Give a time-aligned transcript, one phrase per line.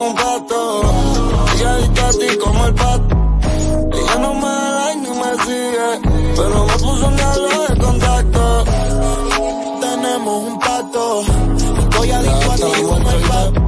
[0.00, 0.80] un gato.
[1.54, 3.16] Ella adicta a ti como el pato.
[3.92, 5.90] Ella no me da ni me sigue,
[6.36, 8.64] pero me puso un diablo de contacto.
[9.80, 11.24] Tenemos un pacto.
[11.80, 13.60] Estoy adicto a ti como el pato.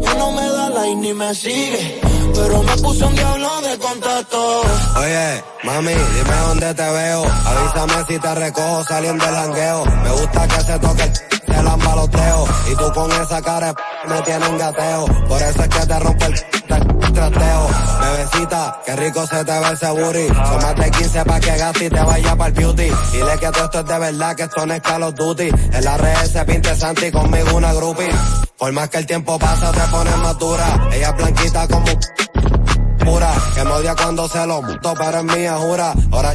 [0.00, 2.00] Ella no me da like ni me sigue,
[2.34, 4.62] pero me puso un diablo de contacto.
[5.00, 7.24] Oye, mami, dime dónde te veo.
[7.44, 9.84] Avísame si te recojo saliendo del jangueo.
[9.84, 11.12] Me gusta que se toque
[11.52, 12.44] te la maloteo.
[12.70, 13.74] Y tú con esa cara
[14.08, 15.06] me tienen gateo.
[15.28, 17.68] Por eso es que te rompo el trateo.
[18.00, 20.28] Bebecita, qué rico se te ve ese booty.
[20.28, 22.90] Son más de 15 pa' que gaste y te vaya para el beauty.
[23.12, 25.48] Dile que todo esto es de verdad, que esto no es Call of Duty.
[25.48, 28.10] En la red se pinte Santi conmigo una groupie.
[28.58, 30.36] Por más que el tiempo pasa te pones más.
[30.92, 31.86] Ella es blanquita como
[33.04, 33.32] pura.
[33.54, 35.92] Que me odia cuando se lo muto, pero es mía, jura.
[36.12, 36.34] Ahora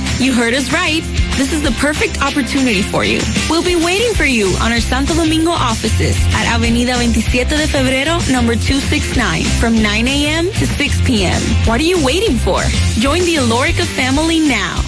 [0.21, 1.01] You heard us right.
[1.35, 3.21] This is the perfect opportunity for you.
[3.49, 8.21] We'll be waiting for you on our Santo Domingo offices at Avenida 27 de Febrero,
[8.31, 10.45] number 269, from 9 a.m.
[10.45, 11.41] to 6 p.m.
[11.65, 12.61] What are you waiting for?
[13.01, 14.79] Join the Alorica family now.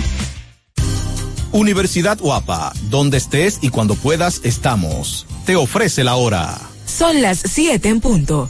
[1.52, 5.26] Universidad Guapa, donde estés y cuando puedas estamos.
[5.48, 6.60] Te ofrece la hora.
[6.86, 8.50] Son las 7 en punto.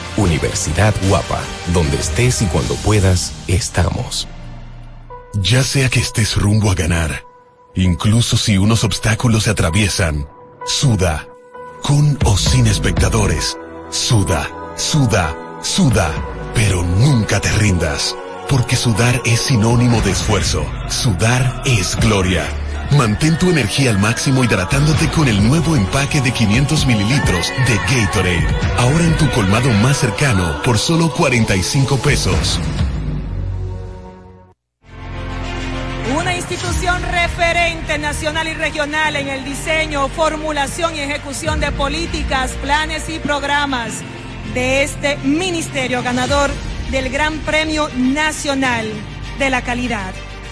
[0.17, 1.39] Universidad Guapa,
[1.73, 4.27] donde estés y cuando puedas, estamos.
[5.33, 7.23] Ya sea que estés rumbo a ganar,
[7.75, 10.27] incluso si unos obstáculos se atraviesan,
[10.65, 11.27] suda,
[11.81, 13.57] con o sin espectadores,
[13.89, 16.11] suda, suda, suda,
[16.53, 18.15] pero nunca te rindas,
[18.49, 22.45] porque sudar es sinónimo de esfuerzo, sudar es gloria.
[22.97, 28.47] Mantén tu energía al máximo hidratándote con el nuevo empaque de 500 mililitros de Gatorade.
[28.77, 32.59] Ahora en tu colmado más cercano por solo 45 pesos.
[36.19, 43.07] Una institución referente nacional y regional en el diseño, formulación y ejecución de políticas, planes
[43.07, 44.01] y programas
[44.53, 46.51] de este ministerio ganador
[46.91, 48.91] del Gran Premio Nacional
[49.39, 50.13] de la Calidad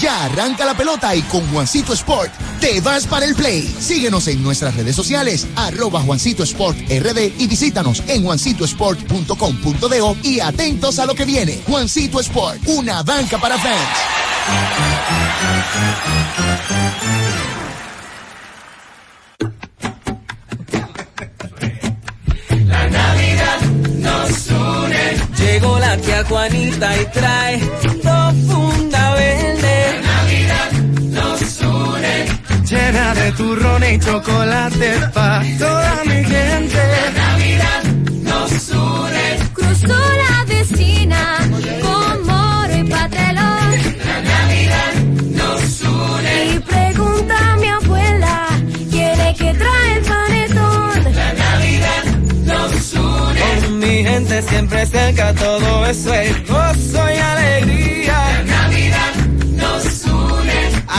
[0.00, 3.62] Ya arranca la pelota y con Juancito Sport te vas para el play.
[3.80, 10.98] Síguenos en nuestras redes sociales, arroba Juancito Sport RD y visítanos en juancitosport.com.de y atentos
[10.98, 11.62] a lo que viene.
[11.66, 13.76] Juancito Sport, una banca para fans.
[22.66, 23.60] La Navidad
[23.98, 25.16] nos une.
[25.36, 27.99] Llegó la tía Juanita y trae
[33.30, 36.80] de turrón y chocolate pa' toda mi gente.
[36.96, 37.82] La Navidad
[38.22, 39.26] nos une.
[39.54, 41.38] Cruzó la vecina
[41.82, 43.70] con moro y patelón.
[44.08, 44.92] La Navidad
[45.38, 46.54] nos une.
[46.54, 48.48] Y pregunta a mi abuela,
[48.90, 51.14] ¿quién es que trae el panetón?
[51.14, 52.04] La Navidad
[52.50, 53.40] nos une.
[53.60, 58.12] Con mi gente siempre cerca, todo eso es gozo y alegría.
[58.12, 59.09] La Navidad nos une.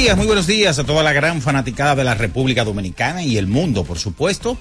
[0.00, 3.46] Días, muy buenos días a toda la gran fanaticada de la República Dominicana y el
[3.46, 4.56] mundo, por supuesto.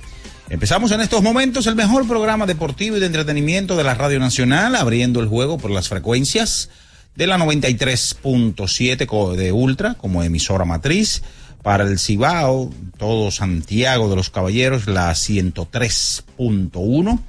[0.50, 4.76] Empezamos en estos momentos el mejor programa deportivo y de entretenimiento de la Radio Nacional,
[4.76, 6.70] abriendo el juego por las frecuencias
[7.16, 11.22] de la 93.7 co- de Ultra como emisora matriz.
[11.64, 17.20] Para el Cibao, todo Santiago de los Caballeros, la 103.1.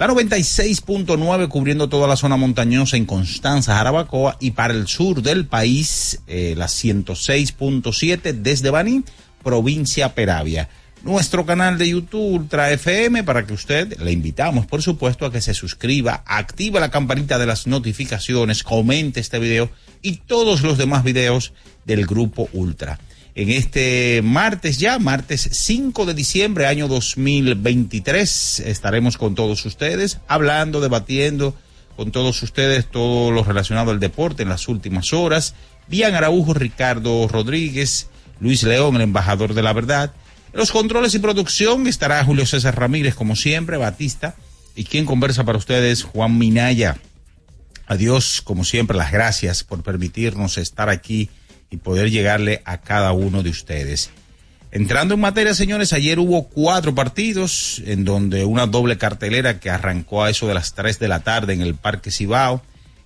[0.00, 5.44] La 96.9 cubriendo toda la zona montañosa en Constanza, Jarabacoa y para el sur del
[5.44, 9.04] país eh, la 106.7 desde Baní,
[9.44, 10.70] provincia Peravia.
[11.02, 15.42] Nuestro canal de YouTube Ultra FM para que usted le invitamos por supuesto a que
[15.42, 19.68] se suscriba, active la campanita de las notificaciones, comente este video
[20.00, 21.52] y todos los demás videos
[21.84, 22.98] del grupo Ultra
[23.34, 28.60] en este martes ya, martes 5 de diciembre, año 2023.
[28.60, 31.54] Estaremos con todos ustedes, hablando, debatiendo
[31.96, 35.54] con todos ustedes todo lo relacionado al deporte en las últimas horas.
[35.86, 38.08] Bian Araujo, Ricardo Rodríguez,
[38.40, 40.12] Luis León, el embajador de la verdad.
[40.52, 44.34] En los controles y producción estará Julio César Ramírez, como siempre, Batista.
[44.74, 46.96] Y quien conversa para ustedes, Juan Minaya.
[47.86, 51.28] Adiós, como siempre, las gracias por permitirnos estar aquí
[51.70, 54.10] y poder llegarle a cada uno de ustedes.
[54.72, 60.22] Entrando en materia, señores, ayer hubo cuatro partidos en donde una doble cartelera que arrancó
[60.22, 62.62] a eso de las 3 de la tarde en el Parque Cibao.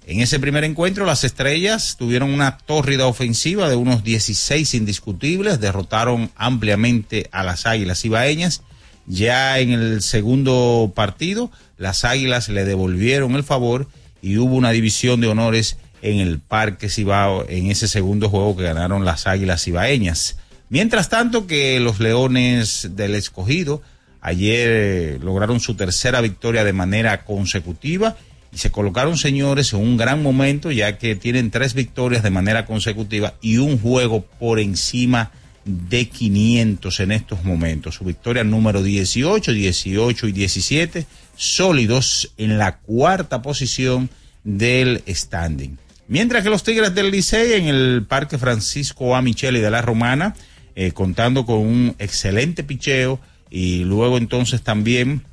[0.06, 6.30] En ese primer encuentro, las estrellas tuvieron una tórrida ofensiva de unos 16 indiscutibles, derrotaron
[6.36, 8.62] ampliamente a las águilas cibaeñas.
[9.06, 13.88] Ya en el segundo partido, las águilas le devolvieron el favor
[14.20, 18.62] y hubo una división de honores en el Parque Cibao en ese segundo juego que
[18.62, 20.36] ganaron las Águilas Cibaeñas.
[20.68, 23.80] Mientras tanto que los Leones del Escogido
[24.20, 28.16] ayer eh, lograron su tercera victoria de manera consecutiva
[28.52, 32.66] y se colocaron, señores, en un gran momento ya que tienen tres victorias de manera
[32.66, 35.30] consecutiva y un juego por encima
[35.64, 37.94] de 500 en estos momentos.
[37.94, 44.10] Su victoria número 18, 18 y 17, sólidos en la cuarta posición
[44.44, 45.78] del standing.
[46.06, 49.22] Mientras que los Tigres del Licey en el Parque Francisco A.
[49.22, 50.34] Micheli de la Romana,
[50.76, 55.24] eh, contando con un excelente picheo y luego entonces también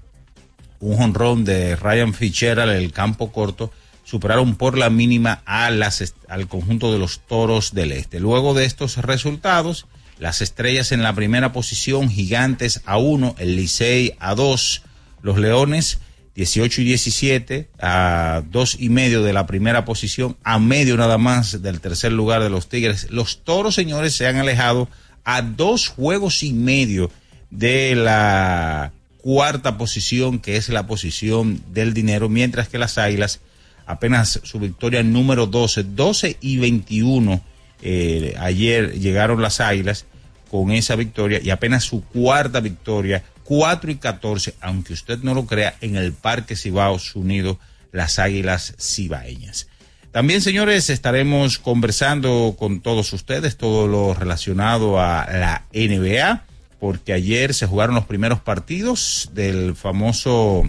[0.79, 3.71] un jonrón de Ryan Fitzgerald en el campo corto,
[4.03, 8.19] superaron por la mínima a las, al conjunto de los Toros del Este.
[8.19, 9.87] Luego de estos resultados,
[10.19, 14.83] las estrellas en la primera posición, Gigantes a 1, el Licey a 2,
[15.21, 15.99] los Leones
[16.35, 21.61] 18 y 17 a dos y medio de la primera posición, a medio nada más
[21.61, 23.11] del tercer lugar de los Tigres.
[23.11, 24.87] Los Toros, señores, se han alejado
[25.23, 27.11] a dos juegos y medio
[27.49, 33.41] de la cuarta posición, que es la posición del dinero, mientras que las Águilas
[33.85, 37.41] apenas su victoria número 12, 12 y 21.
[37.83, 40.05] Eh, ayer llegaron las Águilas
[40.49, 45.45] con esa victoria y apenas su cuarta victoria 4 y 14, aunque usted no lo
[45.45, 47.59] crea, en el Parque Cibaos Unido,
[47.91, 49.67] las Águilas Cibaeñas.
[50.13, 56.45] También, señores, estaremos conversando con todos ustedes todo lo relacionado a la NBA,
[56.79, 60.63] porque ayer se jugaron los primeros partidos del famoso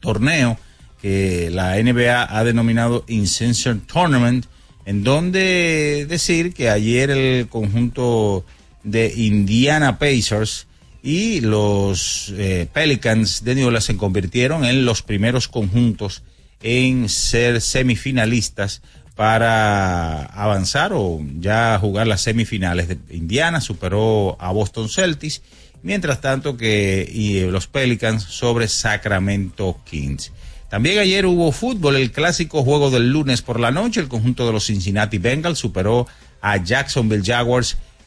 [0.00, 0.58] torneo
[1.00, 4.44] que la NBA ha denominado Incension Tournament,
[4.84, 8.44] en donde decir que ayer el conjunto
[8.84, 10.66] de Indiana Pacers
[11.02, 16.22] y los eh, Pelicans de New se convirtieron en los primeros conjuntos
[16.62, 18.82] en ser semifinalistas
[19.16, 22.88] para avanzar o ya jugar las semifinales.
[22.88, 25.42] De Indiana superó a Boston Celtics,
[25.82, 30.32] mientras tanto que y los Pelicans sobre Sacramento Kings.
[30.68, 34.52] También ayer hubo fútbol, el clásico juego del lunes por la noche, el conjunto de
[34.52, 36.06] los Cincinnati Bengals superó
[36.40, 37.76] a Jacksonville Jaguars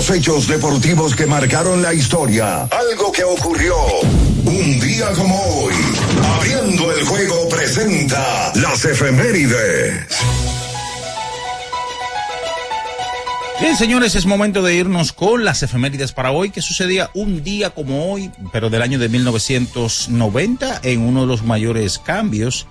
[0.00, 2.62] Los hechos deportivos que marcaron la historia.
[2.62, 3.76] Algo que ocurrió
[4.46, 5.74] un día como hoy.
[6.36, 10.06] Abriendo el juego presenta las efemérides.
[13.60, 17.68] Bien, señores, es momento de irnos con las efemérides para hoy, que sucedía un día
[17.68, 22.66] como hoy, pero del año de 1990, en uno de los mayores cambios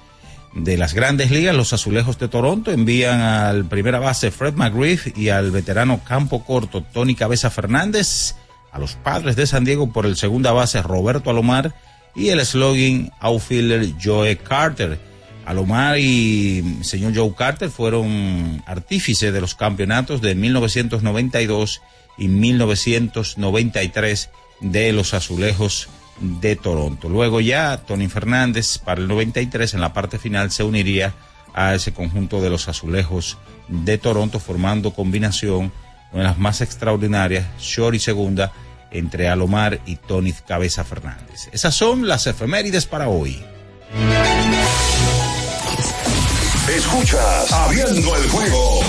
[0.53, 5.29] de las grandes ligas, los azulejos de Toronto envían al primera base Fred McGriff y
[5.29, 8.35] al veterano campo corto Tony Cabeza Fernández,
[8.71, 11.73] a los padres de San Diego por el segunda base Roberto Alomar
[12.15, 14.99] y el slogan outfielder Joe Carter.
[15.45, 21.81] Alomar y señor Joe Carter fueron artífices de los campeonatos de 1992
[22.17, 24.29] y 1993
[24.61, 25.89] de los azulejos
[26.19, 27.09] de Toronto.
[27.09, 31.13] Luego ya Tony Fernández para el 93 en la parte final se uniría
[31.53, 35.71] a ese conjunto de los azulejos de Toronto formando combinación
[36.11, 38.51] una de las más extraordinarias, short y segunda,
[38.91, 41.49] entre Alomar y Tony Cabeza Fernández.
[41.51, 43.43] Esas son las efemérides para hoy.
[46.75, 48.81] Escuchas Abriendo el juego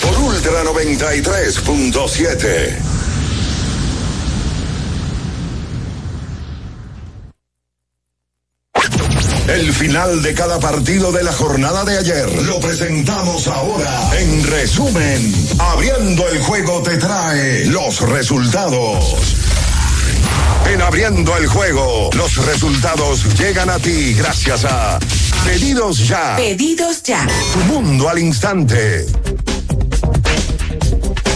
[0.00, 3.01] por Ultra 93.7.
[9.52, 14.10] El final de cada partido de la jornada de ayer lo presentamos ahora.
[14.18, 19.26] En resumen, abriendo el juego te trae los resultados.
[20.72, 24.98] En abriendo el juego, los resultados llegan a ti gracias a
[25.44, 26.36] Pedidos Ya.
[26.36, 27.28] Pedidos Ya.
[27.52, 29.04] Tu mundo al instante.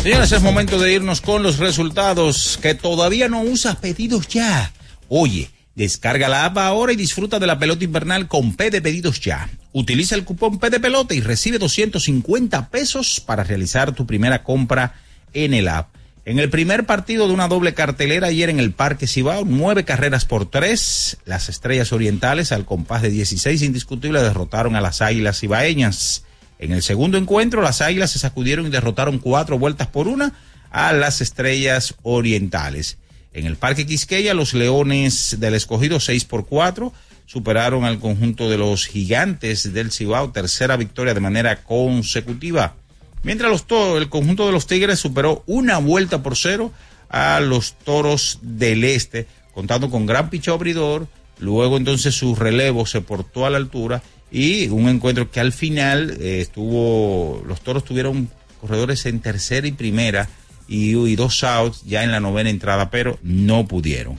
[0.02, 4.72] Señores, es momento de irnos con los resultados que todavía no usas pedidos ya.
[5.10, 9.20] Oye, Descarga la app ahora y disfruta de la pelota invernal con P de pedidos
[9.20, 9.50] ya.
[9.72, 14.94] Utiliza el cupón P de pelota y recibe 250 pesos para realizar tu primera compra
[15.34, 15.94] en el app.
[16.24, 20.24] En el primer partido de una doble cartelera ayer en el Parque Cibao, nueve carreras
[20.24, 26.24] por tres, las Estrellas Orientales al compás de 16 indiscutibles derrotaron a las Águilas Cibaeñas.
[26.58, 30.32] En el segundo encuentro, las Águilas se sacudieron y derrotaron cuatro vueltas por una
[30.70, 32.96] a las Estrellas Orientales.
[33.36, 36.90] En el Parque Quisqueya, los Leones del Escogido 6 por 4
[37.26, 42.76] superaron al conjunto de los Gigantes del Cibao, tercera victoria de manera consecutiva.
[43.24, 43.66] Mientras los
[44.00, 46.72] el conjunto de los Tigres superó una vuelta por cero
[47.10, 51.06] a los Toros del Este, contando con gran picho abridor.
[51.38, 56.16] Luego entonces su relevo se portó a la altura y un encuentro que al final
[56.22, 58.30] eh, estuvo, los Toros tuvieron
[58.62, 60.26] corredores en tercera y primera
[60.68, 64.18] y, dos outs ya en la novena entrada, pero no pudieron.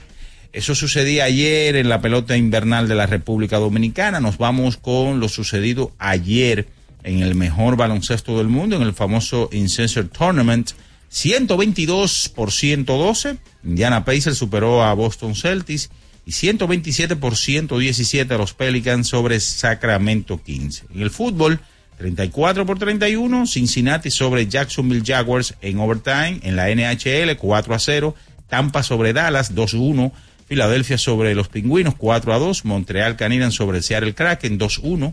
[0.52, 4.20] Eso sucedía ayer en la pelota invernal de la República Dominicana.
[4.20, 6.68] Nos vamos con lo sucedido ayer
[7.04, 10.70] en el mejor baloncesto del mundo, en el famoso Incensor Tournament.
[11.10, 13.38] 122 por 112.
[13.64, 15.90] Indiana Pacers superó a Boston Celtics
[16.26, 20.84] y 127 por 117 a los Pelicans sobre Sacramento Kings.
[20.94, 21.60] En el fútbol,
[21.98, 26.38] 34 por 31, Cincinnati sobre Jacksonville Jaguars en overtime.
[26.42, 28.14] En la NHL, 4 a 0.
[28.48, 30.12] Tampa sobre Dallas, 2-1.
[30.46, 32.64] Filadelfia sobre los Pingüinos, 4 a 2.
[32.64, 35.12] Montreal Canadiens sobre Seattle Kraken, 2-1.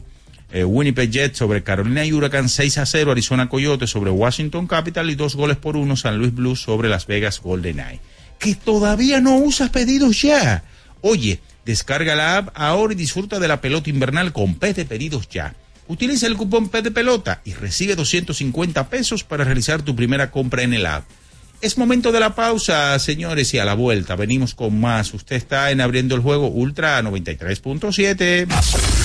[0.51, 5.10] Eh, Winnipeg Jets sobre Carolina y Huracán 6 a 0, Arizona Coyote sobre Washington Capital
[5.10, 8.00] y dos goles por uno San Luis Blues sobre Las Vegas Golden Eye.
[8.38, 10.63] Que todavía no usas pedidos ya.
[11.01, 15.27] Oye, descarga la app ahora y disfruta de la pelota invernal con P de pedidos
[15.30, 15.56] ya.
[15.88, 20.63] Utiliza el cupón P de pelota y recibe 250 pesos para realizar tu primera compra
[20.63, 21.06] en el app.
[21.62, 25.13] Es momento de la pausa, señores, y a la vuelta venimos con más.
[25.13, 29.05] Usted está en abriendo el juego Ultra 93.7.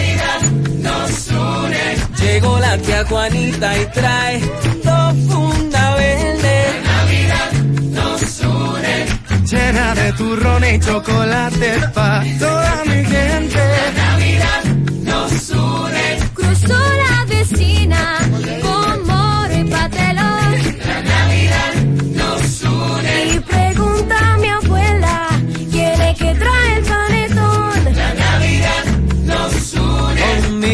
[2.21, 4.39] Llegó la tía Juanita y trae
[4.83, 6.65] dos funda verde.
[6.85, 7.51] La Navidad
[7.91, 9.45] nos une.
[9.45, 13.90] Llena de turrón y chocolate pa' toda mi gente.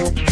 [0.00, 0.29] Thank you.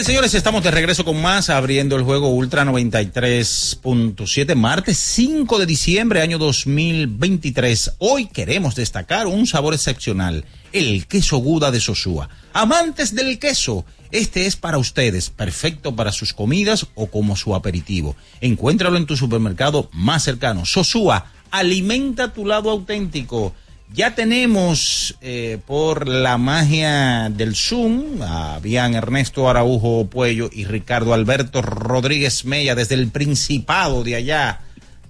[0.00, 5.66] Bien, señores, estamos de regreso con más, abriendo el juego Ultra 93.7, martes 5 de
[5.66, 7.96] diciembre, año 2023.
[7.98, 12.30] Hoy queremos destacar un sabor excepcional, el queso Guda de Sosúa.
[12.54, 18.16] Amantes del queso, este es para ustedes, perfecto para sus comidas o como su aperitivo.
[18.40, 20.64] Encuéntralo en tu supermercado más cercano.
[20.64, 23.54] Sosúa, alimenta tu lado auténtico.
[23.92, 31.12] Ya tenemos eh, por la magia del Zoom a Bian Ernesto Araujo Puello y Ricardo
[31.12, 34.60] Alberto Rodríguez Mella desde el Principado de allá,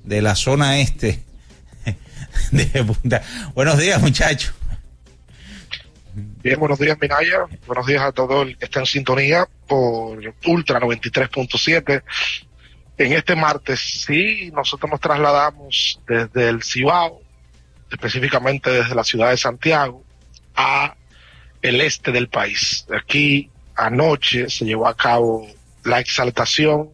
[0.05, 1.23] de la zona este.
[2.53, 3.23] De Punta.
[3.55, 4.55] Buenos días, muchachos.
[6.15, 7.45] Bien, buenos días, Minaya.
[7.67, 12.03] Buenos días a todos el que está en sintonía por Ultra 93.7.
[12.97, 17.21] En este martes, sí, nosotros nos trasladamos desde el Cibao,
[17.91, 20.05] específicamente desde la ciudad de Santiago,
[20.55, 20.95] a
[21.63, 22.87] el este del país.
[22.97, 25.47] Aquí anoche se llevó a cabo
[25.85, 26.91] la exaltación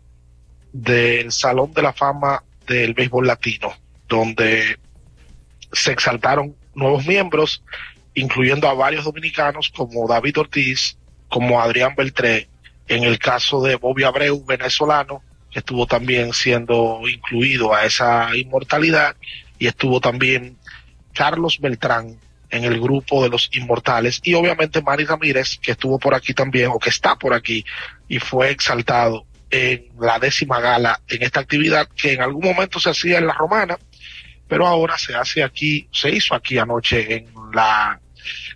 [0.73, 3.73] del Salón de la Fama del Béisbol Latino,
[4.09, 4.79] donde
[5.73, 7.63] se exaltaron nuevos miembros,
[8.15, 10.97] incluyendo a varios dominicanos como David Ortiz,
[11.29, 12.49] como Adrián Beltré,
[12.89, 19.17] en el caso de Bobby Abreu, venezolano, que estuvo también siendo incluido a esa inmortalidad,
[19.59, 20.57] y estuvo también
[21.17, 26.15] Carlos Beltrán en el grupo de los inmortales y obviamente Manny Ramírez que estuvo por
[26.15, 27.65] aquí también o que está por aquí
[28.07, 32.91] y fue exaltado en la décima gala en esta actividad que en algún momento se
[32.91, 33.77] hacía en la romana
[34.49, 38.01] pero ahora se hace aquí, se hizo aquí anoche en la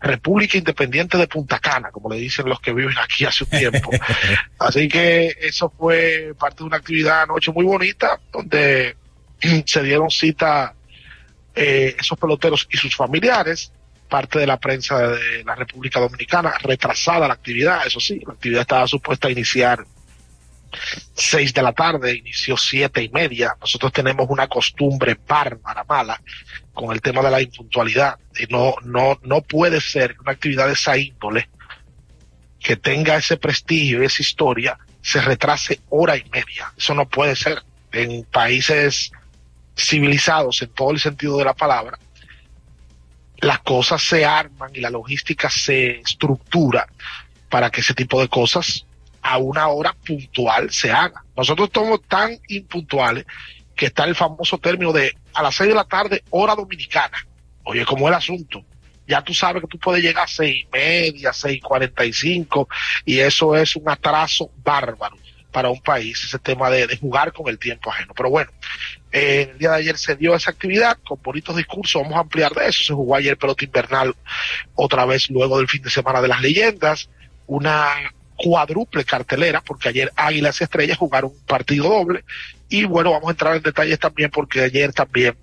[0.00, 3.90] República Independiente de Punta Cana, como le dicen los que viven aquí hace un tiempo.
[4.58, 8.96] Así que eso fue parte de una actividad anoche muy bonita, donde
[9.66, 10.74] se dieron cita
[11.54, 13.72] eh, esos peloteros y sus familiares,
[14.08, 18.62] parte de la prensa de la República Dominicana, retrasada la actividad, eso sí, la actividad
[18.62, 19.84] estaba supuesta a iniciar
[21.14, 23.56] seis de la tarde, inició siete y media.
[23.60, 26.20] Nosotros tenemos una costumbre bárbara, mala,
[26.72, 28.18] con el tema de la impuntualidad.
[28.38, 31.48] Y no, no, no puede ser que una actividad de esa índole,
[32.58, 36.72] que tenga ese prestigio, esa historia, se retrase hora y media.
[36.76, 37.62] Eso no puede ser.
[37.92, 39.10] En países
[39.84, 41.98] civilizados en todo el sentido de la palabra,
[43.38, 46.86] las cosas se arman y la logística se estructura
[47.48, 48.86] para que ese tipo de cosas
[49.22, 51.24] a una hora puntual se haga.
[51.36, 53.24] Nosotros somos tan impuntuales
[53.74, 57.26] que está el famoso término de a las seis de la tarde, hora dominicana.
[57.64, 58.64] Oye, ¿cómo es el asunto?
[59.10, 62.68] ya tú sabes que tú puedes llegar a seis y media, seis cuarenta y cinco,
[63.04, 65.16] y eso es un atraso bárbaro
[65.50, 68.14] para un país, ese tema de, de jugar con el tiempo ajeno.
[68.14, 68.52] Pero bueno,
[69.12, 72.52] eh, el día de ayer se dio esa actividad con bonitos discursos, vamos a ampliar
[72.52, 74.14] de eso, se jugó ayer pelota invernal
[74.74, 77.08] otra vez luego del fin de semana de las leyendas,
[77.46, 77.88] una
[78.36, 82.24] cuádruple cartelera, porque ayer Águilas y Estrellas jugaron un partido doble,
[82.68, 85.36] y bueno, vamos a entrar en detalles también porque ayer también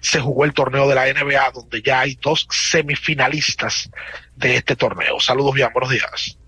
[0.00, 3.90] se jugó el torneo de la NBA, donde ya hay dos semifinalistas
[4.36, 5.20] de este torneo.
[5.20, 6.38] Saludos, bien, buenos días.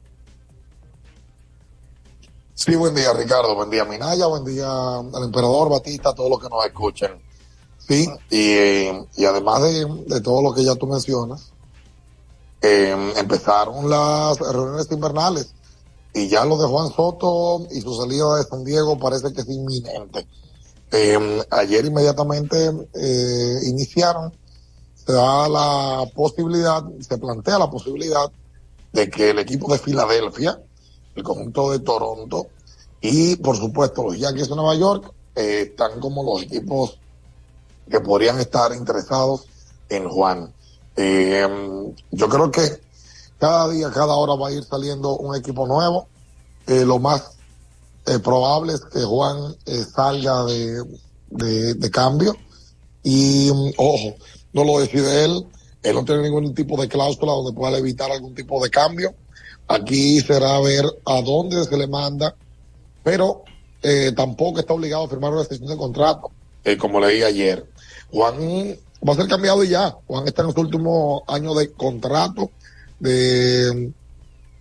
[2.56, 3.56] Sí, buen día, Ricardo.
[3.56, 4.26] Buen día, Minaya.
[4.26, 7.20] Buen día al emperador Batista, todos los que nos escuchen.
[7.78, 11.52] Sí, y, y además de, todo lo que ya tú mencionas,
[12.62, 15.52] eh, empezaron las reuniones invernales
[16.14, 19.48] y ya lo de Juan Soto y su salida de San Diego parece que es
[19.48, 20.26] inminente.
[20.92, 24.32] Eh, ayer inmediatamente eh, iniciaron,
[24.94, 28.30] se da la posibilidad, se plantea la posibilidad
[28.92, 30.58] de que el equipo de Filadelfia,
[31.14, 32.48] el conjunto de Toronto
[33.00, 36.98] y por supuesto los Yankees de Nueva York eh, están como los equipos
[37.90, 39.46] que podrían estar interesados
[39.88, 40.52] en Juan.
[40.96, 41.46] Eh,
[42.10, 42.80] yo creo que
[43.38, 46.08] cada día, cada hora va a ir saliendo un equipo nuevo.
[46.66, 47.32] Eh, lo más
[48.06, 49.56] eh, probable es que Juan
[49.92, 50.82] salga de,
[51.30, 52.36] de, de, cambio.
[53.02, 54.14] Y um, ojo,
[54.52, 55.46] no lo decide él.
[55.82, 59.14] Él no tiene ningún tipo de cláusula donde pueda evitar algún tipo de cambio.
[59.68, 62.34] Aquí será ver a dónde se le manda,
[63.02, 63.44] pero
[63.82, 66.30] eh, tampoco está obligado a firmar una extensión de contrato,
[66.64, 67.66] eh, como leí ayer.
[68.10, 69.96] Juan va a ser cambiado y ya.
[70.06, 72.50] Juan está en su último año de contrato,
[72.98, 73.92] de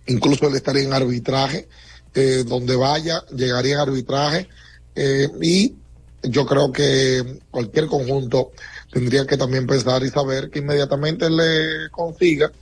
[0.06, 1.68] incluso él estaría en arbitraje,
[2.14, 4.48] eh, donde vaya, llegaría en arbitraje,
[4.94, 5.74] eh, y
[6.22, 8.52] yo creo que cualquier conjunto
[8.92, 12.52] tendría que también pensar y saber que inmediatamente le consiga,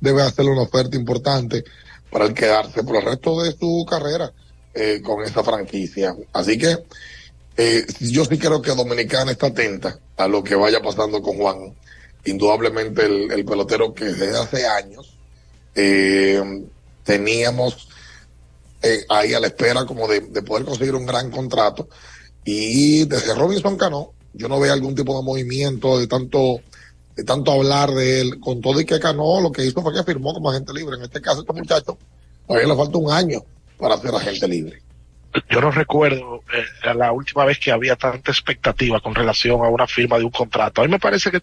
[0.00, 1.64] debe hacerle una oferta importante
[2.10, 4.32] para el quedarse por el resto de su carrera
[4.74, 6.14] eh, con esa franquicia.
[6.32, 6.76] Así que
[7.56, 11.74] eh, yo sí creo que Dominicana está atenta a lo que vaya pasando con Juan.
[12.24, 15.16] Indudablemente el, el pelotero que desde hace años
[15.74, 16.42] eh,
[17.04, 17.88] teníamos
[18.82, 21.88] eh, ahí a la espera como de, de, poder conseguir un gran contrato.
[22.44, 26.60] Y desde Robinson Cano, yo no veo algún tipo de movimiento de tanto
[27.24, 30.32] tanto hablar de él, con todo y que Cano lo que hizo fue que firmó
[30.34, 30.96] como agente libre.
[30.96, 31.98] En este caso, este muchacho,
[32.46, 33.40] todavía le falta un año
[33.78, 34.82] para ser agente libre
[35.48, 39.86] yo no recuerdo eh, la última vez que había tanta expectativa con relación a una
[39.86, 40.80] firma de un contrato.
[40.80, 41.40] A mí me parece que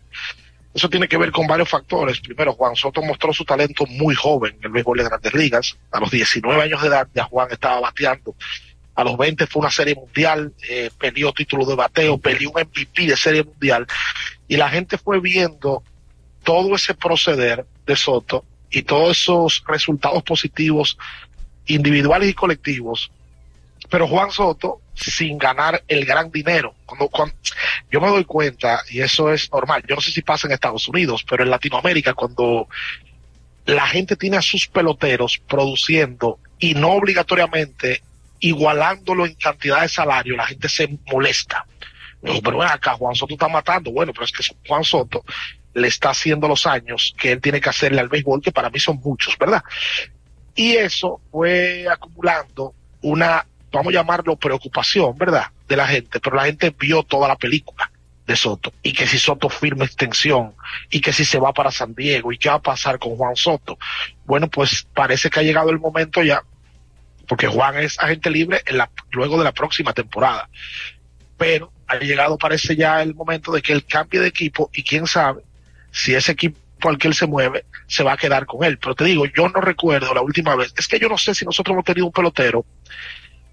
[0.73, 2.19] eso tiene que ver con varios factores.
[2.19, 5.77] Primero, Juan Soto mostró su talento muy joven en el béisbol de grandes ligas.
[5.91, 8.35] A los 19 años de edad ya Juan estaba bateando.
[8.97, 13.05] A los 20 fue una serie mundial, eh, peleó título de bateo, peleó un MVP
[13.05, 13.87] de serie mundial.
[14.49, 15.81] Y la gente fue viendo
[16.43, 20.97] todo ese proceder de Soto y todos esos resultados positivos
[21.67, 23.11] individuales y colectivos
[23.89, 26.73] pero Juan Soto sin ganar el gran dinero.
[26.85, 27.09] Cuando,
[27.91, 30.87] yo me doy cuenta, y eso es normal, yo no sé si pasa en Estados
[30.87, 32.67] Unidos, pero en Latinoamérica, cuando
[33.65, 38.01] la gente tiene a sus peloteros produciendo y no obligatoriamente
[38.39, 41.65] igualándolo en cantidad de salario, la gente se molesta.
[42.21, 43.91] No, pero bueno, acá Juan Soto está matando.
[43.91, 45.23] Bueno, pero es que Juan Soto
[45.73, 48.79] le está haciendo los años que él tiene que hacerle al béisbol, que para mí
[48.79, 49.63] son muchos, ¿verdad?
[50.55, 55.47] Y eso fue acumulando una vamos a llamarlo preocupación, ¿verdad?
[55.67, 57.91] De la gente, pero la gente vio toda la película
[58.25, 60.53] de Soto y que si Soto firma extensión
[60.89, 63.35] y que si se va para San Diego y qué va a pasar con Juan
[63.35, 63.77] Soto.
[64.25, 66.43] Bueno, pues parece que ha llegado el momento ya,
[67.27, 70.49] porque Juan es agente libre en la, luego de la próxima temporada.
[71.37, 75.07] Pero ha llegado, parece ya el momento de que él cambie de equipo y quién
[75.07, 75.43] sabe
[75.91, 78.77] si ese equipo al que él se mueve se va a quedar con él.
[78.77, 81.45] Pero te digo, yo no recuerdo la última vez, es que yo no sé si
[81.45, 82.65] nosotros hemos tenido un pelotero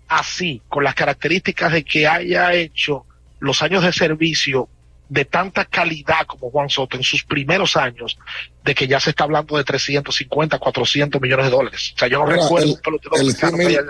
[0.08, 3.06] así, con las características de que haya hecho
[3.40, 4.68] los años de servicio
[5.08, 8.18] de tanta calidad como Juan Soto en sus primeros años,
[8.64, 11.92] de que ya se está hablando de 350, 400 millones de dólares.
[11.94, 12.78] O sea, yo no Ahora, recuerdo
[13.16, 13.80] el, el símil,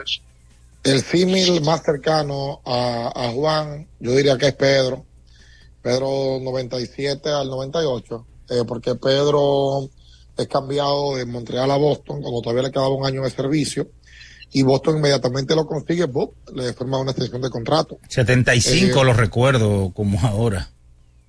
[0.82, 5.04] el símil más cercano a, a Juan, yo diría que es Pedro.
[5.82, 9.90] Pedro 97 al 98, eh, porque Pedro
[10.36, 13.88] es cambiado de Montreal a Boston cuando todavía le quedaba un año de servicio
[14.54, 17.98] y Boston inmediatamente lo consigue, Bob, le firma una extensión de contrato.
[18.08, 20.70] 75 Eh, lo recuerdo como ahora.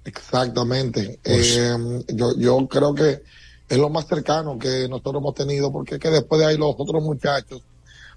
[0.06, 1.20] Exactamente.
[1.24, 3.22] Pues- Eh, yo, yo creo que
[3.68, 6.76] es lo más cercano que nosotros hemos tenido, porque es que después de ahí los
[6.78, 7.62] otros muchachos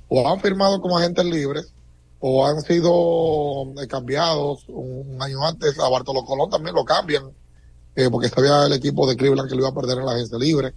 [0.09, 1.73] o han firmado como agentes libres
[2.21, 5.79] o han sido eh, cambiados un, año antes.
[5.79, 7.31] A Bartolo Colón también lo cambian
[7.95, 10.39] eh, porque sabía el equipo de Cleveland que lo iba a perder en la agencia
[10.39, 10.73] libre.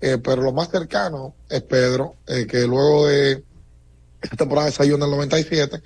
[0.00, 3.42] Eh, pero lo más cercano es Pedro, eh, que luego de
[4.20, 5.80] esta temporada de 6 en el 97,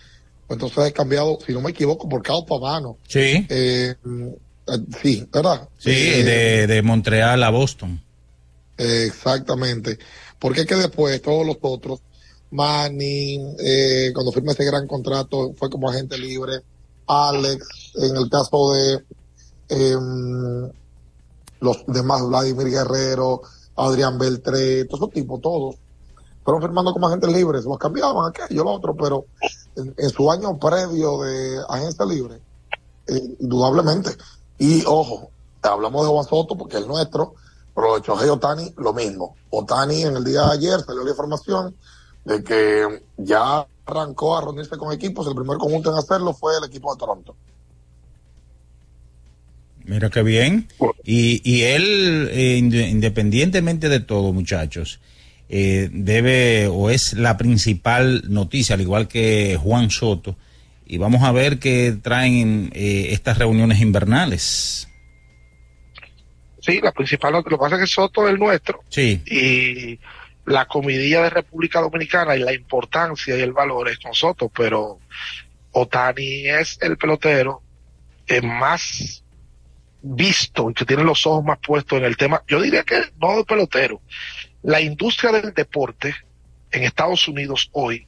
[0.47, 2.97] pues entonces he cambiado, si no me equivoco, por Cao Pavano.
[3.07, 3.47] Sí.
[4.69, 5.69] Eh, sí, ¿verdad?
[5.79, 8.03] Sí, de, de Montreal a Boston.
[8.77, 9.99] exactamente.
[10.39, 12.01] Porque es que después todos los otros,
[12.51, 16.61] Manny, eh, cuando firma ese gran contrato, fue como agente libre,
[17.07, 19.05] Alex, en el caso de
[19.69, 20.71] em,
[21.61, 23.43] los demás, Vladimir Guerrero,
[23.77, 25.77] Adrián Beltré, todos esos tipos, todos,
[26.45, 29.27] fueron firmando como agentes libres, los cambiaban aquello, lo otro, pero
[29.77, 32.41] en, en su año previo de agencia libre,
[33.07, 34.11] eh, indudablemente.
[34.59, 35.31] Y ojo,
[35.63, 37.35] hablamos de Juan Soto porque es nuestro,
[37.75, 39.37] pero de Chohei Otani, lo mismo.
[39.51, 41.75] Otani en el día de ayer salió la información
[42.25, 45.27] de que ya arrancó a reunirse con equipos.
[45.27, 47.37] El primer conjunto en hacerlo fue el equipo de Toronto.
[49.85, 50.69] Mira qué bien.
[51.03, 55.01] Y, y él, eh, independientemente de todo, muchachos,
[55.49, 60.37] eh, debe o es la principal noticia, al igual que Juan Soto.
[60.91, 64.89] Y vamos a ver qué traen eh, estas reuniones invernales.
[66.61, 68.81] Sí, la principal, lo que pasa es que Soto es el nuestro.
[68.89, 69.23] Sí.
[69.27, 70.01] Y
[70.47, 74.99] la comidilla de República Dominicana y la importancia y el valor es con Soto, pero
[75.73, 77.63] Otani es el pelotero
[78.27, 79.23] eh, más
[80.01, 82.43] visto y que tiene los ojos más puestos en el tema.
[82.49, 84.01] Yo diría que no de pelotero.
[84.63, 86.15] La industria del deporte
[86.71, 88.07] en Estados Unidos hoy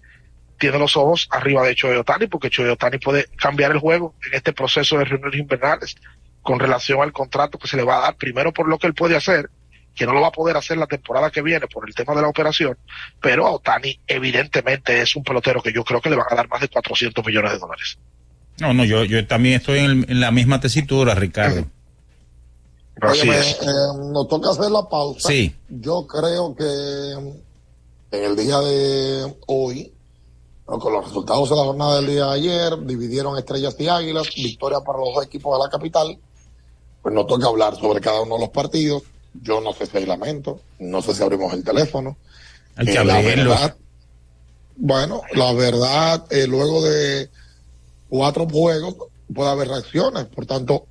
[0.60, 4.34] tiene los ojos arriba de Choy Otani porque Choy Otani puede cambiar el juego en
[4.34, 5.96] este proceso de reuniones invernales
[6.42, 8.94] con relación al contrato que se le va a dar, primero por lo que él
[8.94, 9.50] puede hacer,
[9.94, 12.22] que no lo va a poder hacer la temporada que viene por el tema de
[12.22, 12.76] la operación,
[13.20, 16.48] pero a Otani evidentemente es un pelotero que yo creo que le van a dar
[16.48, 17.98] más de 400 millones de dólares.
[18.60, 21.66] No, no, yo, yo también estoy en, en la misma tesitura, Ricardo.
[23.02, 23.64] Oye, eh,
[24.12, 25.28] nos toca hacer la pausa.
[25.28, 25.54] Sí.
[25.70, 27.40] Yo creo que
[28.12, 29.92] en el día de hoy.
[30.78, 34.80] Con los resultados de la jornada del día de ayer, dividieron estrellas y águilas, victoria
[34.80, 36.18] para los dos equipos de la capital.
[37.02, 39.02] Pues nos toca hablar sobre cada uno de los partidos.
[39.42, 42.16] Yo no sé si hay lamento, no sé si abrimos el teléfono.
[42.76, 43.76] Hay que Eh, la verdad,
[44.76, 47.30] bueno, la verdad, eh, luego de
[48.08, 48.94] cuatro juegos
[49.34, 50.26] puede haber reacciones.
[50.26, 50.86] Por tanto,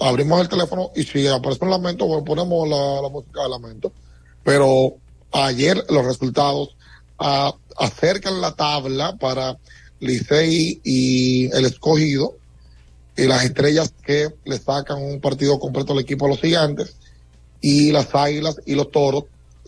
[0.00, 3.92] abrimos el teléfono y si aparece un lamento, pues ponemos la, la música de lamento.
[4.42, 4.94] Pero
[5.32, 6.76] ayer los resultados
[7.18, 9.56] ah, acercan la tabla para
[10.00, 12.36] Licey y el escogido
[13.16, 16.96] y las estrellas que le sacan un partido completo al equipo de los gigantes
[17.60, 19.24] y las águilas y los toros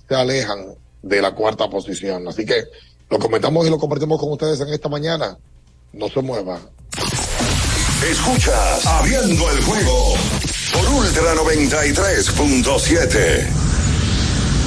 [0.07, 2.29] se alejan de la cuarta posición.
[2.29, 2.65] Así que
[3.09, 5.39] lo comentamos y lo compartimos con ustedes en esta mañana.
[5.93, 6.61] No se muevan.
[8.11, 10.15] Escuchas Abriendo el juego
[10.73, 13.68] por Ultra 93.7.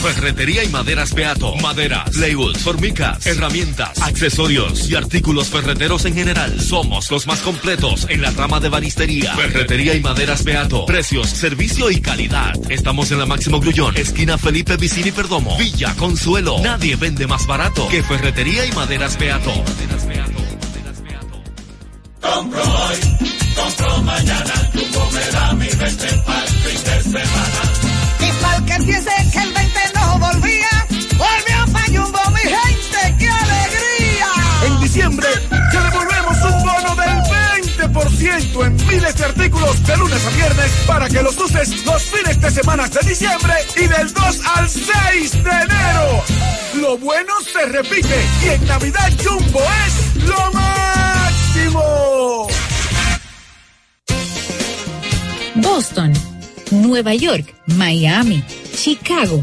[0.00, 1.54] Ferretería y maderas Beato.
[1.56, 6.60] Maderas, plywood, formicas, herramientas, accesorios y artículos ferreteros en general.
[6.60, 9.34] Somos los más completos en la rama de banistería.
[9.34, 10.86] Ferretería y maderas Beato.
[10.86, 12.54] Precios, servicio y calidad.
[12.70, 16.58] Estamos en la Máximo Grullón, esquina Felipe Vicini Perdomo, Villa Consuelo.
[16.62, 19.52] Nadie vende más barato que Ferretería y maderas Beato.
[22.20, 22.96] Compro hoy,
[23.54, 27.60] compro mañana, Jumbo me da mi 20 para el fin de semana.
[28.20, 29.69] Y pa'l que piense que el 20 no
[30.20, 34.28] volvía, volvió pa' Jumbo, mi gente, ¡qué alegría!
[34.66, 37.18] En diciembre te devolvemos un bono del
[37.94, 42.40] 20% en miles de artículos de lunes a viernes para que los uses los fines
[42.40, 46.24] de semana de diciembre y del 2 al 6 de enero.
[46.74, 52.46] Lo bueno se repite y en Navidad Jumbo es lo máximo.
[55.56, 56.12] Boston,
[56.70, 58.44] Nueva York, Miami,
[58.74, 59.42] Chicago.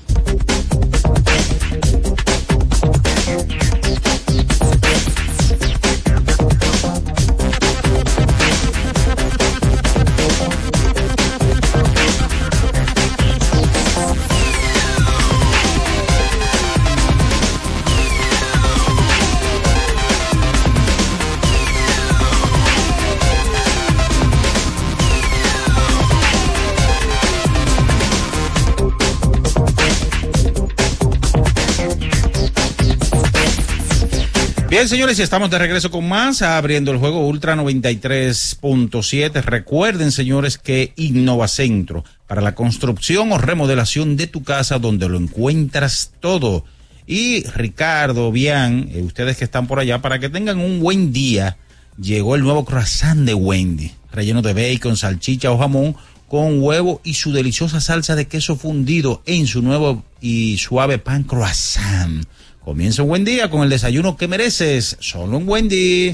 [34.71, 39.43] Bien, señores, y estamos de regreso con más, abriendo el juego Ultra 93.7.
[39.43, 46.13] Recuerden, señores, que Innovacentro, para la construcción o remodelación de tu casa, donde lo encuentras
[46.21, 46.63] todo.
[47.05, 51.57] Y Ricardo, Bian, eh, ustedes que están por allá, para que tengan un buen día,
[52.01, 55.97] llegó el nuevo croissant de Wendy, relleno de bacon, salchicha o jamón,
[56.29, 61.23] con huevo y su deliciosa salsa de queso fundido en su nuevo y suave pan
[61.23, 62.25] croissant.
[62.63, 64.97] Comienza un buen día con el desayuno que mereces.
[64.99, 66.13] Solo un día.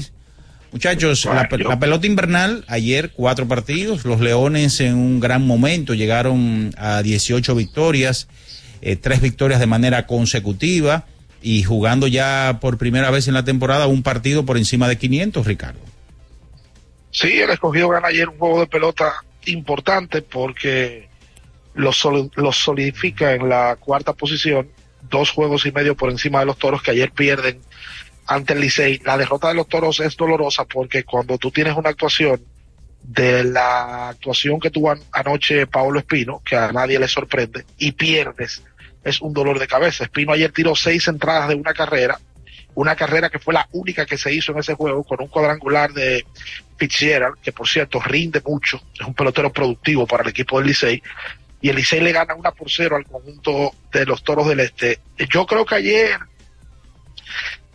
[0.72, 7.02] Muchachos, la, pelota invernal, ayer cuatro partidos, los Leones en un gran momento llegaron a
[7.02, 8.28] 18 victorias
[8.82, 11.06] eh, tres victorias de manera consecutiva
[11.42, 15.46] y jugando ya por primera vez en la temporada un partido por encima de 500,
[15.46, 15.80] Ricardo.
[17.10, 21.08] Sí, el escogido gana ayer un juego de pelota importante porque
[21.74, 24.68] lo, soli- lo solidifica en la cuarta posición,
[25.08, 27.60] dos juegos y medio por encima de los toros que ayer pierden
[28.26, 29.00] ante el Licey.
[29.04, 32.40] La derrota de los toros es dolorosa porque cuando tú tienes una actuación
[33.02, 37.92] de la actuación que tuvo an- anoche Paolo Espino, que a nadie le sorprende, y
[37.92, 38.62] pierdes,
[39.02, 40.04] es un dolor de cabeza.
[40.04, 42.18] Espino ayer tiró seis entradas de una carrera,
[42.74, 45.92] una carrera que fue la única que se hizo en ese juego con un cuadrangular
[45.92, 46.26] de
[46.76, 51.02] Fitzgerald, que por cierto rinde mucho, es un pelotero productivo para el equipo del Licey,
[51.60, 55.00] y el Licey le gana una por cero al conjunto de los Toros del Este.
[55.30, 56.18] Yo creo que ayer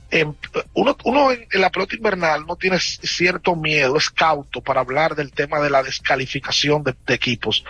[0.10, 0.34] em,
[0.74, 5.16] uno, uno en, en la pelota invernal no tiene cierto miedo, es cauto para hablar
[5.16, 7.66] del tema de la descalificación de, de equipos.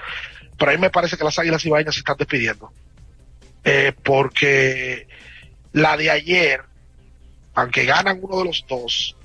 [0.58, 2.72] Pero a mí me parece que las Águilas Ibañas se están despidiendo.
[3.64, 5.08] Eh, porque
[5.72, 6.62] la de ayer,
[7.56, 9.16] aunque ganan uno de los dos,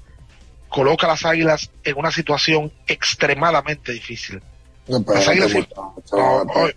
[0.69, 4.41] coloca a las Águilas en una situación extremadamente difícil.
[4.89, 5.95] Las Águilas no,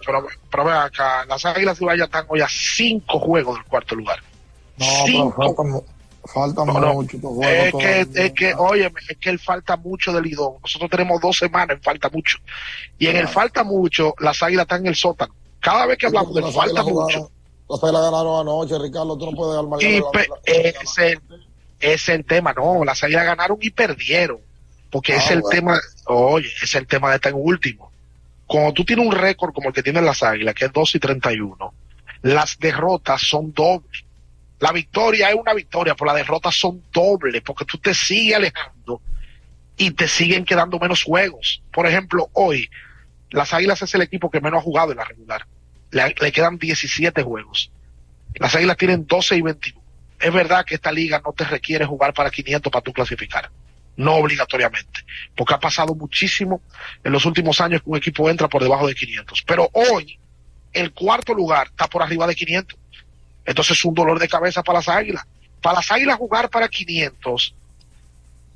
[0.05, 4.19] pero, pero acá, las Águilas Ibañas están hoy a cinco juegos del cuarto lugar.
[4.77, 6.93] No, pero Cinco no.
[6.93, 7.17] mucho.
[7.19, 8.23] juegos Es que, todavía.
[8.25, 10.55] es que, oye, es que él falta mucho del Lidón.
[10.61, 12.37] Nosotros tenemos dos semanas en falta mucho.
[12.99, 15.33] Y en el falta mucho, las águilas están en el sótano.
[15.59, 17.31] Cada vez que hablamos del falta mucho,
[17.69, 19.17] Las Águilas ganaron anoche, Ricardo.
[19.17, 19.79] Tú no puedes armar
[20.11, 21.19] pe- ese
[21.79, 22.53] es el tema.
[22.53, 24.39] No, las águilas ganaron y perdieron.
[24.91, 25.55] Porque Ah, es el bueno.
[25.55, 27.90] tema, oye, es el tema de estar en último.
[28.51, 30.99] Cuando tú tienes un récord como el que tienen las águilas, que es 2 y
[30.99, 31.73] 31,
[32.23, 34.03] las derrotas son dobles.
[34.59, 39.01] La victoria es una victoria, pero las derrotas son dobles, porque tú te sigues alejando
[39.77, 41.63] y te siguen quedando menos juegos.
[41.71, 42.69] Por ejemplo, hoy,
[43.29, 45.47] las Águilas es el equipo que menos ha jugado en la regular.
[45.91, 47.71] Le, le quedan 17 juegos.
[48.35, 49.81] Las Águilas tienen 12 y 21.
[50.19, 53.49] Es verdad que esta liga no te requiere jugar para 500 para tú clasificar.
[53.97, 55.01] No obligatoriamente.
[55.35, 56.61] Porque ha pasado muchísimo
[57.03, 59.43] en los últimos años que un equipo entra por debajo de 500.
[59.45, 60.17] Pero hoy,
[60.73, 62.79] el cuarto lugar está por arriba de 500.
[63.45, 65.25] Entonces es un dolor de cabeza para las águilas.
[65.61, 67.53] Para las águilas jugar para 500,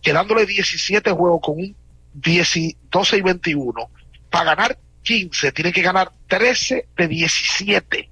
[0.01, 1.75] quedándole 17 juegos con un
[2.13, 3.89] 10 y- 12 y 21,
[4.29, 8.09] para ganar 15 tienen que ganar 13 de 17.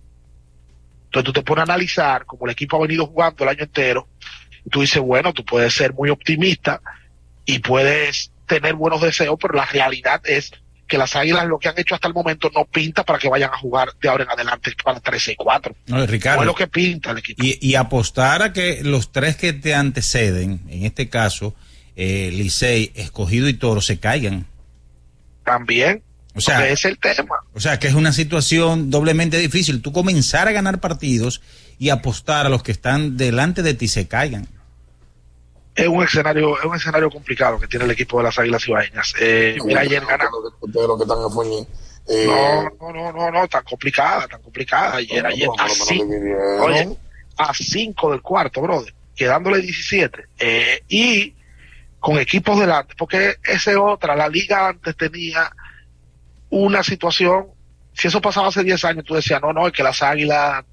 [1.05, 4.07] Entonces tú te pones a analizar como el equipo ha venido jugando el año entero,
[4.65, 6.81] y tú dices, bueno, tú puedes ser muy optimista
[7.45, 10.51] y puedes tener buenos deseos, pero la realidad es
[10.87, 13.51] que las águilas lo que han hecho hasta el momento no pinta para que vayan
[13.51, 15.75] a jugar de ahora en adelante para 13 y 4.
[15.87, 16.37] No, Ricardo.
[16.37, 17.43] No es lo que pinta el equipo.
[17.43, 21.55] Y, y apostar a que los tres que te anteceden, en este caso,
[21.95, 24.45] eh, Licey, Escogido y Toro, se caigan.
[25.43, 26.03] También.
[26.35, 27.35] O sea, es el tema.
[27.53, 29.81] O sea, que es una situación doblemente difícil.
[29.81, 31.41] Tú comenzar a ganar partidos
[31.77, 34.47] y apostar a los que están delante de ti se caigan.
[35.75, 39.13] Es un escenario, es un escenario complicado que tiene el equipo de las Águilas Ibaeñas.
[39.19, 40.03] Eh, mira, ayer
[40.97, 41.67] que están en.
[42.07, 44.97] Eh, No, no, no, no, no, tan complicada, tan complicada.
[44.97, 46.13] Ayer, ayer, a cinco,
[46.61, 46.97] oye,
[47.37, 50.25] a cinco del cuarto, brother, quedándole 17.
[50.39, 51.33] Eh, y
[51.99, 55.49] con equipos delante, porque esa es otra, la liga antes tenía
[56.49, 57.47] una situación,
[57.93, 60.65] si eso pasaba hace 10 años, tú decías, no, no, es que las águilas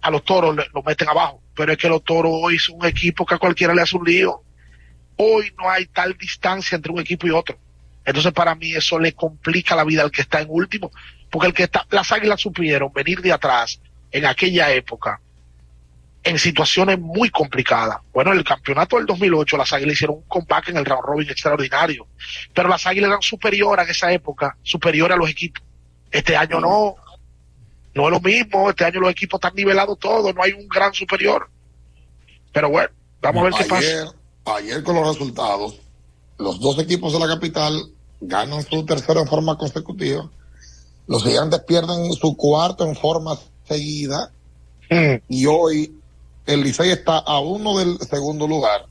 [0.00, 3.24] a los toros lo meten abajo, pero es que los toros hoy son un equipo
[3.24, 4.42] que a cualquiera le hace un lío.
[5.16, 7.58] Hoy no hay tal distancia entre un equipo y otro.
[8.04, 10.90] Entonces para mí eso le complica la vida al que está en último,
[11.30, 13.80] porque el que está, las águilas supieron venir de atrás
[14.10, 15.20] en aquella época
[16.24, 17.98] en situaciones muy complicadas.
[18.12, 21.28] Bueno, en el campeonato del 2008 las águilas hicieron un comeback en el round robin
[21.28, 22.08] extraordinario,
[22.54, 25.62] pero las águilas eran superiores en esa época, superiores a los equipos.
[26.10, 26.96] Este año no,
[27.94, 30.92] no es lo mismo, este año los equipos están nivelados todos, no hay un gran
[30.92, 31.48] superior.
[32.52, 32.90] Pero bueno,
[33.22, 34.04] vamos a ver qué ayer,
[34.44, 34.56] pasa.
[34.58, 35.76] ayer con los resultados,
[36.38, 37.90] los dos equipos de la capital
[38.20, 40.28] ganan su tercero en forma consecutiva.
[41.06, 43.38] Los gigantes pierden su cuarto en forma
[43.68, 44.32] seguida.
[44.90, 45.14] Mm.
[45.28, 45.94] Y hoy
[46.46, 48.86] el Licey está a uno del segundo lugar,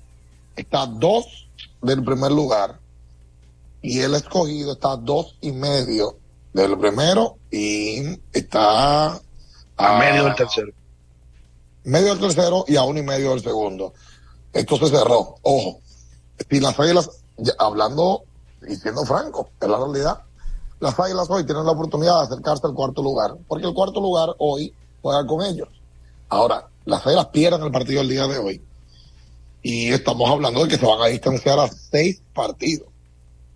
[0.55, 1.47] está a dos
[1.81, 2.79] del primer lugar.
[3.81, 6.17] Y el escogido está a dos y medio
[6.53, 9.19] del primero y está
[9.77, 10.71] A medio del tercero.
[11.83, 13.93] medio del tercero y a uno y medio del segundo.
[14.51, 15.35] Esto se cerró.
[15.43, 15.79] Ojo,
[16.49, 18.23] si las águilas, ya hablando
[18.67, 20.19] y siendo franco, es la realidad,
[20.79, 24.29] las águilas hoy tienen la oportunidad de acercarse al cuarto lugar, porque el cuarto lugar
[24.39, 25.69] hoy juega con ellos.
[26.29, 28.61] Ahora, las águilas pierden el partido el día de hoy.
[29.61, 32.87] Y estamos hablando de que se van a distanciar a seis partidos.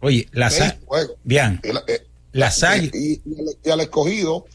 [0.02, 1.16] Oye, las Seis juegos.
[1.24, 1.60] Bien.
[1.64, 2.07] Y la- eh,
[2.38, 2.96] Las águilas.
[2.96, 3.22] y,
[3.64, 4.46] y al- escogido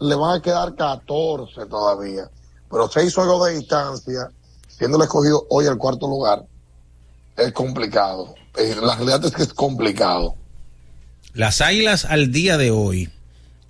[0.00, 2.30] le van a quedar 14 todavía.
[2.70, 4.30] Pero seis juegos de distancia,
[4.68, 6.44] siendo el escogido hoy al cuarto lugar,
[7.36, 8.34] es complicado.
[8.56, 10.34] Eh, la realidad es que es complicado.
[11.34, 13.10] Las Águilas al día de hoy,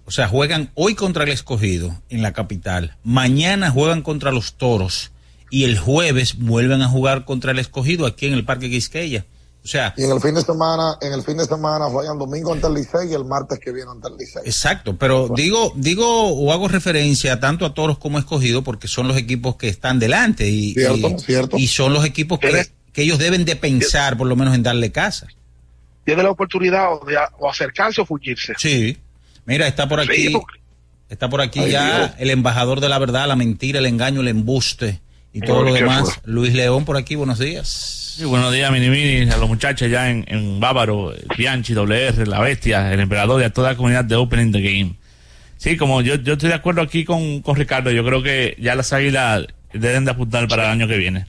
[0.05, 5.11] o sea, juegan hoy contra el escogido en la capital, mañana juegan contra los toros
[5.51, 9.25] y el jueves vuelven a jugar contra el escogido aquí en el Parque Quisqueya.
[9.65, 12.53] O sea, Y en el fin de semana, en el fin de semana juegan domingo
[12.55, 14.43] ante el Licey y el martes que viene ante el Licey.
[14.47, 19.09] Exacto, pero digo, digo o hago referencia tanto a toros como a escogido porque son
[19.09, 21.59] los equipos que están delante y, Cierto, y, cierto.
[21.59, 24.91] y son los equipos que, que ellos deben de pensar por lo menos en darle
[24.91, 25.27] casa.
[26.07, 28.55] Tiene la oportunidad o de o acercarse o fugirse.
[28.57, 28.97] Sí.
[29.45, 30.61] Mira, está por aquí, Sí, porque-
[31.11, 32.11] está por aquí Ay, ya Dios.
[32.19, 35.01] el embajador de la verdad, la mentira, el engaño, el embuste
[35.35, 36.05] y todo Ay, lo demás.
[36.05, 36.15] fue.
[36.25, 38.07] Luis León por aquí, buenos días.
[38.19, 42.41] Sí, buenos días, Mini Mini, a los muchachos ya en, en Bávaro, Bianchi, WR, La
[42.41, 44.97] Bestia, el Emperador y a toda la comunidad de Opening the Game.
[45.57, 48.75] Sí, como yo, yo estoy de acuerdo aquí con, con Ricardo, yo creo que ya
[48.75, 51.27] las águilas deben de apuntar para el año que viene.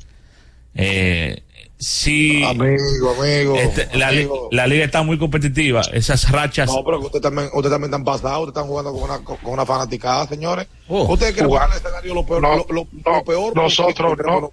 [0.74, 1.44] Eh,
[1.78, 2.44] sí.
[2.44, 3.56] Amigo, amigo.
[3.56, 4.50] este, la, amigo.
[4.52, 6.72] la liga está muy competitiva, esas rachas.
[6.72, 9.38] No, pero que usted también, usted también están pasados, ustedes están jugando con una, con
[9.54, 10.66] una fanaticada, señores.
[10.88, 11.14] Oh.
[11.14, 11.48] Ustedes Jugar.
[11.48, 14.52] jugar el escenario lo peor, No, lo, lo- lo peor nosotros no.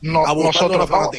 [0.00, 0.86] No, nosotros no.
[0.86, 1.10] para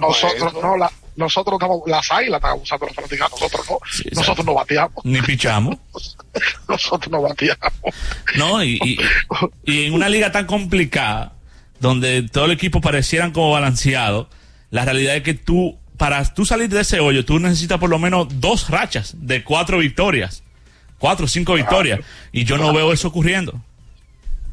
[0.00, 3.78] Nosotros no, la, nosotros estamos, las águilas están abusando de los fanáticos, nosotros no.
[4.12, 5.04] nosotros no bateamos.
[5.04, 5.76] Ni pichamos.
[6.68, 7.72] nosotros no bateamos.
[8.36, 8.98] No, y, y,
[9.64, 11.32] y en una liga tan complicada,
[11.80, 14.28] donde todo el equipo parecieran como balanceado,
[14.70, 17.98] la realidad es que tú, para tú salir de ese hoyo, tú necesitas por lo
[17.98, 20.42] menos dos rachas de cuatro victorias.
[20.98, 22.00] Cuatro o cinco victorias.
[22.32, 23.60] Y yo no veo eso ocurriendo.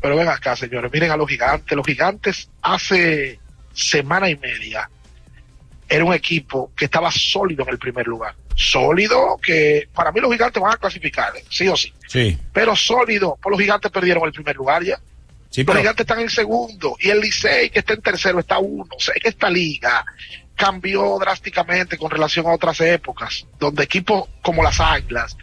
[0.06, 1.76] Pero ven acá, señores, miren a los gigantes.
[1.76, 3.40] Los gigantes hace
[3.74, 4.88] semana y media
[5.90, 8.36] era un equipo que estaba sólido en el primer lugar.
[8.54, 11.44] Sólido, que para mí los gigantes van a clasificar, ¿eh?
[11.50, 11.92] sí o sí.
[12.08, 12.38] Sí.
[12.54, 15.00] Pero sólido, pues los gigantes perdieron el primer lugar ya.
[15.50, 18.86] Sí, Los gigantes están en segundo y el Licey que está en tercero está uno.
[18.96, 20.06] O sea, que esta liga
[20.56, 25.36] cambió drásticamente con relación a otras épocas, donde equipos como las Águilas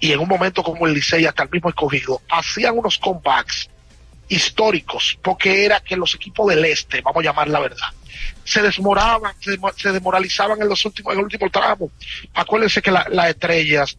[0.00, 3.70] y en un momento como el Licey, hasta el mismo escogido, hacían unos comebacks
[4.28, 7.88] históricos, porque era que los equipos del este, vamos a llamar la verdad,
[8.44, 11.90] se desmoraban, se, demo- se desmoralizaban en los últimos, en el último tramo.
[12.34, 13.98] Acuérdense que la- las estrellas,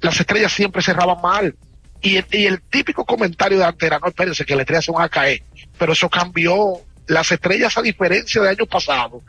[0.00, 1.54] las estrellas siempre cerraban mal.
[2.02, 5.04] Y y el típico comentario de antes era, no, espérense que las estrellas se van
[5.04, 5.42] a caer.
[5.78, 6.74] Pero eso cambió.
[7.06, 9.22] Las estrellas, a diferencia de años pasados,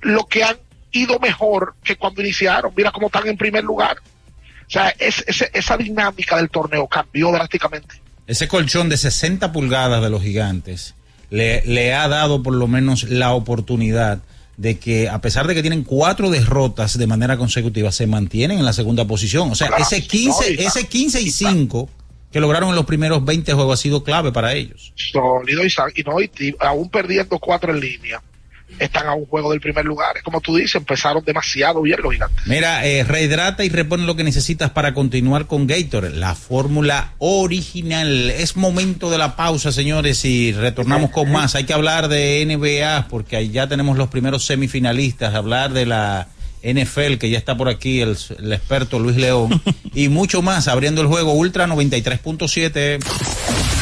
[0.00, 0.56] lo que han
[0.92, 2.72] ido mejor que cuando iniciaron.
[2.76, 3.96] Mira cómo están en primer lugar.
[4.66, 8.00] O sea, esa dinámica del torneo cambió drásticamente.
[8.26, 10.94] Ese colchón de 60 pulgadas de los gigantes
[11.30, 14.20] le, le ha dado por lo menos la oportunidad
[14.56, 18.64] de que, a pesar de que tienen cuatro derrotas de manera consecutiva, se mantienen en
[18.64, 19.50] la segunda posición.
[19.50, 21.88] O sea, Claro, ese 15, no, y- ese 15 y 5
[22.30, 24.92] que lograron en los primeros 20 juegos ha sido clave para ellos.
[24.94, 28.22] Sólido y, sa- y no, y, y aún perdiendo cuatro en línea,
[28.78, 30.22] están a un juego del primer lugar.
[30.22, 32.46] Como tú dices, empezaron demasiado bien los gigantes.
[32.46, 38.30] Mira, eh, rehidrata y repone lo que necesitas para continuar con Gatorade, la fórmula original.
[38.30, 41.54] Es momento de la pausa, señores, y retornamos con más.
[41.54, 46.28] Hay que hablar de NBA porque ahí ya tenemos los primeros semifinalistas, hablar de la
[46.62, 49.60] NFL, que ya está por aquí el, el experto Luis León,
[49.94, 53.81] y mucho más, abriendo el juego Ultra 93.7.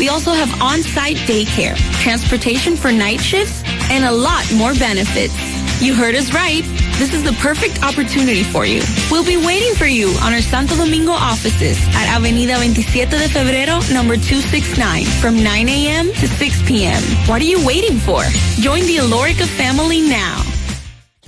[0.00, 5.36] We also have on-site daycare, transportation for night shifts, and a lot more benefits.
[5.82, 6.64] You heard us right.
[6.96, 8.80] This is the perfect opportunity for you.
[9.10, 13.76] We'll be waiting for you on our Santo Domingo offices at Avenida 27 de Febrero,
[13.92, 16.06] number 269, from 9 a.m.
[16.06, 17.02] to 6 p.m.
[17.28, 18.24] What are you waiting for?
[18.56, 20.40] Join the Alorica family now.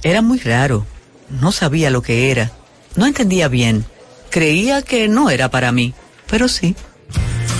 [0.02, 0.86] Era muy raro.
[1.28, 2.50] No sabía lo que era.
[2.96, 3.84] No entendía bien.
[4.30, 5.92] Creía que no era para mí,
[6.26, 6.74] pero sí.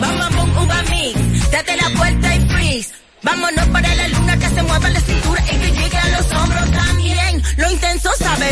[0.00, 1.50] bam, bam, bum, uva mix.
[1.50, 2.90] Date la vuelta y freeze,
[3.22, 6.72] vámonos para la luna que se mueva la cintura y que llegue a los hombros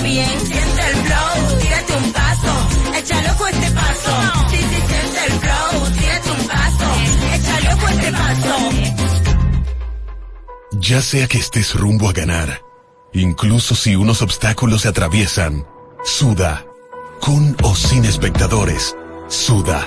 [0.03, 0.41] bien.
[0.47, 4.13] Siente el flow, tírate un paso, échale ojo a este paso.
[4.51, 6.87] Sí, sí, siente el flow, tírate un paso,
[7.35, 8.71] échale ojo a este paso.
[10.73, 12.63] Ya sea que estés rumbo a ganar,
[13.13, 15.67] incluso si unos obstáculos se atraviesan,
[16.05, 16.65] suda,
[17.21, 18.97] con o sin espectadores,
[19.29, 19.87] suda,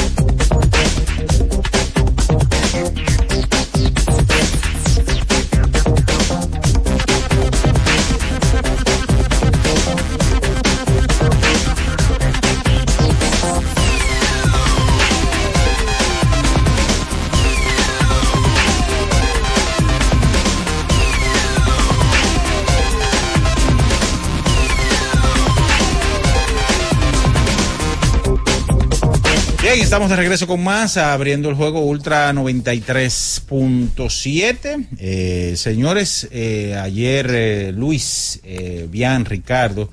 [29.79, 34.87] Estamos de regreso con más, abriendo el juego Ultra 93.7.
[34.99, 39.89] Eh, señores, eh, ayer eh, Luis, eh, Bian, Ricardo,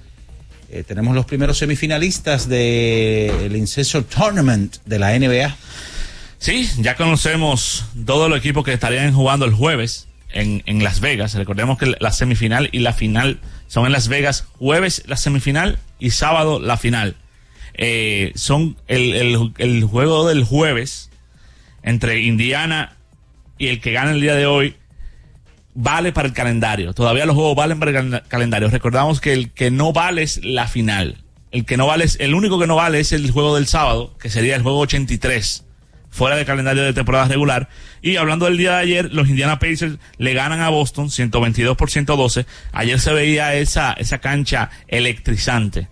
[0.87, 5.55] tenemos los primeros semifinalistas del Inceso Tournament de la NBA.
[6.39, 11.35] Sí, ya conocemos todos los equipos que estarían jugando el jueves en, en Las Vegas.
[11.35, 14.45] Recordemos que la semifinal y la final son en Las Vegas.
[14.59, 17.15] Jueves la semifinal y sábado la final.
[17.79, 21.11] Eh, son el, el, juego del jueves
[21.83, 22.97] entre Indiana
[23.57, 24.75] y el que gana el día de hoy
[25.75, 26.93] vale para el calendario.
[26.93, 28.69] Todavía los juegos valen para el cal- calendario.
[28.69, 31.19] Recordamos que el que no vale es la final.
[31.51, 34.15] El que no vale es, el único que no vale es el juego del sábado,
[34.21, 35.65] que sería el juego 83,
[36.11, 37.69] fuera del calendario de temporada regular.
[38.03, 41.91] Y hablando del día de ayer, los Indiana Pacers le ganan a Boston 122 por
[41.91, 42.45] 112.
[42.73, 45.89] Ayer se veía esa, esa cancha electrizante.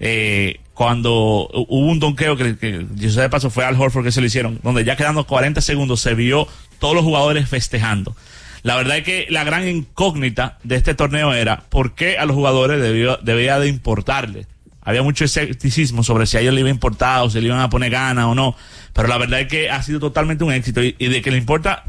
[0.00, 4.02] Eh, cuando hu- hubo un donqueo que, que yo sé de paso fue Al Horford
[4.02, 8.16] que se lo hicieron, donde ya quedando 40 segundos se vio todos los jugadores festejando.
[8.62, 12.34] La verdad es que la gran incógnita de este torneo era por qué a los
[12.34, 14.46] jugadores debió, debía de importarle.
[14.80, 17.60] Había mucho escepticismo sobre si a ellos le iba a importar o si le iban
[17.60, 18.56] a poner ganas o no.
[18.94, 21.84] Pero la verdad es que ha sido totalmente un éxito y, de que le importa,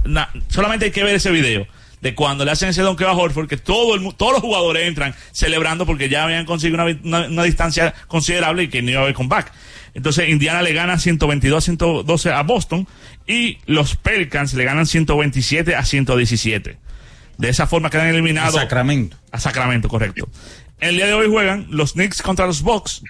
[0.50, 1.66] solamente hay que ver ese video
[2.02, 4.88] de cuando le hacen ese donqueo a Horford, que todo el, mu- todos los jugadores
[4.88, 8.91] entran celebrando porque ya habían conseguido una, vi- una- una distancia considerable y que no
[8.91, 9.52] iba a haber comeback.
[9.93, 12.88] Entonces Indiana le gana 122 a 112 a Boston
[13.28, 16.78] y los Pelicans le ganan 127 a 117.
[17.38, 18.56] De esa forma quedan eliminados.
[18.56, 19.18] A Sacramento.
[19.32, 20.30] A Sacramento, correcto.
[20.80, 23.04] El día de hoy juegan los Knicks contra los Bucks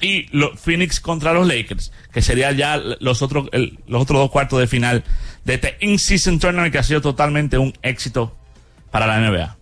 [0.00, 4.30] y los Phoenix contra los Lakers, que serían ya los otros, el- los otros dos
[4.30, 5.02] cuartos de final
[5.48, 8.36] de este in-season tournament que ha sido totalmente un éxito
[8.90, 9.56] para la NBA.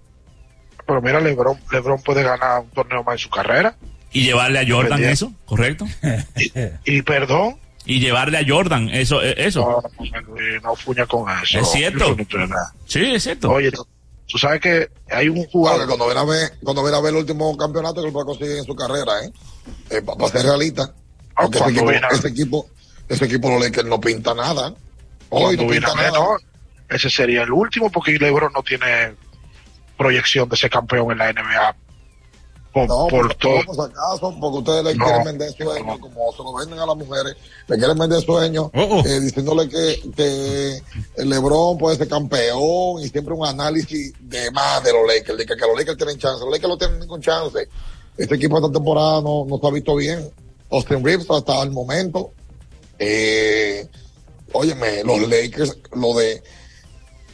[0.85, 3.77] Pero mira, LeBron, LeBron puede ganar un torneo más en su carrera.
[4.11, 5.87] Y llevarle a Jordan eso, correcto.
[6.85, 7.57] Y perdón.
[7.85, 9.61] Y llevarle a Jordan eso, eh, eso.
[10.01, 11.61] No, eh, no fuña con eso.
[11.61, 12.17] Es cierto.
[12.87, 13.51] Sí, es cierto.
[13.53, 15.87] Oye, tú, sabes que hay un Ahora, jugador.
[15.87, 18.57] cuando viene a ver, cuando viene a ver el último campeonato que él puede conseguir
[18.57, 20.03] en su carrera, ¿eh?
[20.03, 20.93] para ser realista.
[21.37, 22.67] Porque ese equipo, a- ese equipo,
[23.09, 24.75] ese equipo los Lakers no pinta nada.
[25.31, 26.11] Hoy no pinta nada.
[26.11, 26.37] no,
[26.89, 29.15] ese sería el último porque LeBron no tiene
[29.97, 31.77] proyección de ser campeón en la NBA.
[32.73, 33.65] Por, No, por por, todo.
[33.65, 35.05] por acaso, porque ustedes le No.
[35.07, 37.35] quieren vender sueños, como se lo venden a las mujeres,
[37.69, 40.83] le quieren vender sueños, Oh, eh, diciéndole que, que
[41.17, 45.47] el LeBron puede ser campeón y siempre un análisis de más de los Lakers, de
[45.47, 46.45] que, que los Lakers tienen chance.
[46.45, 47.67] Los Lakers no tienen ningún chance.
[48.19, 50.31] Este equipo esta temporada no, no se ha visto bien.
[50.71, 52.33] Austin Reeves hasta el momento.
[52.99, 53.89] Eh,
[54.53, 56.43] óyeme, los Lakers, lo de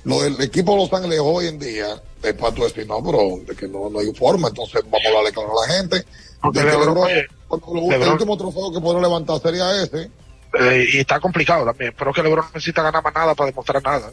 [0.05, 3.39] lo del equipo de Los Ángeles hoy en día es para tú decir, no, pero
[3.47, 5.97] de que no, no hay forma, entonces vamos a darle claro a la gente.
[5.97, 10.11] De que LeBron, el último trofeo que podrá levantar sería ese.
[10.59, 11.95] Eh, y está complicado también.
[11.97, 14.13] Pero que LeBron no necesita ganar más nada para demostrar nada.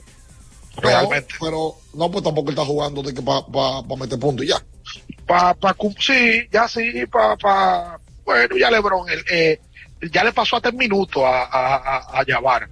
[0.78, 1.34] Realmente.
[1.34, 4.50] No, pero no, pues tampoco está jugando de que para pa, pa meter puntos y
[4.50, 4.64] ya.
[5.26, 9.60] Pa, pa, sí, ya sí, pa, pa, bueno, ya LeBron, el, eh,
[10.12, 12.70] ya le pasó hasta el minuto a, a, a, a Jabbar.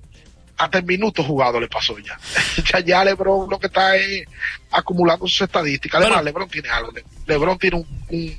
[0.57, 2.17] Hasta el minuto jugado le pasó ya.
[2.73, 2.79] ya.
[2.79, 4.23] Ya LeBron lo que está es
[4.71, 6.01] acumulando sus estadísticas.
[6.01, 6.91] Además, LeBron tiene algo.
[6.91, 8.37] Le- LeBron tiene un, un-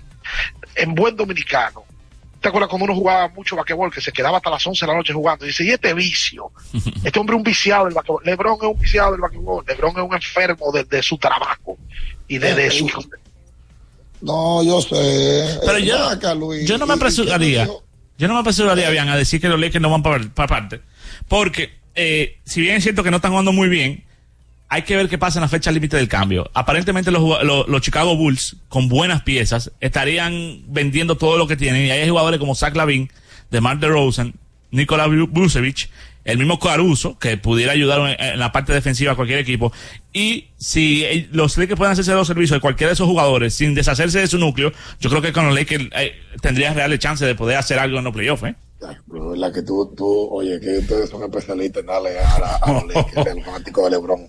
[0.74, 1.84] en buen dominicano.
[2.40, 4.96] ¿Te acuerdas cuando uno jugaba mucho basquetbol que se quedaba hasta las 11 de la
[4.98, 5.44] noche jugando?
[5.44, 6.52] Y dice, ¿y este vicio?
[7.04, 8.22] Este hombre es un viciado del basquetbol.
[8.24, 9.64] LeBron es un viciado del basquetbol.
[9.66, 11.76] LeBron es un enfermo de, de su trabajo
[12.28, 12.88] y de, de su...
[14.20, 15.58] No, yo sé.
[15.64, 16.66] Pero Eh, yo, Luis.
[16.68, 17.68] yo no me ¿Y- y qué apresuraría.
[18.18, 20.80] Yo no me apresuraría bien a decir que los Lakers no van para parte.
[21.28, 24.05] Porque, eh, si bien es cierto que no están jugando muy bien,
[24.68, 26.51] hay que ver qué pasa en la fecha límite del cambio.
[26.55, 31.86] Aparentemente los, los, los Chicago Bulls, con buenas piezas, estarían vendiendo todo lo que tienen.
[31.86, 33.11] Y hay jugadores como Zach Lavin,
[33.51, 34.34] DeMar DeRozan,
[34.70, 35.89] Nikola Vucevic,
[36.24, 39.72] el mismo Caruso, que pudiera ayudar en, en la parte defensiva a cualquier equipo.
[40.12, 43.74] Y si eh, los Lakers pueden hacerse los servicios de cualquiera de esos jugadores sin
[43.74, 47.34] deshacerse de su núcleo, yo creo que con los Lakers eh, tendrías reales chances de
[47.34, 48.55] poder hacer algo en los playoffs, ¿eh?
[49.11, 52.57] Pero es la que tú, tú, oye, que ustedes son especialistas en darle a, la-
[52.57, 54.29] a los Lakers, el fanático de LeBron.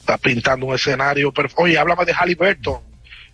[0.00, 1.62] está pintando un escenario perfecto.
[1.62, 2.80] Oye, háblame de Halliburton,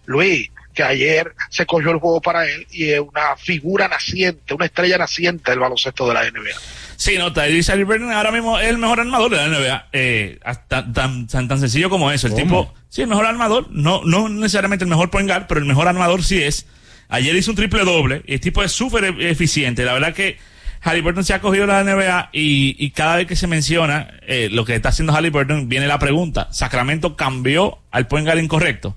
[0.06, 4.66] Luis, que ayer se cogió el juego para él y es una figura naciente, una
[4.66, 6.56] estrella naciente del baloncesto de la NBA.
[6.96, 9.88] Sí, no, Tyrese Halliburton ahora mismo es el mejor armador de la NBA.
[9.92, 12.26] Eh, hasta- tan, tan, tan sencillo como eso.
[12.26, 13.66] El tipo, sí, el mejor armador.
[13.70, 16.66] No, no necesariamente el mejor point guard, pero el mejor armador sí es.
[17.08, 19.84] Ayer hizo un triple doble el tipo es súper e- eficiente.
[19.84, 20.38] La verdad que
[20.80, 24.64] Halliburton se ha cogido la NBA y, y cada vez que se menciona eh, lo
[24.64, 26.48] que está haciendo Halliburton, viene la pregunta.
[26.52, 28.96] ¿Sacramento cambió al point incorrecto?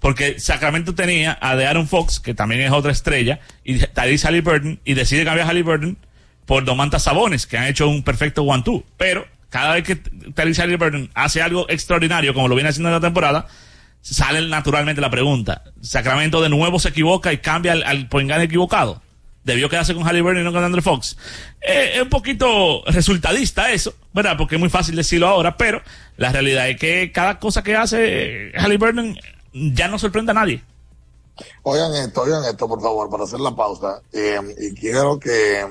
[0.00, 4.94] Porque Sacramento tenía a De'Aaron Fox, que también es otra estrella, y Tyrese Halliburton, y
[4.94, 5.98] decide cambiar a Halliburton
[6.46, 8.82] por Domantas Sabones, que han hecho un perfecto one-two.
[8.96, 13.00] Pero cada vez que Tyrese Halliburton hace algo extraordinario, como lo viene haciendo en la
[13.00, 13.46] temporada,
[14.02, 15.64] sale naturalmente la pregunta.
[15.80, 19.02] Sacramento de nuevo se equivoca y cambia al, al point guard equivocado.
[19.44, 21.16] Debió quedarse con Halliburton y no con Andrew Fox.
[21.60, 24.36] Eh, es un poquito resultadista eso, ¿verdad?
[24.36, 25.82] Porque es muy fácil decirlo ahora, pero
[26.18, 29.18] la realidad es que cada cosa que hace eh, Halliburton
[29.52, 30.62] ya no sorprende a nadie.
[31.62, 34.02] Oigan esto, oigan esto, por favor, para hacer la pausa.
[34.12, 35.64] Eh, y quiero que,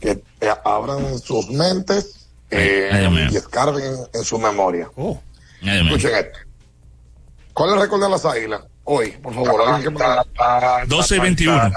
[0.00, 0.20] que
[0.64, 4.90] abran sus mentes eh, Ay, y escarben en su memoria.
[4.96, 5.20] Mío.
[5.62, 6.38] Escuchen esto.
[7.54, 8.62] ¿Cuál es el récord de las águilas?
[8.84, 9.62] Hoy, por favor.
[9.68, 11.72] alguien que me- 12 y 21.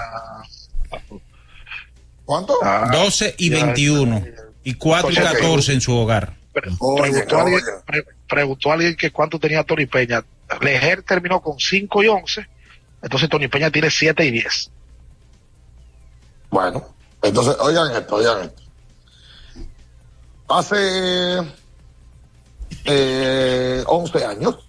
[2.25, 2.55] ¿Cuánto?
[2.91, 4.23] 12 y 21.
[4.63, 6.35] Y 4 y 14 en su hogar.
[6.51, 10.25] preguntó, alguien, pre- preguntó alguien que cuánto tenía Tony Peña.
[10.59, 12.47] Leger terminó con 5 y 11.
[13.01, 14.71] Entonces Tony Peña tiene 7 y 10.
[16.49, 16.83] Bueno,
[17.21, 18.61] entonces, oigan esto, oigan esto.
[20.49, 21.37] Hace
[22.85, 24.66] eh, 11 años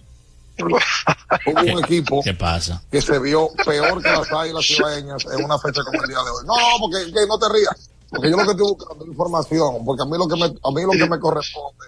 [0.65, 2.81] hubo un equipo ¿Qué pasa?
[2.91, 6.29] que se vio peor que las águilas ibaeñas en una fecha como el día de
[6.29, 6.45] hoy.
[6.45, 7.89] No, no, porque que no te rías.
[8.09, 10.71] Porque yo lo que estoy buscando es información, porque a mí lo que me, a
[10.71, 11.85] mí lo que me corresponde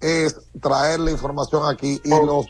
[0.00, 2.46] es traer la información aquí y los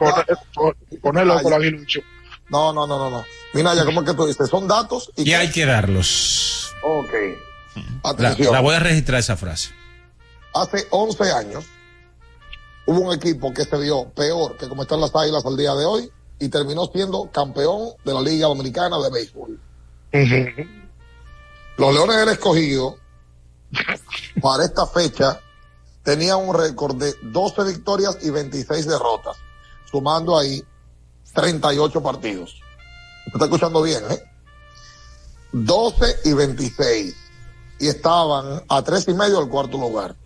[1.00, 2.00] Ponelo con la aguilucho.
[2.48, 3.24] No, no, no, no, no.
[3.54, 6.72] Mira, ya como es que tú dices, son datos y Y hay que darlos.
[6.82, 7.12] Ok.
[8.18, 9.70] La, la voy a registrar esa frase.
[10.54, 11.64] hace 11 años
[12.86, 15.84] hubo un equipo que se vio peor que como están las águilas al día de
[15.84, 19.60] hoy y terminó siendo campeón de la Liga Dominicana de Béisbol.
[21.78, 22.96] Los Leones del Escogido,
[24.42, 25.40] para esta fecha,
[26.02, 29.36] tenían un récord de 12 victorias y 26 derrotas,
[29.90, 30.62] sumando ahí
[31.32, 32.60] 38 partidos.
[33.26, 34.22] ¿Me está escuchando bien, eh?
[35.52, 37.16] 12 y 26.
[37.78, 40.16] Y estaban a tres y medio del cuarto lugar.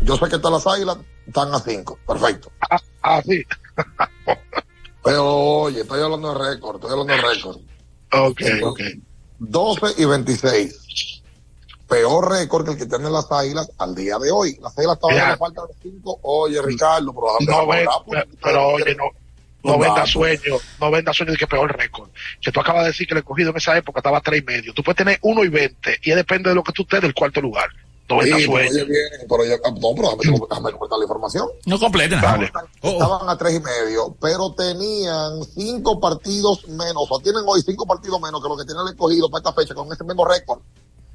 [0.00, 1.98] Yo sé que están las águilas, están a cinco.
[2.06, 2.50] Perfecto.
[3.02, 3.44] Ah, sí.
[5.04, 7.56] Pero oye, estoy hablando de récord, estoy hablando de récord.
[8.12, 8.80] Ok, ok.
[9.38, 11.22] 12 y 26.
[11.88, 14.58] Peor récord que el que tienen las águilas al día de hoy.
[14.60, 16.18] Las águilas estaban la falta de cinco.
[16.22, 19.04] Oye, Ricardo, pero No, ven- hablar, porque- pero oye, no,
[19.62, 20.06] no venda dato.
[20.08, 22.10] sueño, no venda sueño de que peor récord.
[22.40, 24.44] Que tú acabas de decir que el escogido en esa época estaba a tres y
[24.44, 24.74] medio.
[24.74, 27.40] Tú puedes tener uno y veinte y depende de lo que tú estés del cuarto
[27.40, 27.68] lugar.
[28.08, 31.48] Sí, bien, pero yo, ah, no, pero déjame, déjame comentar la información.
[31.64, 32.20] No completen.
[32.20, 32.52] Dale.
[32.80, 38.20] Estaban a tres y medio, pero tenían cinco partidos menos, o tienen hoy cinco partidos
[38.20, 40.60] menos que lo que tiene el escogido para esta fecha con ese mismo récord.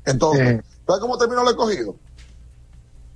[0.06, 1.96] Entonces, ¿sabes cómo terminó el escogido?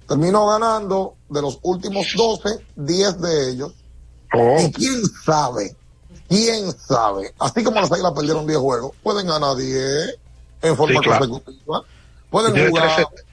[0.07, 3.73] Terminó ganando de los últimos 12, 10 de ellos.
[4.33, 4.57] Oh.
[4.59, 5.75] Y quién sabe,
[6.29, 10.17] quién sabe, así como las águilas perdieron 10 juegos, pueden ganar 10
[10.61, 11.27] en forma Sí, claro.
[11.27, 11.83] consecutiva.
[12.29, 13.24] Pueden jugar, 13.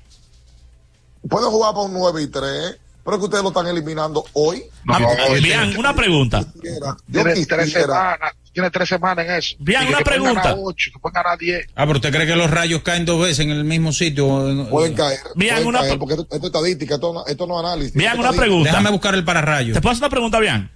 [1.29, 4.63] Pueden jugar por 9 y 3, pero que ustedes lo están eliminando hoy.
[4.89, 4.99] Ah,
[5.43, 6.41] Bien, una pregunta.
[6.55, 9.57] Yo Tiene tres quisiera- semanas, tiene tres semanas en eso.
[9.59, 10.43] Bien, una que pueden pregunta.
[10.51, 11.67] ganar ocho, que pueden ganar diez.
[11.75, 14.27] Ah, pero usted cree que los rayos caen dos veces en el mismo sitio.
[14.71, 15.19] Pueden caer.
[15.35, 17.95] Bien, pueden una caer, porque esto, esto es estadística, esto, no- esto no es análisis.
[17.95, 18.71] Bien, una pregunta.
[18.71, 19.75] Déjame buscar el pararrayo.
[19.75, 20.71] ¿Te puedo hacer una pregunta, bien?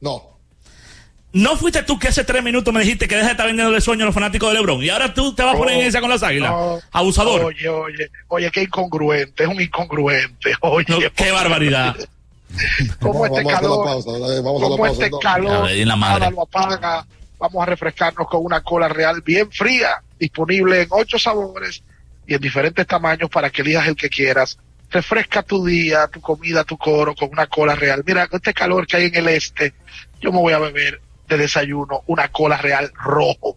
[0.00, 0.33] No.
[1.34, 3.82] ¿No fuiste tú que hace tres minutos me dijiste que deja de estar vendiendo el
[3.82, 4.80] sueño a los fanáticos de Lebron?
[4.80, 6.52] Y ahora tú te vas a poner en esa con las águilas.
[6.52, 6.78] No.
[6.92, 7.46] Abusador.
[7.46, 10.54] Oye, oye, oye, qué incongruente, es un incongruente.
[10.60, 11.96] Oye, No, qué barbaridad.
[13.00, 15.04] como Vamos, este vamos a hacer la calor, vamos a la como pausa.
[15.06, 17.06] este calor, nada lo apaga.
[17.36, 21.82] Vamos a refrescarnos con una cola real bien fría, disponible en ocho sabores
[22.28, 24.56] y en diferentes tamaños para que elijas el que quieras.
[24.88, 28.04] Refresca tu día, tu comida, tu coro con una cola real.
[28.06, 29.74] Mira, con este calor que hay en el este,
[30.20, 33.56] yo me voy a beber de desayuno una cola real rojo.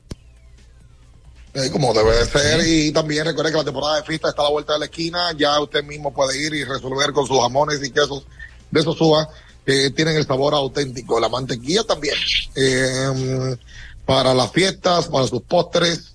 [1.53, 2.67] Eh, como debe de ser.
[2.67, 5.31] Y también recuerde que la temporada de fiesta está a la vuelta de la esquina.
[5.35, 8.25] Ya usted mismo puede ir y resolver con sus jamones y quesos
[8.69, 9.27] de Sosúa,
[9.65, 11.19] que tienen el sabor auténtico.
[11.19, 12.15] La mantequilla también.
[12.55, 13.57] Eh,
[14.05, 16.13] para las fiestas, para sus postres,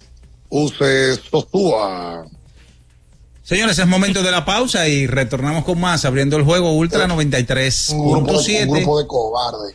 [0.49, 2.25] use Sosúa.
[3.43, 7.17] Señores, es momento de la pausa y retornamos con más abriendo el juego Ultra Un
[7.17, 7.45] grupo, de,
[7.93, 8.71] un 93.7.
[8.71, 9.75] grupo de cobardes.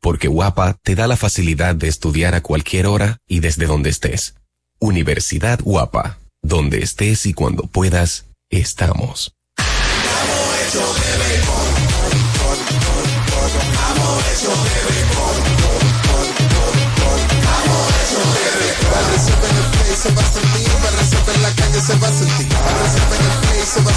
[0.00, 4.34] porque Guapa te da la facilidad de estudiar a cualquier hora y desde donde estés.
[4.78, 9.34] Universidad Guapa, donde estés y cuando puedas, estamos.
[21.42, 23.94] la calle se va a sentir, Se va a.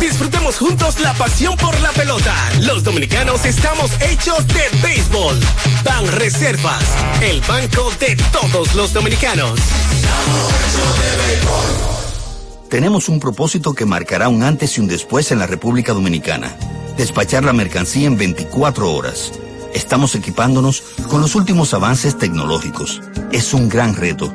[0.00, 2.34] Disfrutemos juntos la pasión por la pelota.
[2.62, 5.38] Los dominicanos estamos hechos de béisbol.
[5.84, 6.82] Ban Reservas,
[7.22, 9.60] el banco de todos los dominicanos.
[12.68, 16.56] Tenemos un propósito que marcará un antes y un después en la República Dominicana.
[16.96, 19.32] Despachar la mercancía en 24 horas.
[19.72, 23.00] Estamos equipándonos con los últimos avances tecnológicos.
[23.30, 24.34] Es un gran reto,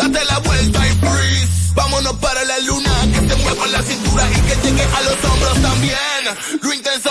[0.00, 1.48] date la vuelta y freeze.
[1.74, 5.62] Vámonos para la luna, que se mueva la cintura y que llegue a los hombros
[5.62, 6.22] también.
[6.62, 7.10] Lo intenso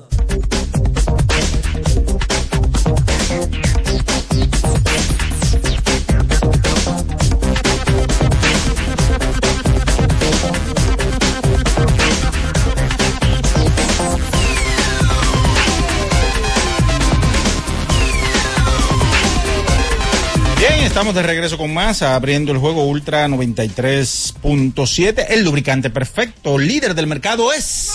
[21.01, 25.25] Estamos de regreso con más, abriendo el juego Ultra 93.7.
[25.29, 27.89] El lubricante perfecto, líder del mercado es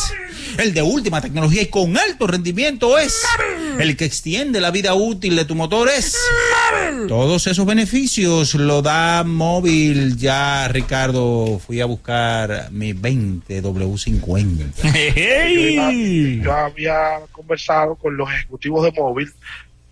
[0.58, 3.22] el de última tecnología y con alto rendimiento es
[3.78, 6.16] el que extiende la vida útil de tu motor es.
[7.06, 10.16] Todos esos beneficios lo da móvil.
[10.16, 14.74] Ya, Ricardo, fui a buscar mi 20 W50.
[14.82, 15.92] Yo, iba-
[16.44, 19.30] yo había conversado con los ejecutivos de móvil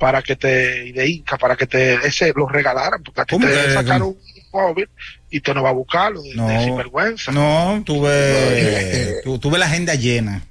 [0.04, 3.36] para que te, y de Inca, para que te ese, los regalaran, porque a ti
[3.36, 4.18] ¿Cómo te que- sacaron un
[4.52, 4.86] móvil
[5.30, 6.46] y te no va a buscarlo de, No.
[6.46, 7.32] de sinvergüenza.
[7.32, 10.46] No, tuve, tu- tuve la agenda llena.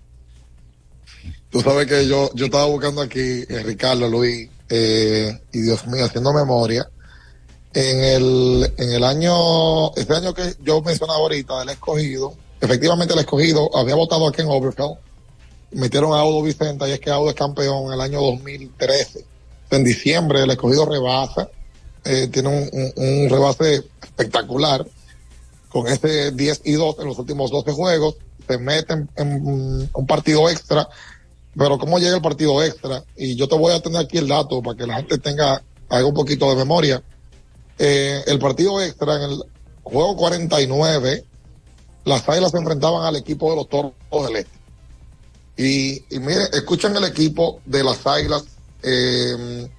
[1.52, 6.04] Tú sabes que yo, yo estaba buscando aquí, eh, Ricardo, Luis, eh, y Dios mío,
[6.04, 6.88] haciendo memoria.
[7.76, 13.20] En el, en el año, este año que yo mencionaba ahorita, del escogido, efectivamente el
[13.20, 14.96] escogido había votado aquí en Overfield.
[15.74, 19.26] Metieron a Audo Vicenta y es que Audo es campeón en el año 2013.
[19.76, 21.50] En diciembre el escogido rebasa,
[22.06, 22.50] eh, tiene
[22.96, 24.86] un, rebase espectacular
[25.70, 28.16] con ese 10 y 2 en los últimos 12 juegos.
[28.48, 30.88] Se meten en un partido extra
[31.58, 34.62] pero cómo llega el partido extra, y yo te voy a tener aquí el dato
[34.62, 37.04] para que la gente tenga algo un poquito de memoria.
[37.78, 39.44] Eh, el partido extra en el
[39.84, 41.26] juego 49,
[42.06, 44.64] las águilas se enfrentaban al equipo de los toros del este.
[45.56, 48.46] Y, y miren, escuchen el equipo de las águilas
[48.84, 49.70] eh,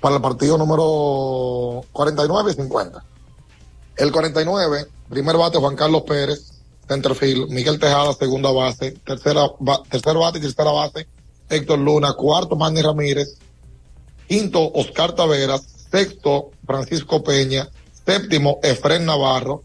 [0.00, 3.04] para el partido número 49 y 50.
[3.96, 6.52] El 49, primer bate Juan Carlos Pérez,
[6.86, 11.08] centerfield, Miguel Tejada, segunda base, tercera, ba- bate y tercera base,
[11.48, 13.36] Héctor Luna, cuarto Manny Ramírez,
[14.28, 17.68] quinto Oscar Taveras, sexto Francisco Peña,
[18.06, 19.64] séptimo Efren Navarro,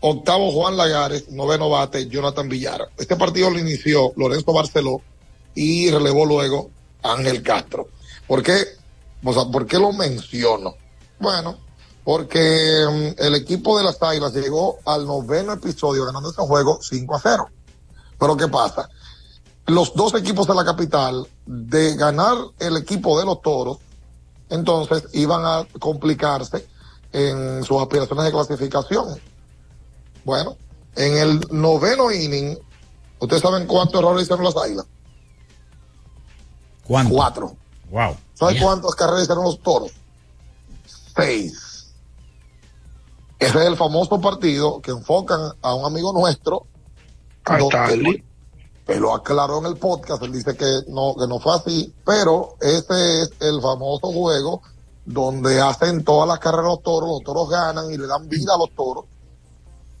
[0.00, 2.86] octavo Juan Lagares, noveno bate Jonathan Villara.
[2.96, 5.02] Este partido lo inició Lorenzo Barceló
[5.54, 6.70] y relevó luego
[7.12, 7.88] Ángel Castro.
[8.26, 8.64] ¿Por qué?
[9.24, 10.74] O sea, ¿por qué lo menciono?
[11.18, 11.58] Bueno,
[12.04, 17.16] porque mm, el equipo de las Águilas llegó al noveno episodio ganando ese juego 5
[17.16, 17.48] a 0.
[18.18, 18.88] Pero ¿qué pasa?
[19.66, 23.78] Los dos equipos de la capital, de ganar el equipo de los toros,
[24.48, 26.66] entonces iban a complicarse
[27.12, 29.20] en sus aspiraciones de clasificación.
[30.24, 30.56] Bueno,
[30.94, 32.56] en el noveno inning,
[33.18, 34.86] ¿ustedes saben cuántos errores hicieron las águilas?
[36.86, 37.14] ¿Cuánto?
[37.14, 37.56] Cuatro.
[37.90, 38.16] Wow.
[38.34, 39.92] ¿Saben cuántas carreras hicieron los toros?
[41.16, 41.92] Seis.
[43.38, 46.66] Ese es el famoso partido que enfocan a un amigo nuestro.
[47.46, 48.22] donde
[48.86, 52.54] él lo aclaró en el podcast, él dice que no, que no fue así, pero
[52.60, 54.62] ese es el famoso juego
[55.04, 58.58] donde hacen todas las carreras los toros, los toros ganan y le dan vida a
[58.58, 59.06] los toros.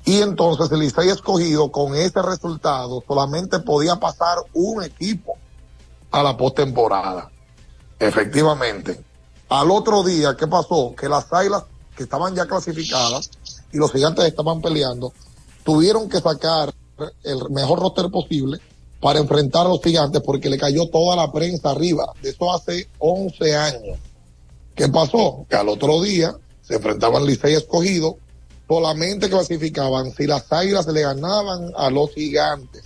[0.04, 5.36] Y entonces el Licey escogido con ese resultado solamente podía pasar un equipo
[6.10, 7.30] a la postemporada.
[7.98, 9.00] Efectivamente.
[9.48, 10.94] Al otro día, ¿qué pasó?
[10.98, 11.64] Que las águilas
[11.96, 13.30] que estaban ya clasificadas
[13.72, 15.12] y los gigantes estaban peleando,
[15.64, 16.72] tuvieron que sacar
[17.22, 18.58] el mejor roster posible
[19.00, 22.12] para enfrentar a los gigantes porque le cayó toda la prensa arriba.
[22.22, 23.98] De eso hace 11 años.
[24.74, 25.46] ¿Qué pasó?
[25.48, 28.18] Que al otro día se enfrentaban Licey escogido,
[28.68, 32.82] solamente clasificaban si las águilas le ganaban a los gigantes.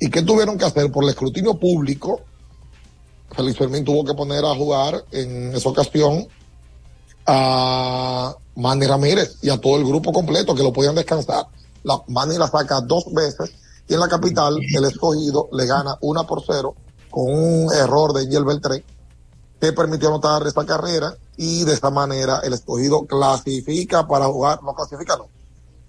[0.00, 0.90] ¿Y qué tuvieron que hacer?
[0.90, 2.20] Por el escrutinio público,
[3.30, 6.26] Félix Fermín tuvo que poner a jugar en esa ocasión
[7.26, 11.46] a Manny Ramírez y a todo el grupo completo que lo podían descansar.
[11.84, 13.52] La, Manny la saca dos veces
[13.86, 16.74] y en la capital el escogido le gana una por cero
[17.10, 18.84] con un error de Angel Beltré
[19.60, 24.74] que permitió anotar esta carrera y de esta manera el escogido clasifica para jugar, no
[24.74, 25.28] clasifica, no,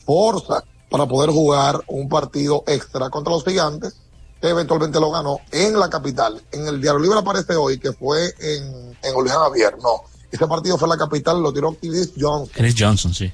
[0.05, 3.95] forza para poder jugar un partido extra contra los gigantes
[4.41, 6.41] eventualmente lo ganó en la capital.
[6.51, 10.03] En el Diario Libre aparece hoy que fue en, en Javier, no.
[10.31, 12.49] Ese partido fue en la capital, lo tiró Chris Johnson.
[12.53, 13.31] Chris Johnson, sí.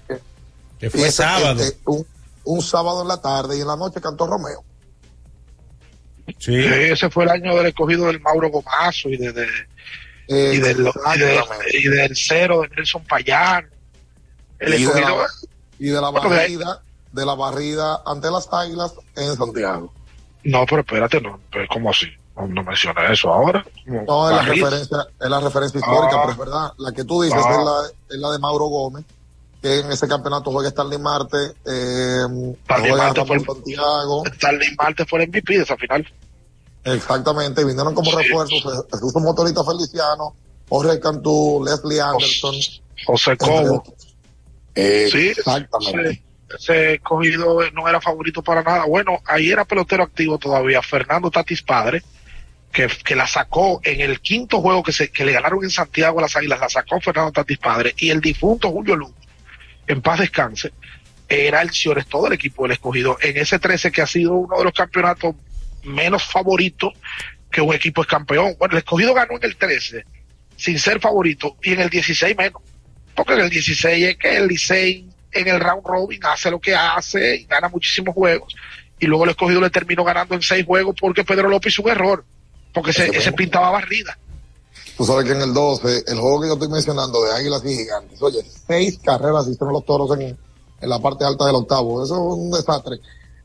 [0.79, 1.61] Que fue sábado.
[1.61, 2.05] Este, un,
[2.45, 4.63] un, sábado en la tarde y en la noche cantó Romeo.
[6.39, 6.55] Sí.
[6.55, 9.47] Ese fue el año del escogido del Mauro Gomazo y de, de
[10.27, 13.69] eh, y, del, y, de, y, del, cero de Nelson Payán.
[14.57, 15.27] El y, escogido, de la,
[15.77, 19.93] y de la barrida, de la barrida ante las águilas en Santiago.
[20.45, 22.05] No, pero espérate, no, pero ¿cómo así?
[22.35, 23.65] No, no menciona eso ahora.
[23.85, 26.73] No, es la, referencia, es la referencia histórica, ah, pero es verdad.
[26.77, 29.05] La que tú dices ah, es, la, es la de Mauro Gómez,
[29.61, 32.25] que en ese campeonato juega Stanley Marte, eh,
[32.63, 34.23] Stanley Marte fue, Santiago.
[34.25, 36.05] Stanley Marte fue el MVP de esa final.
[36.83, 38.17] Exactamente, vinieron como sí.
[38.17, 40.35] refuerzos, se, se usó motorista Feliciano,
[40.69, 42.55] Jorge Cantú, Leslie Anderson.
[43.07, 43.83] José Cobo.
[44.75, 46.13] Eh, sí, exactamente.
[46.13, 48.85] Sí ese escogido no era favorito para nada.
[48.85, 52.03] Bueno, ahí era pelotero activo todavía, Fernando Tatis Padre,
[52.71, 56.19] que, que la sacó en el quinto juego que, se, que le ganaron en Santiago
[56.19, 59.13] a las Águilas, la sacó Fernando Tatis Padre, y el difunto Julio Luz,
[59.87, 60.71] en paz descanse,
[61.27, 63.17] era el es todo el equipo del escogido.
[63.21, 65.35] En ese 13 que ha sido uno de los campeonatos
[65.83, 66.93] menos favoritos
[67.51, 68.55] que un equipo es campeón.
[68.59, 70.03] Bueno, el escogido ganó en el 13
[70.55, 72.61] sin ser favorito y en el 16 menos.
[73.15, 75.05] Porque en el 16 es que el Licey
[75.35, 78.55] en el round robin hace lo que hace y gana muchísimos juegos.
[78.99, 81.89] Y luego el escogido le terminó ganando en seis juegos porque Pedro López hizo un
[81.89, 82.23] error,
[82.73, 84.17] porque se, ese pintaba barrida.
[84.97, 87.75] Tú sabes que en el 12, el juego que yo estoy mencionando de Águilas y
[87.75, 90.37] Gigantes, oye, seis carreras hicieron los toros en,
[90.81, 92.03] en la parte alta del octavo.
[92.03, 92.99] Eso es un desastre.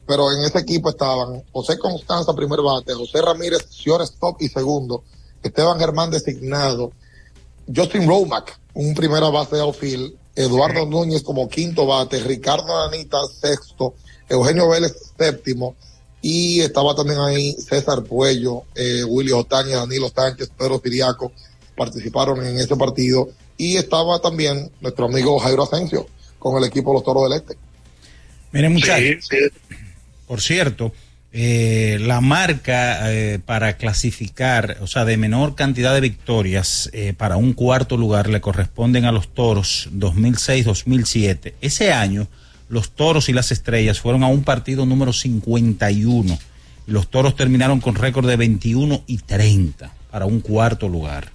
[0.06, 5.04] Pero en ese equipo estaban José Constanza, primer bate, José Ramírez, stop y segundo,
[5.42, 6.92] Esteban Germán designado,
[7.74, 13.94] Justin Romack, un primera base de outfield, Eduardo Núñez como quinto bate, Ricardo Anita sexto,
[14.28, 15.74] Eugenio Vélez séptimo,
[16.22, 21.32] y estaba también ahí César Puello, eh, Willy Otaña, Danilo Sánchez, Pedro Siriaco,
[21.76, 26.06] participaron en ese partido, y estaba también nuestro amigo Jairo Asensio
[26.38, 27.56] con el equipo de los Toros del Este.
[28.52, 29.76] Miren muchachos, sí, sí.
[30.26, 30.92] por cierto,
[31.32, 37.36] eh, la marca eh, para clasificar, o sea, de menor cantidad de victorias eh, para
[37.36, 41.54] un cuarto lugar le corresponden a los toros 2006-2007.
[41.60, 42.26] Ese año,
[42.68, 46.38] los toros y las estrellas fueron a un partido número 51
[46.86, 51.30] y los toros terminaron con récord de 21 y 30 para un cuarto lugar.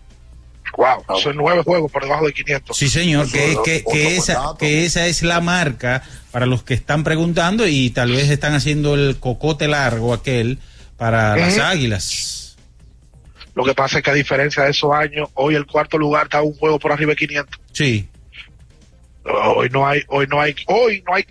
[0.77, 2.77] Wow, son nueve juegos por debajo de 500.
[2.77, 7.03] Sí, señor, que, que, que, esa, que esa es la marca para los que están
[7.03, 10.59] preguntando y tal vez están haciendo el cocote largo aquel
[10.97, 11.39] para ¿Eh?
[11.39, 12.57] las águilas.
[13.53, 16.41] Lo que pasa es que a diferencia de esos años, hoy el cuarto lugar está
[16.41, 17.59] un juego por arriba de 500.
[17.71, 18.09] Sí.
[19.23, 21.25] Hoy no hay, hoy no hay, hoy no hay,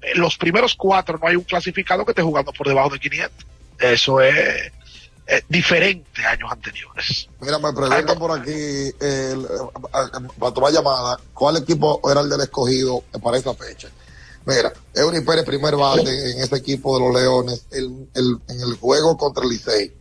[0.00, 3.46] en los primeros cuatro no hay un clasificado que esté jugando por debajo de 500.
[3.80, 4.72] Eso es,
[5.26, 7.28] es diferente a años anteriores.
[7.40, 8.52] Mira, me preguntan por aquí,
[9.00, 9.46] el,
[10.38, 13.88] para tomar llamada, ¿cuál equipo era el del escogido para esa fecha?
[14.46, 18.76] Mira, Eury Pérez, primer bate en ese equipo de los Leones, el, el, en el
[18.76, 19.92] juego contra el Licey.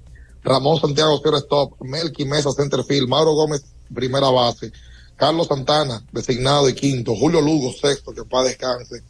[0.44, 4.72] Ramón Santiago, cero stop, Melky Mesa, centerfield, Mauro Gómez, primera base,
[5.16, 9.02] Carlos Santana, designado y quinto, Julio Lugo, sexto, que para descanse,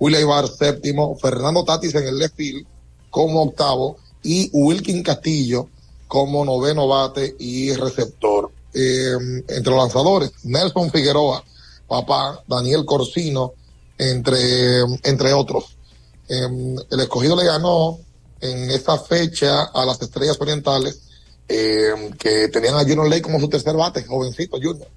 [0.00, 2.66] William Ibar, séptimo, Fernando Tatis en el left field
[3.10, 5.68] como octavo y Wilkin Castillo
[6.08, 8.50] como noveno bate y receptor.
[8.72, 9.12] Eh,
[9.48, 11.42] entre los lanzadores, Nelson Figueroa,
[11.88, 13.52] papá, Daniel Corsino,
[13.98, 15.76] entre, entre otros.
[16.28, 16.46] Eh,
[16.90, 17.98] el escogido le ganó
[18.40, 21.02] en esa fecha a las Estrellas Orientales,
[21.48, 24.88] eh, que tenían a Junior Ley como su tercer bate, jovencito Junior.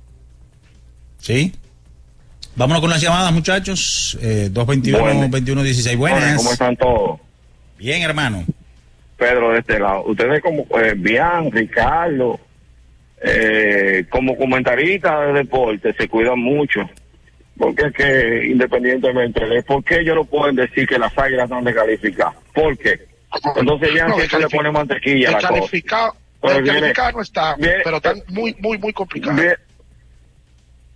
[1.19, 1.53] Sí.
[2.55, 4.17] Vámonos con las llamadas, muchachos.
[4.21, 5.97] Eh, 221-2116.
[5.97, 6.37] Buenas.
[6.37, 7.19] ¿Cómo están todos?
[7.77, 8.45] Bien, hermano.
[9.23, 10.03] Pedro, de este lado.
[10.05, 12.39] Ustedes como eh, Bian, Ricardo,
[13.21, 16.81] eh, como comentaristas de deporte, se cuidan mucho.
[17.57, 21.57] Porque es que, independientemente de por qué ellos no pueden decir que las águilas no
[21.57, 22.31] han de calificar.
[22.53, 22.99] ¿Por qué?
[23.55, 26.13] Entonces Bian No, siempre le pone mantequilla a la cosa.
[26.41, 29.39] Pero el viene- calificado no está, viene- pero está muy, muy, muy complicado.
[29.41, 29.55] Bien.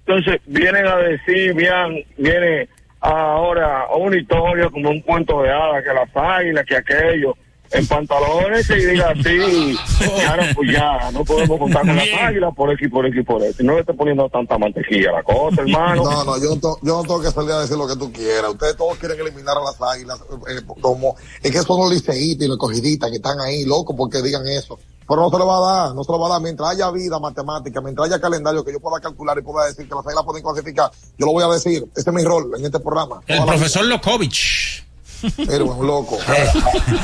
[0.05, 2.67] Entonces vienen a decir, bien, viene
[2.99, 7.37] ahora a una historia como un cuento de hadas, que las águilas, que aquello,
[7.71, 9.77] en pantalones y diga así,
[10.17, 13.43] y ahora pues ya, no podemos contar con las águilas por aquí, por aquí, por
[13.43, 13.63] aquí.
[13.63, 16.03] No le esté poniendo tanta mantequilla a la cosa, hermano.
[16.03, 18.11] No, no, yo no, to- yo no tengo que salir a decir lo que tú
[18.11, 18.51] quieras.
[18.51, 20.19] Ustedes todos quieren eliminar a las águilas.
[20.49, 24.21] eh, como, es que son los liceístas y los cogiditas que están ahí, locos, porque
[24.21, 24.79] digan eso.
[25.09, 26.41] Pero no se le va a dar, no se le va a dar.
[26.41, 29.95] Mientras haya vida matemática, mientras haya calendario que yo pueda calcular y pueda decir que
[29.95, 31.85] las águilas pueden clasificar, yo lo voy a decir.
[31.95, 33.21] Ese es mi rol en este programa.
[33.25, 34.85] El profesor Lokovich.
[35.23, 36.17] Eres un loco.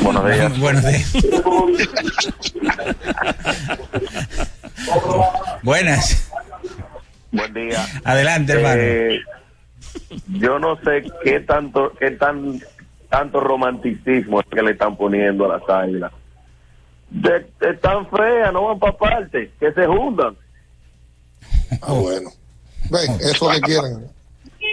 [0.01, 0.59] Buenos días.
[0.59, 1.13] Buenos días.
[5.63, 6.31] Buenas.
[7.31, 7.85] Buen día.
[8.03, 8.81] Adelante, hermano.
[8.81, 9.19] Eh,
[10.27, 12.61] yo no sé qué tanto, qué tan
[13.09, 16.11] tanto romanticismo es que le están poniendo a las águilas.
[17.11, 20.35] De, están feas, no van para parte, que se juntan.
[21.81, 22.31] Ah, bueno.
[22.89, 24.07] Ven, eso que quieren.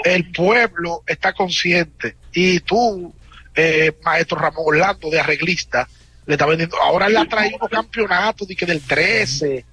[0.05, 3.12] El pueblo está consciente y tú,
[3.55, 5.89] eh, maestro Ramón Orlando de arreglista,
[6.27, 6.77] le está vendiendo.
[6.81, 9.64] Ahora él ha traído unos campeonatos de que del 13,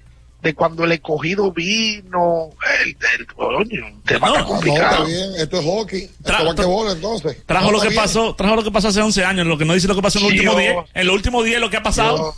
[0.42, 2.50] de cuando el escogido vino.
[2.84, 4.92] El, el, coño, un tema tan No, complicado.
[4.92, 5.36] está bien.
[5.38, 6.04] Esto es hockey.
[6.04, 7.38] Esto es basquetbol, entonces.
[7.46, 8.02] Trajo No, lo que bien.
[8.02, 10.20] pasó, trajo lo que pasó hace 11 años, lo que no dice lo que pasó
[10.20, 10.54] en los Dios.
[10.56, 10.92] últimos 10.
[10.94, 12.34] En los últimos 10 lo que ha pasado.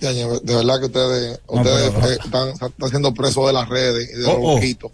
[0.00, 4.16] Ya, ya, de verdad que ustedes, ustedes están, están siendo presos de las redes y
[4.18, 4.54] de los Oh, oh.
[4.54, 4.92] loquitos.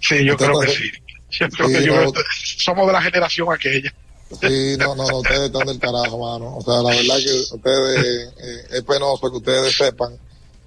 [0.00, 0.90] Sí, yo Ustedes creo que sí.
[1.30, 2.22] Yo creo Sí, que yo no, creo que
[2.58, 3.92] somos de la generación aquella.
[4.40, 6.56] Sí, no, no, no, ustedes están del carajo, mano.
[6.56, 10.18] O sea, la verdad que ustedes, eh, es penoso que ustedes sepan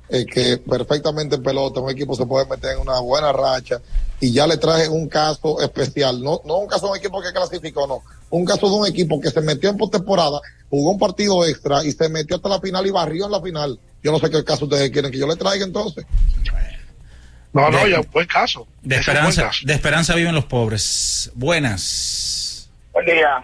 [0.09, 3.79] eh, que perfectamente en pelota un equipo se puede meter en una buena racha
[4.19, 7.31] y ya le traje un caso especial, no, no un caso de un equipo que
[7.31, 11.45] clasificó, no, un caso de un equipo que se metió en postemporada, jugó un partido
[11.45, 13.79] extra y se metió hasta la final y barrió en la final.
[14.03, 16.05] Yo no sé qué caso ustedes quieren que yo le traiga entonces.
[17.53, 18.67] No, no, ya, buen caso.
[18.81, 19.65] De esperanza, caso.
[19.65, 21.31] de esperanza viven los pobres.
[21.35, 22.71] Buenas.
[22.93, 23.43] Buen día.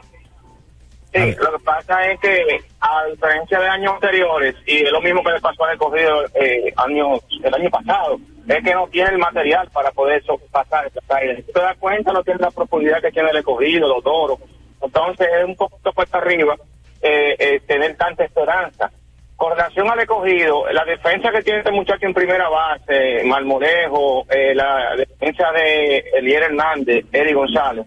[1.14, 5.24] Sí, lo que pasa es que a diferencia de años anteriores, y es lo mismo
[5.24, 9.18] que le pasó al escogido eh, año, el año pasado, es que no tiene el
[9.18, 11.38] material para poder pasar esas áreas.
[11.38, 14.40] Si tú te das cuenta, no tiene la profundidad que tiene el escogido, los toros.
[14.82, 16.56] Entonces es un poquito cuesta arriba
[17.02, 18.92] eh, eh, tener tanta esperanza.
[19.38, 24.55] Con relación al escogido, la defensa que tiene este muchacho en primera base, Malmorejo, eh,
[24.55, 27.85] la defensa de Elier Hernández, Eddie González,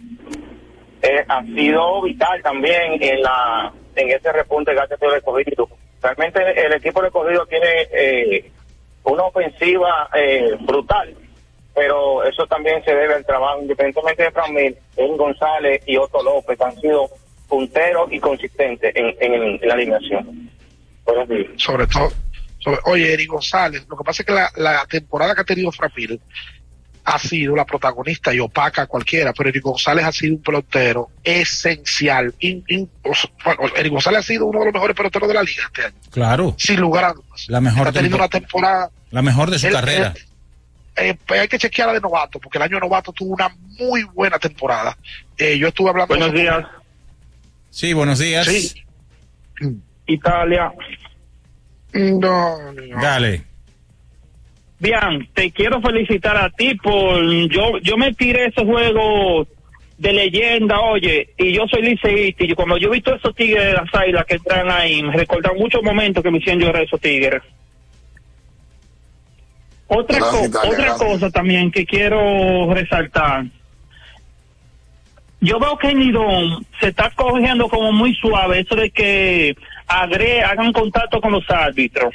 [1.02, 5.68] eh, ha sido vital también en la en ese repunte que ha tenido el escogido.
[6.01, 8.51] Realmente el equipo del escogido tiene eh,
[9.02, 11.12] una ofensiva eh, brutal,
[11.74, 16.77] pero eso también se debe al trabajo, independientemente de Eddie González y Otto López, han
[16.77, 17.09] sido
[17.48, 20.48] punteros y consistentes en, en, en la alineación.
[21.15, 21.62] Buenos días.
[21.62, 22.12] sobre todo.
[22.59, 25.73] sobre- oye, Eric González, lo que pasa es que la, la temporada que ha tenido
[25.73, 26.20] Frapil
[27.05, 31.09] ha sido la protagonista y opaca a cualquiera, pero Eric González ha sido un pelotero
[31.24, 32.35] esencial.
[32.41, 32.62] In-
[33.03, 35.95] bueno, Eric González ha sido uno de los mejores peloteros de la liga este año,
[36.11, 36.55] Claro.
[36.59, 37.47] sin lugar a dudas.
[37.49, 38.91] La mejor, Ha tenido tempo- una temporada.
[39.11, 40.15] la mejor de su Él- carrera.
[40.97, 44.03] eh, pues hay que chequearla de novato, porque el año de novato tuvo una muy
[44.05, 44.97] buena temporada.
[45.39, 46.15] Eh, yo estuve hablando.
[46.15, 46.66] Buenos días.
[47.70, 48.47] Sí, buenos días.
[50.12, 50.73] Italia.
[51.93, 53.01] No, no.
[53.03, 53.45] Dale.
[54.78, 59.47] Bien, te quiero felicitar a ti por yo yo me tiré ese juego
[59.99, 63.73] de leyenda, oye, y yo soy liceísta y cuando yo he visto esos tigres de
[63.74, 67.43] las águilas que entran ahí, me recuerdan muchos momentos que me hicieron llorar esos tigres.
[69.89, 71.09] Otra, Gracias, co- Italia, otra gracias.
[71.09, 73.45] cosa también que quiero resaltar.
[75.41, 79.57] Yo veo que en Lidón se está cogiendo como muy suave eso de que
[79.91, 82.15] agre hagan contacto con los árbitros.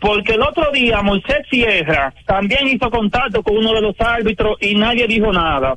[0.00, 4.74] Porque el otro día Moisés Sierra también hizo contacto con uno de los árbitros y
[4.74, 5.74] nadie dijo nada.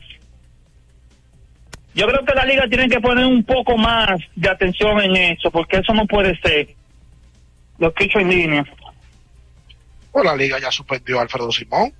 [1.95, 5.49] Yo creo que la liga tiene que poner un poco más de atención en eso,
[5.49, 6.67] porque eso no puede ser.
[7.79, 8.65] Lo que he hecho en línea.
[10.11, 11.93] Pues la liga ya suspendió a Alfredo Simón.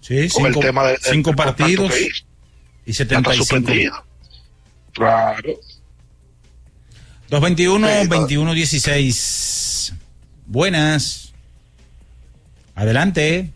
[0.00, 1.98] Sí, Con el tema de- cinco partidos
[2.86, 3.34] y Ya está 75.
[3.34, 3.94] suspendido.
[4.92, 5.42] Claro.
[7.30, 9.94] 221-21-16.
[10.46, 11.32] Buenas.
[12.74, 13.52] Adelante.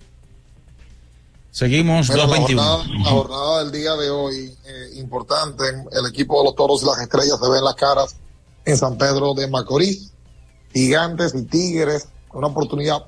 [1.51, 2.62] Seguimos, la, 221.
[2.62, 6.86] jornada, la jornada del día de hoy, eh, importante, el equipo de los toros y
[6.86, 8.15] las estrellas se ven las caras
[8.65, 10.12] en San Pedro de Macorís.
[10.73, 13.05] Gigantes y Tigres, una oportunidad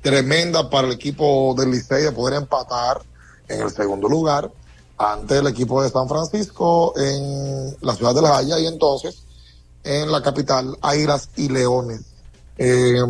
[0.00, 3.02] tremenda para el equipo del Licey de poder empatar
[3.48, 4.48] en el segundo lugar
[4.96, 9.24] ante el equipo de San Francisco en la ciudad de La Haya y entonces
[9.88, 12.02] en la capital, Águilas y Leones.
[12.58, 13.00] Eh,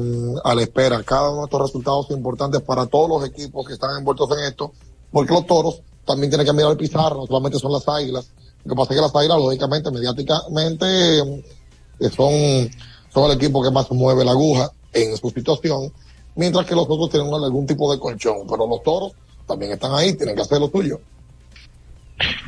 [0.45, 3.73] a la espera, cada uno de estos resultados son importantes para todos los equipos que
[3.73, 4.73] están envueltos en esto,
[5.11, 8.31] porque los toros también tienen que mirar el pizarro, no solamente son las águilas.
[8.65, 12.71] Lo que pasa es que las águilas, lógicamente, mediáticamente, eh, son,
[13.13, 15.93] son el equipo que más mueve la aguja en su situación,
[16.37, 19.13] mientras que los otros tienen algún tipo de colchón, pero los toros
[19.47, 21.01] también están ahí, tienen que hacer lo suyo.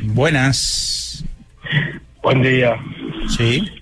[0.02, 1.24] Buenas.
[2.22, 2.76] Buen día.
[3.36, 3.79] Sí.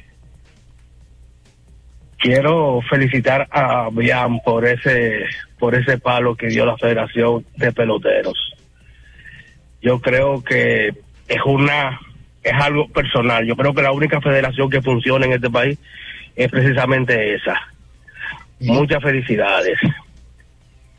[2.19, 5.25] Quiero felicitar a Bian por ese
[5.59, 8.55] por ese palo que dio la Federación de Peloteros.
[9.81, 10.89] Yo creo que
[11.29, 12.01] es una
[12.43, 13.47] es algo personal.
[13.47, 15.79] Yo creo que la única federación que funciona en este país
[16.35, 17.61] es precisamente esa.
[18.61, 19.79] Muchas felicidades.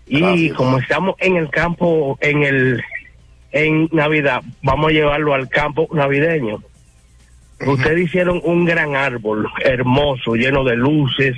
[0.06, 2.84] Y como estamos en el campo en el
[3.52, 6.64] en Navidad, vamos a llevarlo al campo navideño.
[7.66, 11.36] Ustedes hicieron un gran árbol hermoso, lleno de luces,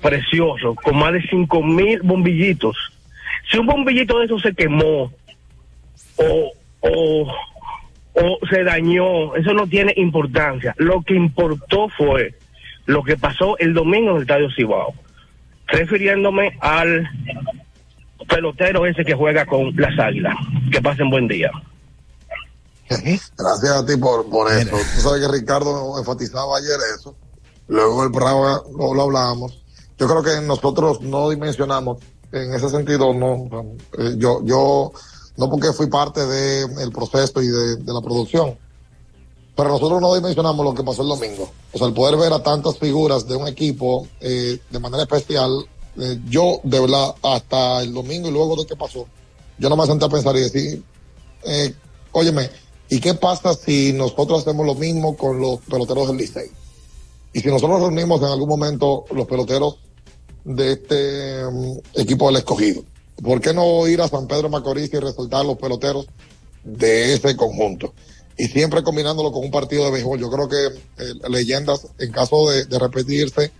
[0.00, 2.76] precioso, con más de cinco mil bombillitos.
[3.50, 5.12] Si un bombillito de esos se quemó
[6.16, 7.34] o, o,
[8.14, 10.74] o se dañó, eso no tiene importancia.
[10.78, 12.34] Lo que importó fue
[12.86, 14.94] lo que pasó el domingo en el Estadio Cibao,
[15.66, 17.08] refiriéndome al
[18.28, 20.34] pelotero ese que juega con las águilas.
[20.70, 21.50] Que pasen buen día.
[22.88, 24.76] Gracias a ti por, por eso.
[24.94, 27.14] Tú sabes que Ricardo enfatizaba ayer eso.
[27.68, 29.62] Luego el programa lo, lo hablábamos.
[29.98, 31.98] Yo creo que nosotros no dimensionamos,
[32.32, 33.48] en ese sentido, no.
[33.98, 34.92] eh, yo, yo,
[35.36, 38.58] no porque fui parte del proceso y de, de la producción,
[39.56, 41.50] pero nosotros no dimensionamos lo que pasó el domingo.
[41.72, 45.50] O sea, el poder ver a tantas figuras de un equipo eh, de manera especial,
[45.96, 49.06] eh, yo de verdad, hasta el domingo y luego de que pasó,
[49.58, 50.82] yo no me senté a pensar y decir,
[51.44, 51.72] eh,
[52.10, 52.50] óyeme,
[52.94, 56.48] ¿y qué pasa si nosotros hacemos lo mismo con los peloteros del Licey?
[57.32, 59.78] Y si nosotros reunimos en algún momento los peloteros
[60.44, 62.84] de este mm, equipo del escogido,
[63.20, 66.06] ¿por qué no ir a San Pedro Macorís y resaltar los peloteros
[66.62, 67.94] de ese conjunto?
[68.38, 70.20] Y siempre combinándolo con un partido de béisbol.
[70.20, 73.50] Yo creo que eh, leyendas, en caso de, de repetirse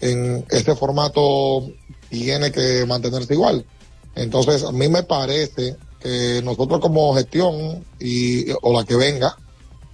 [0.00, 1.68] en este formato,
[2.08, 3.66] tiene que mantenerse igual.
[4.14, 5.76] Entonces, a mí me parece
[6.06, 9.36] que nosotros como gestión y, o la que venga,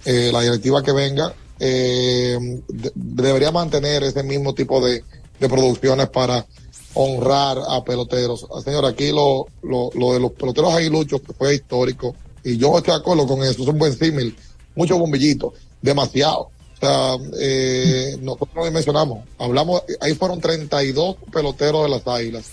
[0.05, 2.37] eh, la directiva que venga, eh,
[2.67, 5.03] de- debería mantener ese mismo tipo de,
[5.39, 6.45] de producciones para
[6.93, 8.45] honrar a peloteros.
[8.55, 12.93] Ah, Señor, aquí lo, lo, lo de los peloteros aguiluchos fue histórico y yo estoy
[12.93, 14.35] de acuerdo con eso, es un buen símil.
[14.75, 16.49] Muchos bombillitos, demasiado.
[16.75, 19.19] O sea, eh, nosotros no dimensionamos.
[19.39, 22.45] Hablamos, ahí fueron 32 peloteros de las águilas.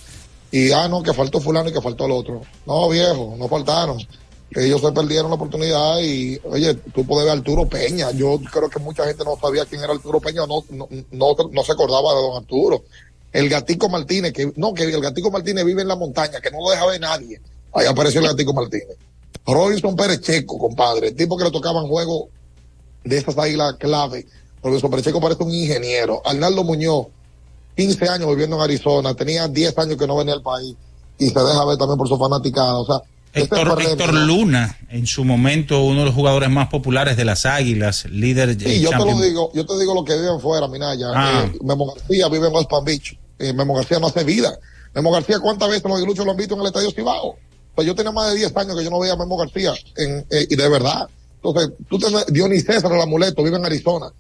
[0.50, 2.42] Y, ah, no, que faltó fulano y que faltó el otro.
[2.66, 3.98] No, viejo, no faltaron.
[4.52, 8.10] Ellos se perdieron la oportunidad y, oye, tú puedes ver a Arturo Peña.
[8.10, 11.62] Yo creo que mucha gente no sabía quién era Arturo Peña, no, no, no, no
[11.62, 12.82] se acordaba de don Arturo.
[13.32, 16.58] El Gatico Martínez, que, no, que el Gatico Martínez vive en la montaña, que no
[16.64, 17.40] lo deja ver nadie.
[17.72, 18.96] Ahí apareció el Gatico Martínez.
[19.46, 22.28] Robinson Pérez Checo, compadre, el tipo que le tocaban juego
[23.04, 24.26] de esas águilas clave.
[24.64, 26.22] Robinson Pérez Checo parece un ingeniero.
[26.24, 27.06] Arnaldo Muñoz,
[27.80, 30.74] 15 años viviendo en Arizona, tenía 10 años que no venía al país
[31.18, 32.74] y se deja ver también por su fanaticada.
[32.74, 33.00] O sea,
[33.32, 38.04] este Héctor, Luna, en su momento uno de los jugadores más populares de las Águilas,
[38.04, 41.06] líder Sí, eh, yo te lo digo, yo te digo lo que viven fuera, Minaya.
[41.14, 41.46] Ah.
[41.46, 43.18] Eh, Memo García vive en West Palm Beach.
[43.38, 44.52] eh, Memo García no hace vida.
[44.94, 47.36] Memo García, ¿cuántas veces los aguiluchos lo han visto en el Estadio Cibao?
[47.74, 50.26] Pues yo tenía más de 10 años que yo no veía a Memo García, en,
[50.28, 51.08] eh, y de verdad.
[51.42, 54.12] Entonces, tú tenés, Dionis César, el amuleto, vive en Arizona.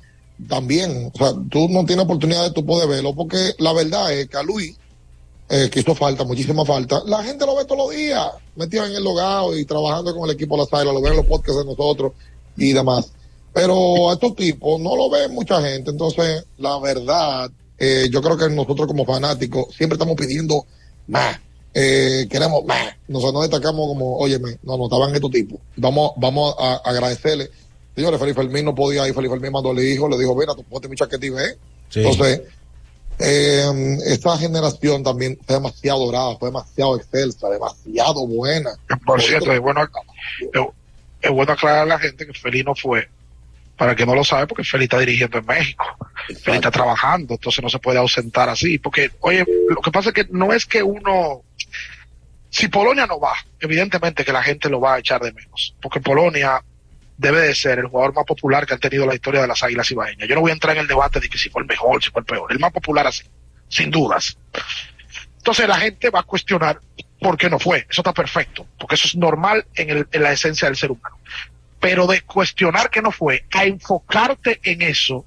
[0.48, 4.28] También, o sea, tú no tienes oportunidad de tú poder verlo, porque la verdad es
[4.28, 4.76] que a Luis,
[5.48, 8.26] eh, que hizo falta, muchísima falta, la gente lo ve todos los días,
[8.56, 11.18] metido en el logado y trabajando con el equipo de la Águilas, lo ven en
[11.18, 12.12] los podcasts de nosotros
[12.56, 13.12] y demás.
[13.52, 18.36] Pero a estos tipos no lo ve mucha gente, entonces, la verdad, eh, yo creo
[18.36, 20.66] que nosotros como fanáticos siempre estamos pidiendo
[21.06, 21.40] más.
[21.72, 22.94] Eh, queremos más.
[23.08, 25.60] Nosotros nos destacamos como, óyeme, no, no estaban estos tipos.
[25.76, 27.50] Vamos, vamos a, agradecerle.
[28.00, 29.14] Señores, Felipe Fermín no podía ir.
[29.14, 31.58] Felipe Fermín mandó al hijo, le dijo, mira, tú ponte mi chaqueta y ve.
[31.90, 32.00] Sí.
[32.00, 32.40] Entonces,
[33.18, 38.70] eh, esta generación también fue demasiado dorada, fue demasiado excelsa, demasiado buena.
[39.04, 40.62] Por cierto, es bueno, es,
[41.20, 43.06] es bueno aclarar a la gente que Feli no fue,
[43.76, 45.84] para el que no lo sabe, porque Feli está dirigiendo en México.
[46.42, 48.78] Feli está trabajando, entonces no se puede ausentar así.
[48.78, 51.42] Porque, oye, lo que pasa es que no es que uno.
[52.48, 55.76] Si Polonia no va, evidentemente que la gente lo va a echar de menos.
[55.82, 56.64] Porque Polonia
[57.20, 59.90] debe de ser el jugador más popular que ha tenido la historia de las Águilas
[59.90, 60.26] Ibaeñas.
[60.26, 62.10] Yo no voy a entrar en el debate de que si fue el mejor, si
[62.10, 62.50] fue el peor.
[62.50, 63.24] El más popular así,
[63.68, 64.38] sin dudas.
[65.36, 66.80] Entonces la gente va a cuestionar
[67.20, 67.86] por qué no fue.
[67.90, 71.18] Eso está perfecto, porque eso es normal en, el, en la esencia del ser humano.
[71.78, 75.26] Pero de cuestionar que no fue a enfocarte en eso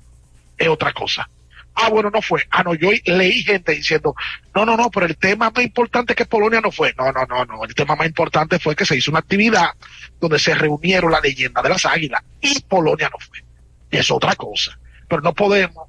[0.57, 1.29] es otra cosa.
[1.75, 2.43] Ah, bueno, no fue.
[2.51, 4.15] Ah, no, yo leí gente diciendo,
[4.53, 6.93] no, no, no, pero el tema más importante es que Polonia no fue.
[6.97, 7.63] No, no, no, no.
[7.63, 9.71] El tema más importante fue que se hizo una actividad
[10.19, 13.43] donde se reunieron la leyenda de las águilas y Polonia no fue.
[13.89, 14.77] Es otra cosa.
[15.07, 15.87] Pero no podemos.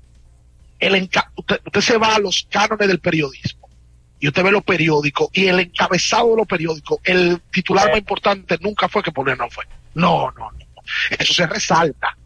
[0.79, 3.69] El enca usted, usted se va a los cánones del periodismo
[4.19, 8.59] y usted ve los periódicos y el encabezado de los periódicos, el titular más importante
[8.61, 9.65] nunca fue que Polonia no fue.
[9.95, 10.83] No, no, no.
[11.19, 12.17] Eso se resalta.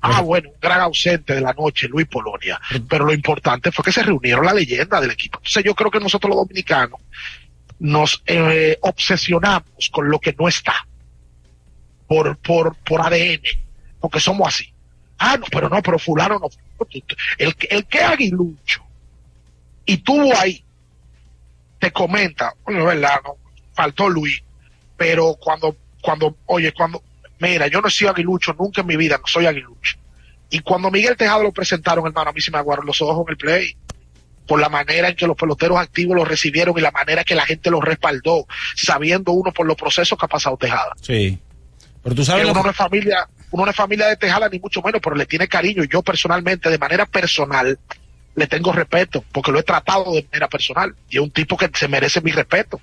[0.00, 2.60] Ah, bueno, un gran ausente de la noche, Luis Polonia.
[2.88, 5.38] Pero lo importante fue que se reunieron la leyenda del equipo.
[5.38, 7.00] Entonces yo creo que nosotros los dominicanos
[7.80, 10.86] nos eh, obsesionamos con lo que no está.
[12.06, 13.42] Por, por, por ADN.
[14.00, 14.72] Porque somos así.
[15.18, 16.48] Ah, no, pero no, pero fulano no.
[17.38, 18.88] El, el que aguilucho
[19.88, 20.62] y tuvo ahí,
[21.78, 23.36] te comenta, bueno, verdad, no,
[23.72, 24.42] faltó Luis,
[24.98, 27.02] pero cuando, cuando, oye, cuando,
[27.40, 29.96] mira, yo no he sido aguilucho nunca en mi vida, no soy aguilucho.
[30.50, 33.30] Y cuando Miguel Tejado lo presentaron, hermano, a mí se me aguaron los ojos en
[33.32, 33.76] el play.
[34.46, 37.44] Por la manera en que los peloteros activos lo recibieron y la manera que la
[37.44, 40.94] gente los respaldó, sabiendo uno por los procesos que ha pasado Tejada.
[41.02, 41.38] Sí.
[42.02, 42.44] Pero tú sabes.
[42.46, 45.02] Que uno que- no es familia, uno no es familia de Tejada ni mucho menos,
[45.04, 45.84] pero le tiene cariño.
[45.84, 47.78] Yo personalmente, de manera personal,
[48.36, 50.94] le tengo respeto, porque lo he tratado de manera personal.
[51.10, 52.80] Y es un tipo que se merece mi respeto.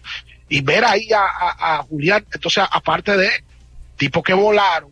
[0.48, 3.30] Y ver ahí a, a- a Julián, entonces, aparte de
[3.98, 4.92] tipos que volaron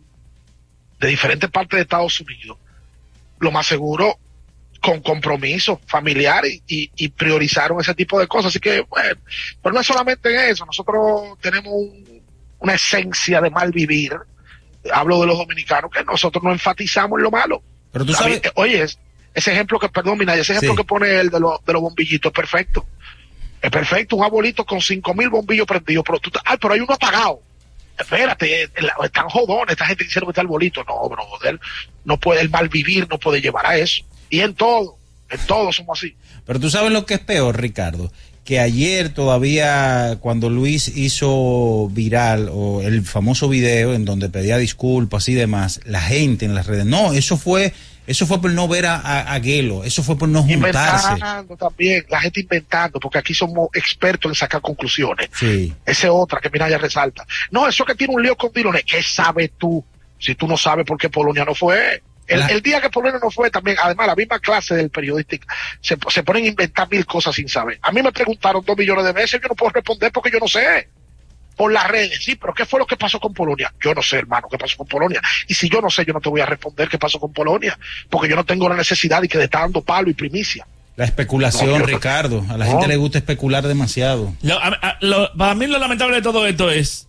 [1.00, 2.58] de diferentes partes de Estados Unidos,
[3.38, 4.18] lo más seguro
[4.80, 8.50] con compromiso familiar y, priorizaron ese tipo de cosas.
[8.50, 9.18] Así que, bueno,
[9.62, 12.22] pero no es solamente en eso, nosotros tenemos un-
[12.58, 14.12] una esencia de mal vivir.
[14.92, 17.62] Hablo de los dominicanos, que nosotros no enfatizamos en lo malo.
[17.92, 18.98] Pero tú sabes- oye, es-
[19.32, 20.76] ese ejemplo que, perdón, Minaya, ese ejemplo Sí.
[20.76, 22.86] que pone el de, los de los bombillitos es perfecto.
[23.62, 26.92] Es perfecto, un abuelito con cinco mil bombillos prendidos, pero tú, ay, pero hay uno
[26.92, 27.40] apagado.
[27.98, 28.68] Espérate,
[29.04, 30.82] están jodones, esta gente diciendo que está el bolito.
[30.84, 31.60] No, brother,
[32.04, 34.04] no puede, el mal vivir no puede llevar a eso.
[34.30, 34.96] Y en todo,
[35.30, 36.14] en todo somos así.
[36.44, 38.12] Pero tú sabes lo que es peor, Ricardo.
[38.44, 45.28] Que ayer todavía, cuando Luis hizo viral o el famoso video en donde pedía disculpas
[45.28, 47.72] y demás, la gente en las redes, no, eso fue,
[48.06, 51.08] eso fue por no ver a, a, a Guelo, eso fue por no juntarse.
[51.08, 55.28] Inventando también, la gente inventando, porque aquí somos expertos en sacar conclusiones.
[55.38, 55.72] Sí.
[55.86, 57.26] Esa es otra que Minaya resalta.
[57.50, 59.84] No, eso que tiene un lío con Diloné, ¿qué sabes tú?
[60.18, 62.02] Si tú no sabes por qué Polonia no fue.
[62.26, 65.46] El, La- el día que Polonia no fue también, además la misma clase del periodística,
[65.80, 67.78] se, se ponen a inventar mil cosas sin saber.
[67.82, 70.48] A mí me preguntaron dos millones de veces, yo no puedo responder porque yo no
[70.48, 70.88] sé.
[71.56, 73.72] Por las redes, sí, pero ¿qué fue lo que pasó con Polonia?
[73.82, 75.20] Yo no sé, hermano, qué pasó con Polonia.
[75.48, 77.78] Y si yo no sé, yo no te voy a responder qué pasó con Polonia,
[78.10, 80.66] porque yo no tengo la necesidad de que le está dando palo y primicia.
[80.96, 82.44] La especulación, No, yo- Ricardo.
[82.48, 82.72] A la No.
[82.72, 84.32] gente le gusta especular demasiado.
[84.42, 87.08] Lo- a- a- lo- para mí lo lamentable de todo esto es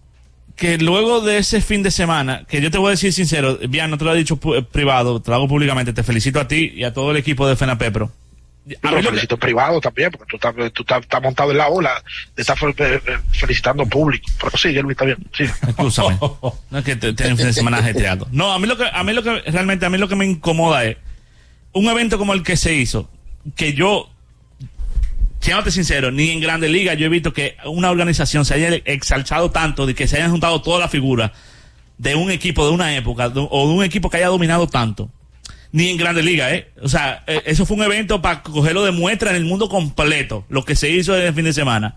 [0.56, 3.90] que luego de ese fin de semana, que yo te voy a decir sincero, bien,
[3.92, 6.72] no te lo he dicho eh, privado, te lo hago públicamente, te felicito a ti
[6.76, 8.12] y a todo el equipo de FENAPEPRO.
[8.82, 11.68] A lo que- felicito privado también, porque tú estás, tú estás, estás montado en la
[11.68, 12.04] ola
[12.36, 12.74] de estar eh,
[13.06, 14.26] eh, felicitando en público.
[14.42, 15.18] Pero sí, Luis, está bien.
[15.34, 15.44] Sí.
[15.68, 16.18] Escúchame.
[16.72, 18.28] No es que te- tiene un fin de semana ajetreado.
[18.32, 20.26] No, a mí lo que, a mí lo que, realmente a mí lo que me
[20.26, 20.98] incomoda es
[21.74, 23.10] un evento como el que se hizo,
[23.56, 24.10] que yo,
[25.40, 29.52] siéndote sincero, ni en Grandes Ligas yo he visto que una organización se haya exaltado
[29.52, 31.32] tanto de que se hayan juntado todas las figuras
[31.98, 35.10] de un equipo de una época de- o de un equipo que haya dominado tanto.
[35.76, 36.70] Ni en Grandes Ligas, ¿eh?
[36.82, 40.46] O sea, eh, eso fue un evento para cogerlo de muestra en el mundo completo,
[40.48, 41.96] lo que se hizo en el fin de semana.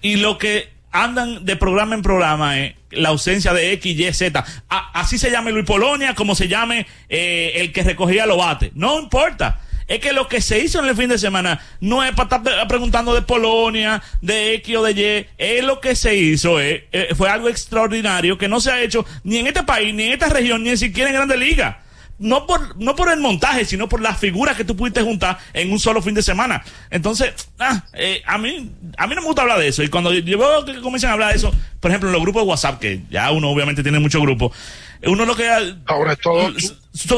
[0.00, 4.42] Y lo que andan de programa en programa es la ausencia de X, Y, Z.
[4.70, 8.70] Así se llame Luis Polonia, como se llame eh, el que recogía los bates.
[8.74, 9.60] No importa.
[9.88, 12.42] Es que lo que se hizo en el fin de semana no es para estar
[12.42, 15.26] pre- preguntando de Polonia, de X o de Y.
[15.36, 16.58] Es lo que se hizo.
[16.62, 20.04] eh, eh, fue algo extraordinario que no se ha hecho ni en este país, ni
[20.04, 21.76] en esta región, ni siquiera en Grandes Ligas
[22.18, 25.70] no por, no por el montaje, sino por las figuras que tú pudiste juntar en
[25.70, 26.62] un solo fin de semana.
[26.90, 29.82] Entonces, ah, eh, a mí, a mí no me gusta hablar de eso.
[29.82, 32.42] Y cuando yo veo que comienzan a hablar de eso, por ejemplo, en los grupos
[32.42, 34.56] de WhatsApp, que ya uno obviamente tiene muchos grupos,
[35.04, 35.44] uno lo que,
[35.86, 36.50] sobre todo,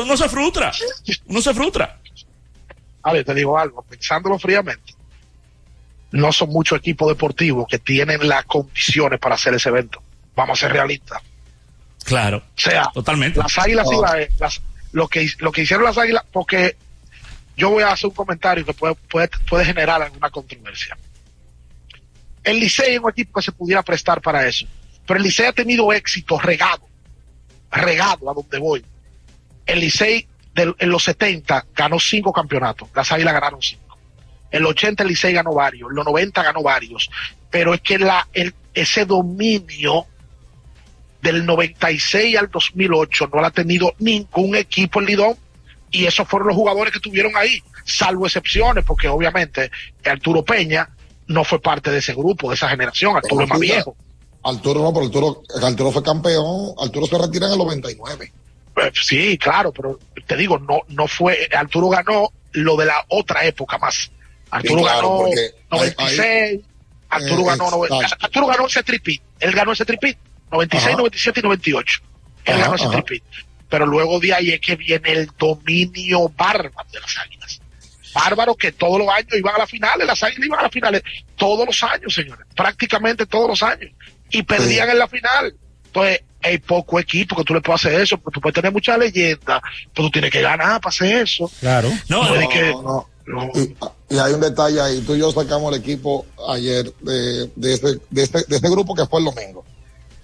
[0.04, 0.70] no se frustra,
[1.26, 1.98] uno se frustra.
[3.02, 4.94] A ver, te digo algo, pensándolo fríamente,
[6.12, 10.02] no son muchos equipos deportivos que tienen las condiciones para hacer ese evento.
[10.36, 11.22] Vamos a ser realistas.
[12.04, 12.38] Claro.
[12.38, 13.38] O sea, totalmente.
[13.38, 13.94] las águilas Oh.
[13.94, 14.60] iba- las-
[14.92, 16.76] lo que lo que hicieron las águilas, porque
[17.56, 20.96] yo voy a hacer un comentario que puede, puede, puede generar alguna controversia.
[22.42, 24.66] El Licey es un equipo que se pudiera prestar para eso,
[25.06, 26.88] pero el Licey ha tenido éxito regado,
[27.70, 28.84] regado a donde voy.
[29.66, 33.98] El Licey en los 70 ganó cinco campeonatos, las águilas ganaron cinco.
[34.50, 37.08] En los 80 el Licey ganó varios, en los 90 ganó varios,
[37.50, 40.06] pero es que la, el, ese dominio
[41.22, 45.36] del 96 al 2008 no lo ha tenido ningún equipo en Lidón
[45.90, 49.70] y esos fueron los jugadores que tuvieron ahí, salvo excepciones, porque obviamente
[50.04, 50.88] Arturo Peña
[51.26, 53.96] no fue parte de ese grupo, de esa generación, Arturo es más viejo.
[54.42, 58.32] Arturo no, pero Arturo, Arturo fue campeón, Arturo se retira en el 99.
[58.76, 63.44] Eh, Sí, claro, pero te digo, no, no fue, Arturo ganó lo de la otra
[63.44, 64.10] época más.
[64.50, 66.60] Arturo Sí, claro, ganó porque ahí- 96,
[67.10, 67.70] Arturo Eh, ganó.
[68.20, 70.16] Arturo ganó ese tripit, él ganó ese tripit,
[70.50, 70.96] 96, Ajá.
[70.98, 72.00] 97 y 98.
[72.44, 73.24] Él Ajá, ganó ese tripit.
[73.68, 77.60] Pero luego de ahí es que viene el dominio bárbaro de las águilas.
[78.12, 81.02] Bárbaro que todos los años iban a las finales, las águilas iban a las finales
[81.36, 83.92] todos los años, señores, prácticamente todos los años.
[84.30, 85.54] Y perdían en la final.
[85.86, 88.96] Entonces, hay poco equipo que tú le puedas hacer eso, porque tú puedes tener mucha
[88.98, 89.60] leyenda,
[89.94, 91.50] pero tú tienes que ganar para hacer eso.
[91.60, 91.90] Claro.
[92.08, 93.50] No, es que- no, no.
[93.54, 93.76] Y,
[94.14, 95.00] y hay un detalle ahí.
[95.02, 98.94] Tú y yo sacamos el equipo ayer de, de, este, de, este, de este grupo
[98.96, 99.64] que fue el domingo.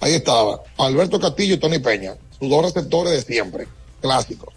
[0.01, 3.67] Ahí estaba Alberto Castillo y Tony Peña, sus dos receptores de siempre,
[4.01, 4.53] clásicos.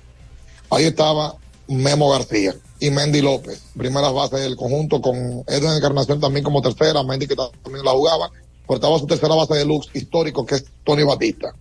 [0.70, 1.36] Ahí estaba
[1.68, 7.03] Memo García y Mendy López, primeras bases del conjunto, con Edwin Encarnación también como tercera,
[7.03, 8.30] Mendy que también la jugaba,
[8.68, 11.53] pero estaba su tercera base de Lux histórico, que es Tony Batista.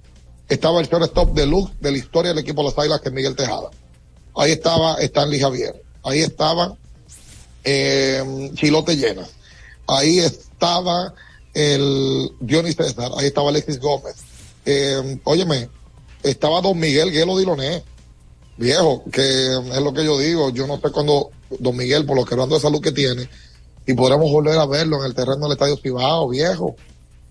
[0.49, 3.15] Estaba el shortstop de Lux de la historia del equipo de las Águilas, que es
[3.15, 3.71] Miguel Tejada.
[4.35, 5.83] Ahí estaba Stanley Javier.
[6.03, 6.77] Ahí estaba
[7.65, 9.27] eh, Chilote Llena.
[9.87, 11.13] Ahí estaba
[11.55, 13.11] el Dionis César.
[13.17, 14.17] Ahí estaba Alexis Gómez.
[14.65, 15.69] Eh, óyeme,
[16.23, 17.83] estaba Don Miguel Guelo Diloné.
[18.57, 20.51] Viejo, que es lo que yo digo.
[20.51, 23.29] Yo no sé cuándo Don Miguel, por lo que hablando de salud que tiene,
[23.87, 26.77] y podremos volver a verlo en el terreno del Estadio Cibao, viejo.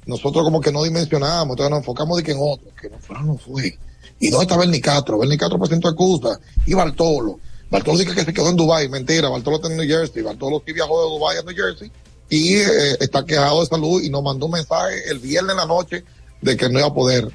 [0.05, 3.21] Nosotros como que no dimensionamos, entonces nos enfocamos de que en otro, que no fuera,
[3.21, 3.77] no fue.
[4.19, 5.19] ¿Y dónde está Bernie Castro?
[5.19, 6.39] Bernie Castro presentó excusa.
[6.65, 7.39] Y Bartolo.
[7.69, 9.27] Bartolo dice que se quedó en Dubai, mentira.
[9.27, 10.23] Bartolo está en New Jersey.
[10.23, 11.91] Bartolo sí viajó de Dubai a New Jersey
[12.29, 15.65] y eh, está quejado de salud y nos mandó un mensaje el viernes en la
[15.65, 16.03] noche
[16.41, 17.31] de que no iba a poder.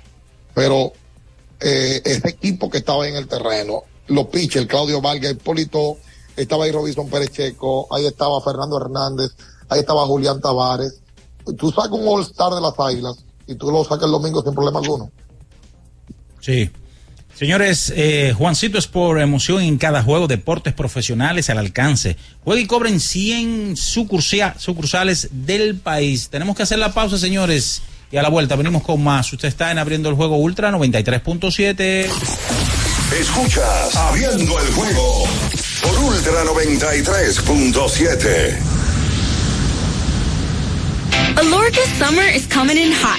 [0.55, 0.93] Pero
[1.61, 5.99] eh, ese equipo que estaba en el terreno, los pitchers, Claudio Vargas, Hipólito,
[6.37, 9.31] estaba ahí Robinson Pérez Checo, ahí estaba Fernando Hernández,
[9.69, 11.01] ahí estaba Julián Tavares.
[11.57, 13.17] Tú sacas un All-Star de las Águilas
[13.47, 15.11] y tú lo sacas el domingo sin problema alguno.
[16.41, 16.71] Sí.
[17.47, 22.17] Señores, eh, Juancito Sport, emoción en cada juego, deportes profesionales al alcance.
[22.45, 26.29] Juega y cobren 100 sucursia- sucursales del país.
[26.31, 27.83] Tenemos que hacer la pausa, señores.
[28.13, 29.33] Y a la vuelta venimos con más.
[29.33, 32.07] Usted está en abriendo el juego Ultra 93.7.
[33.21, 35.25] Escuchas Abriendo el juego
[35.83, 38.57] por Ultra 93.7.
[41.35, 43.19] Alorca summer is coming in hot,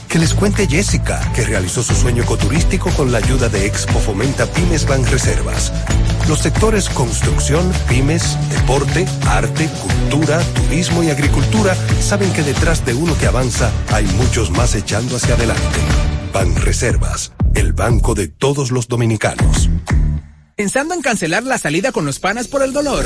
[0.11, 4.45] Que les cuente Jessica, que realizó su sueño ecoturístico con la ayuda de Expo Fomenta
[4.45, 5.71] Pymes Banreservas.
[6.27, 13.17] Los sectores construcción, pymes, deporte, arte, cultura, turismo y agricultura saben que detrás de uno
[13.17, 15.79] que avanza hay muchos más echando hacia adelante.
[16.33, 19.69] Banreservas, el banco de todos los dominicanos.
[20.57, 23.05] Pensando en cancelar la salida con los panas por el dolor.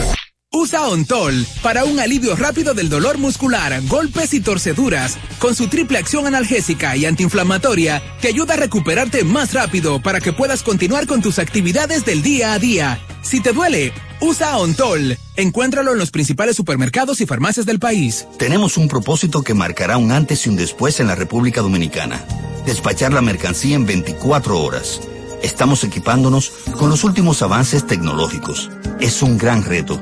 [0.52, 5.18] Usa Ontol para un alivio rápido del dolor muscular, golpes y torceduras.
[5.40, 10.32] Con su triple acción analgésica y antiinflamatoria, te ayuda a recuperarte más rápido para que
[10.32, 13.00] puedas continuar con tus actividades del día a día.
[13.22, 13.92] Si te duele,
[14.22, 15.18] usa Ontol.
[15.36, 18.26] Encuéntralo en los principales supermercados y farmacias del país.
[18.38, 22.24] Tenemos un propósito que marcará un antes y un después en la República Dominicana.
[22.66, 25.02] Despachar la mercancía en 24 horas.
[25.44, 28.72] Estamos equipándonos con los últimos avances tecnológicos.
[29.00, 30.02] Es un gran reto,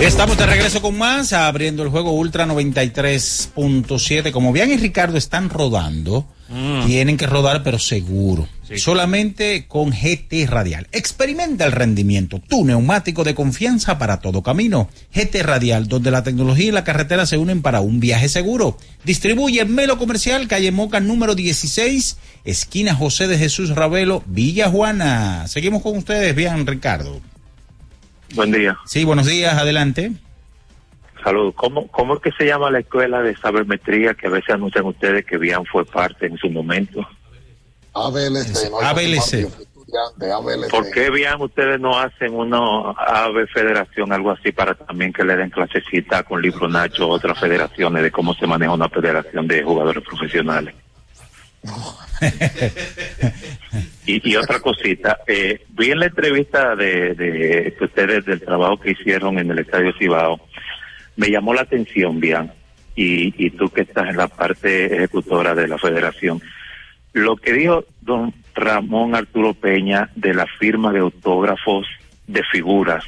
[0.00, 4.30] Estamos de regreso con más, abriendo el juego Ultra 93.7.
[4.30, 6.86] Como Bian y Ricardo están rodando, Mm.
[6.86, 8.46] tienen que rodar, pero seguro.
[8.78, 10.88] solamente con GT Radial.
[10.92, 14.88] Experimenta el rendimiento, tu neumático de confianza para todo camino.
[15.14, 18.76] GT Radial, donde la tecnología y la carretera se unen para un viaje seguro.
[19.04, 25.46] Distribuye Melo Comercial, calle Moca número 16, esquina José de Jesús Ravelo, Villa Juana.
[25.46, 27.20] Seguimos con ustedes, bien, Ricardo.
[28.34, 28.78] Buen día.
[28.86, 30.12] Sí, buenos días, adelante.
[31.22, 31.54] Saludos.
[31.56, 35.24] ¿Cómo, ¿Cómo es que se llama la escuela de sabermetría que a veces anuncian ustedes
[35.24, 37.00] que Bian fue parte en su momento?
[37.94, 38.70] ABLC.
[38.70, 38.80] ¿no?
[38.80, 39.32] ABLC.
[39.34, 40.70] Estudiante, ABLC.
[40.70, 42.58] ¿Por qué Bian ustedes no hacen una
[42.90, 48.02] AVE Federación, algo así, para también que le den clasecita con Libro Nacho, otras federaciones,
[48.02, 50.74] de cómo se maneja una federación de jugadores profesionales?
[54.06, 58.78] Y, y otra cosita, eh, vi en la entrevista de, de, de ustedes del trabajo
[58.78, 60.40] que hicieron en el Estadio Cibao,
[61.16, 62.52] me llamó la atención, bien,
[62.94, 66.40] y, y tú que estás en la parte ejecutora de la federación,
[67.12, 71.86] lo que dijo don Ramón Arturo Peña de la firma de autógrafos
[72.26, 73.04] de figuras.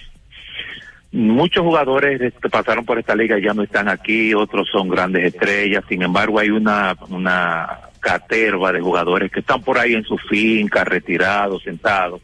[1.13, 5.85] Muchos jugadores que pasaron por esta liga ya no están aquí, otros son grandes estrellas,
[5.89, 10.85] sin embargo hay una, una caterva de jugadores que están por ahí en su finca,
[10.85, 12.21] retirados, sentados.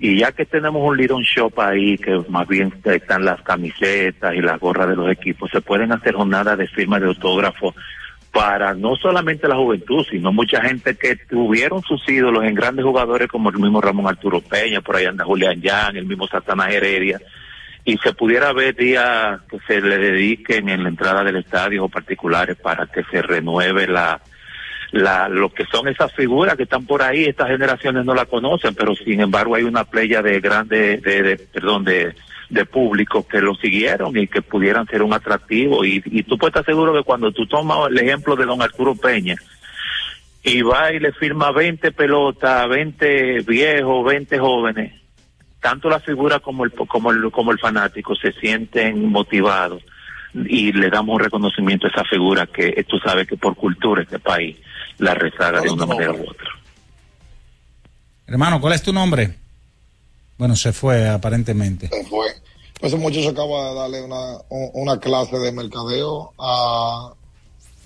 [0.00, 4.40] Y ya que tenemos un Lidon Shop ahí, que más bien están las camisetas y
[4.40, 7.74] las gorras de los equipos, se pueden hacer jornadas de firma de autógrafo
[8.32, 13.26] para no solamente la juventud, sino mucha gente que tuvieron sus ídolos en grandes jugadores
[13.26, 17.20] como el mismo Ramón Arturo Peña, por ahí anda Julián Yan, el mismo Satanás Heredia,
[17.84, 21.88] y se pudiera ver días que se le dediquen en la entrada del estadio o
[21.88, 24.20] particulares para que se renueve la,
[24.90, 28.74] la, lo que son esas figuras que están por ahí, estas generaciones no la conocen,
[28.74, 32.14] pero sin embargo hay una playa de grandes, de, de, perdón, de,
[32.48, 35.84] de público que lo siguieron y que pudieran ser un atractivo.
[35.84, 38.94] Y, y tú puedes estar seguro que cuando tú tomas el ejemplo de don Arturo
[38.94, 39.36] Peña
[40.42, 44.94] y va y le firma 20 pelotas, 20 viejos, 20 jóvenes,
[45.60, 49.82] tanto la figura como el, como el, como el fanático se sienten motivados
[50.32, 54.18] y le damos un reconocimiento a esa figura que tú sabes que por cultura este
[54.18, 54.56] país
[54.98, 56.48] la rezaga de una manera u otra.
[58.26, 59.34] Hermano, ¿cuál es tu nombre?
[60.36, 61.88] Bueno, se fue aparentemente.
[61.88, 62.26] Se fue.
[62.80, 67.12] Ese muchacho acaba de darle una, un- una clase de mercadeo a,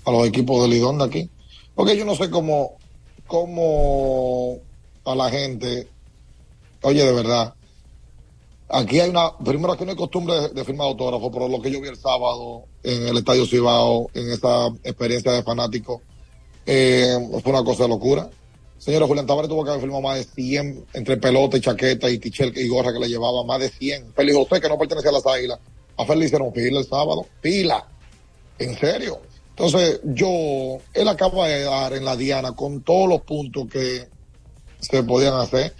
[0.05, 1.29] a los equipos de Lidón de aquí.
[1.73, 2.77] Porque yo no sé cómo,
[3.25, 4.59] cómo
[5.05, 5.87] a la gente,
[6.81, 7.55] oye, de verdad,
[8.69, 11.71] aquí hay una, primero aquí no hay costumbre de, de firmar autógrafo, pero lo que
[11.71, 16.03] yo vi el sábado en el Estadio Cibao, en esa experiencia de fanático,
[16.65, 18.29] eh, fue una cosa de locura.
[18.77, 22.17] Señora Julián Tavares tuvo que haber firmado más de 100 entre pelota y chaqueta y
[22.17, 24.13] tichel y gorra que le llevaba, más de 100.
[24.13, 25.59] Félix José, que no pertenecía a las águilas,
[25.97, 27.87] a Félix hicieron pila el sábado, pila.
[28.59, 29.21] En serio.
[29.51, 34.07] Entonces, yo, él acaba de dar en la Diana con todos los puntos que
[34.79, 35.73] se podían hacer.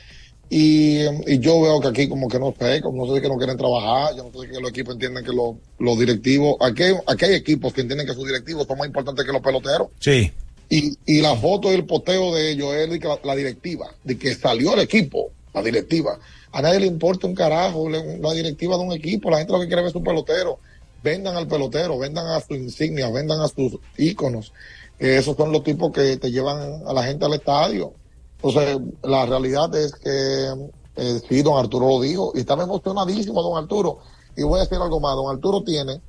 [0.49, 3.37] Y, y yo veo que aquí como que no sé, como no sé que no
[3.37, 7.33] quieren trabajar, yo no sé que los equipos entienden que los, directivos, aquí, aquí hay
[7.33, 9.87] equipos que entienden que sus directivos son más importantes que los peloteros.
[9.99, 10.31] Sí.
[10.69, 12.57] Y, y la foto y el poteo de
[12.99, 16.17] que la, la directiva, de que salió el equipo, la directiva.
[16.51, 19.67] A nadie le importa un carajo la directiva de un equipo, la gente lo que
[19.67, 20.59] quiere ver es un pelotero.
[21.03, 24.53] Vendan al pelotero, vendan a sus insignias, vendan a sus íconos.
[24.99, 27.93] Eh, esos son los tipos que te llevan a la gente al estadio.
[28.41, 30.53] Entonces, la realidad es que
[30.95, 33.99] eh, sí, don Arturo lo dijo, y estaba emocionadísimo don Arturo.
[34.35, 35.99] Y voy a decir algo más, don Arturo tiene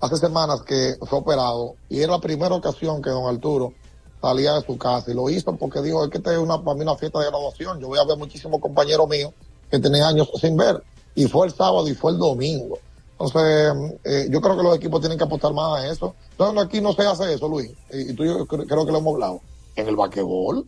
[0.00, 3.72] hace semanas que fue operado y era la primera ocasión que don Arturo
[4.20, 6.74] salía de su casa y lo hizo porque dijo, es que esta es una, para
[6.76, 9.32] mí una fiesta de graduación, yo voy a ver muchísimos compañeros míos
[9.70, 10.82] que tenía años sin ver
[11.14, 12.78] y fue el sábado y fue el domingo.
[13.18, 16.14] Entonces, eh, yo creo que los equipos tienen que apostar más a eso.
[16.30, 19.40] Entonces, aquí no se hace eso, Luis, y, tú yo creo, que lo hemos hablado.
[19.76, 20.66] En el basquetbol,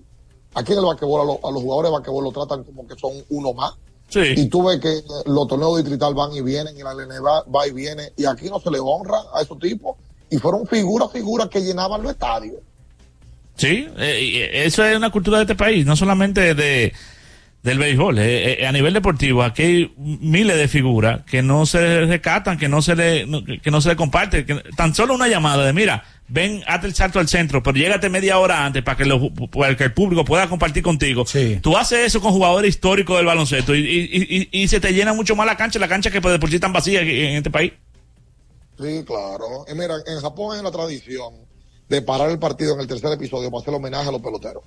[0.54, 2.94] aquí en el basquetbol a, los- a los jugadores de basquetbol lo tratan como que
[2.96, 3.72] son uno más.
[4.14, 7.66] Y tú ves que los torneos distrital van y vienen y la LN va, va
[7.66, 9.96] y viene y aquí no se le honra a esos tipos
[10.30, 12.56] y fueron figuras, figuras que llenaban los estadios.
[13.56, 16.92] Sí, eh, eh, eso es una cultura de este país, no solamente de
[17.62, 22.00] del béisbol, eh, eh, a nivel deportivo, aquí hay miles de figuras que no se
[22.06, 23.26] rescatan, que no se le,
[23.62, 26.02] que no se le comparte, que tan solo una llamada de mira,
[26.32, 29.76] ven, hazte el salto al centro, pero llégate media hora antes para que, lo- para
[29.76, 31.24] que el público pueda compartir contigo.
[31.60, 35.12] Tú haces eso con jugadores históricos del baloncesto y, y, y, y se te llena
[35.12, 37.72] mucho más la cancha, la cancha que de por sí tan vacía en este país.
[38.78, 39.64] Sí, claro.
[39.70, 41.34] Y mira, en Japón hay una tradición
[41.88, 44.62] de parar el partido en el tercer episodio para hacer homenaje a los peloteros.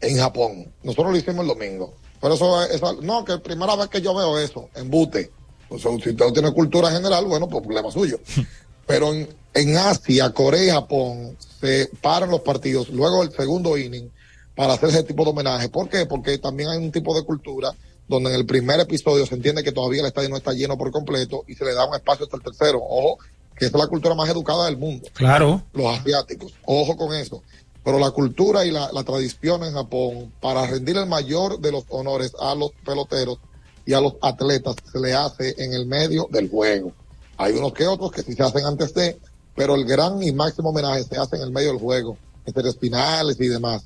[0.00, 0.72] En Japón.
[0.82, 1.94] Nosotros lo hicimos el domingo.
[2.20, 5.30] Pero eso es, no, que es primera vez que yo veo eso, en Bute.
[5.68, 8.18] O sea, si usted no tiene cultura general, bueno, pues problema suyo.
[8.86, 14.10] Pero en, en Asia, Corea y Japón, se paran los partidos luego del segundo inning
[14.54, 15.68] para hacer ese tipo de homenaje.
[15.68, 16.06] ¿Por qué?
[16.06, 17.74] Porque también hay un tipo de cultura
[18.08, 20.90] donde en el primer episodio se entiende que todavía el estadio no está lleno por
[20.90, 22.80] completo y se le da un espacio hasta el tercero.
[22.82, 23.18] Ojo,
[23.56, 25.08] que esa es la cultura más educada del mundo.
[25.14, 25.62] Claro.
[25.72, 26.52] Los asiáticos.
[26.64, 27.42] Ojo con eso.
[27.84, 31.84] Pero la cultura y la, la tradición en Japón, para rendir el mayor de los
[31.88, 33.38] honores a los peloteros
[33.84, 36.92] y a los atletas, se le hace en el medio del juego.
[37.38, 39.18] Hay unos que otros que sí se hacen antes de,
[39.54, 43.38] pero el gran y máximo homenaje se hace en el medio del juego, entre espinales
[43.40, 43.82] y demás.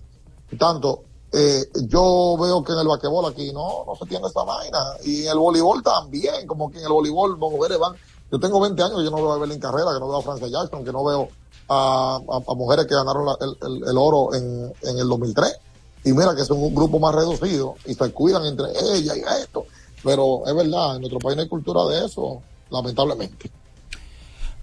[0.49, 1.03] Por tanto,
[1.33, 4.79] eh, yo veo que en el basquetbol aquí no, no se tiene esa vaina.
[5.05, 7.95] Y en el voleibol también, como que en el voleibol mujeres van.
[8.31, 10.49] Yo tengo 20 años, yo no veo a Evelyn Carrera, que no veo a Francia
[10.49, 11.29] Jackson, que no veo
[11.69, 15.57] a, a- a mujeres que ganaron el, el- el oro en, en el 2003.
[16.05, 19.65] Y mira que son un grupo más reducido y se cuidan entre ellas y esto.
[20.05, 22.41] Pero es verdad, en nuestro país no hay cultura de eso,
[22.71, 23.51] lamentablemente.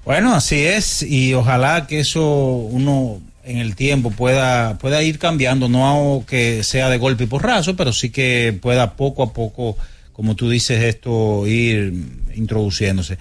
[0.05, 5.69] Bueno, así es, y ojalá que eso uno en el tiempo pueda, pueda ir cambiando,
[5.69, 9.77] no que sea de golpe y porrazo, pero sí que pueda poco a poco,
[10.11, 11.93] como tú dices, esto ir
[12.35, 13.17] introduciéndose.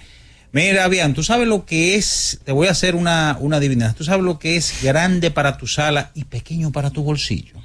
[0.51, 4.03] Mira, bien, tú sabes lo que es, te voy a hacer una, una adivinanza, tú
[4.03, 7.55] sabes lo que es grande para tu sala y pequeño para tu bolsillo.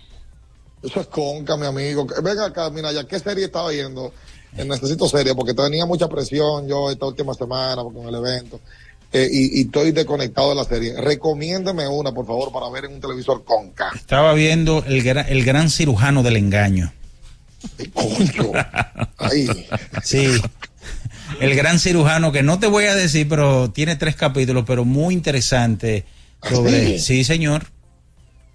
[0.82, 2.06] Eso es conca, mi amigo.
[2.22, 4.12] Venga acá, mira, ya qué serie estaba viendo.
[4.56, 8.60] Eh, necesito serie porque tenía mucha presión yo esta última semana con el evento.
[9.12, 10.94] Eh, y, y estoy desconectado de la serie.
[11.00, 13.90] Recomiéndeme una, por favor, para ver en un televisor conca.
[13.94, 16.92] Estaba viendo el, gra- el gran cirujano del engaño.
[19.18, 19.48] Ahí.
[20.02, 20.26] Sí.
[21.40, 25.14] El gran cirujano que no te voy a decir, pero tiene tres capítulos, pero muy
[25.14, 26.04] interesante
[26.42, 26.98] sobre, sí?
[26.98, 27.64] sí, señor.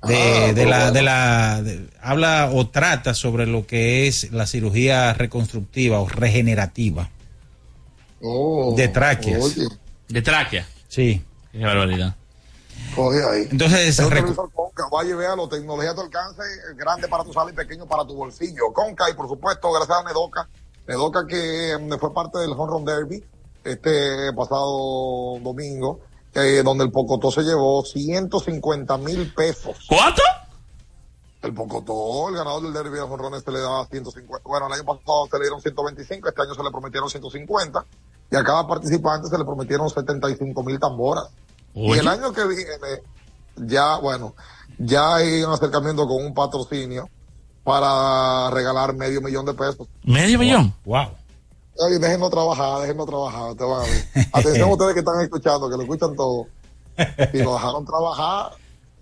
[0.07, 0.91] De, Ah, de la, bueno.
[0.91, 7.09] de la, de- habla o trata sobre lo que es la cirugía reconstructiva o regenerativa
[8.21, 9.41] Oh, de tráqueas.
[9.41, 9.67] oye,
[10.07, 10.67] De tráquea.
[10.87, 11.25] Sí.
[11.51, 12.15] Qué barbaridad.
[12.97, 13.47] ahí.
[13.51, 14.87] Entonces, Es televisor conca.
[14.91, 15.47] Vaya y véalo.
[15.47, 16.41] Tecnología a tu alcance,
[16.75, 18.73] grande para tu sala y pequeño para tu bolsillo.
[18.73, 20.47] Conca y, por supuesto, gracias a Nedoca.
[20.87, 23.23] Nedoca que mm, fue parte del Home Run Derby
[23.63, 26.01] este pasado domingo,
[26.33, 29.85] eh, donde el Pocotó se llevó 150 mil pesos.
[29.87, 30.21] ¿Cuánto?
[31.41, 34.47] El Pocotó, el ganador del derby de jonrones se le daba 150.
[34.47, 37.85] Bueno, el año pasado se le dieron 125, este año se le prometieron 150.
[38.33, 41.25] Y a cada participante se le prometieron 75 mil tamboras.
[41.75, 41.97] Oye.
[41.97, 42.65] Y el año que viene,
[43.57, 44.33] ya, bueno,
[44.79, 47.07] ya hay un acercamiento con un patrocinio
[47.63, 49.87] para regalar medio millón de pesos.
[50.03, 50.73] ¿Medio millón?
[50.83, 51.09] Wow.
[51.85, 53.53] Ay, déjenlo trabajar, déjenlo trabajar.
[53.53, 54.27] Te van a ver.
[54.33, 56.47] Atención a ustedes que están escuchando, que lo escuchan todo.
[57.31, 58.53] Si lo dejaron trabajar,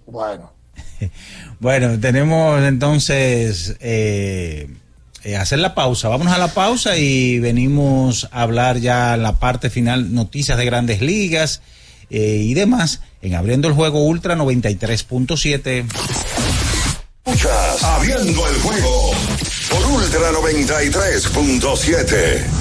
[0.06, 0.52] bueno.
[1.60, 4.68] Bueno, tenemos entonces eh,
[5.24, 6.10] eh, hacer la pausa.
[6.10, 10.66] Vámonos a la pausa y venimos a hablar ya en la parte final, noticias de
[10.66, 11.62] grandes ligas
[12.10, 15.86] eh, y demás, en Abriendo el Juego Ultra 93.7.
[17.24, 19.12] Escuchas Abriendo el juego
[19.70, 22.61] por Ultra 93.7.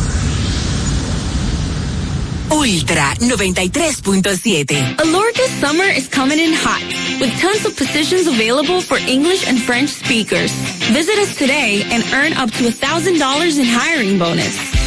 [2.50, 4.96] Ultra 93.7.
[4.96, 6.82] Alorca's summer is coming in hot,
[7.20, 10.52] with tons of positions available for English and French speakers.
[10.90, 14.79] Visit us today and earn up to $1,000 in hiring bonus.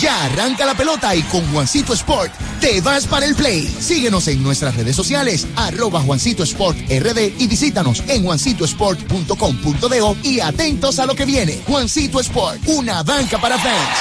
[0.00, 3.66] Ya arranca la pelota y con Juancito Sport te vas para el play.
[3.80, 10.98] Síguenos en nuestras redes sociales, arroba Juancito Sport RD y visítanos en juancitosport.com.de y atentos
[10.98, 11.60] a lo que viene.
[11.66, 13.98] Juancito Sport, una banca para fans.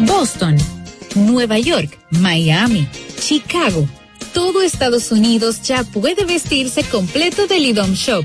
[0.00, 0.56] Boston,
[1.14, 2.88] Nueva York, Miami,
[3.20, 3.86] Chicago.
[4.32, 8.24] todo Estados Unidos ya puede vestirse completo del IDOM Shop.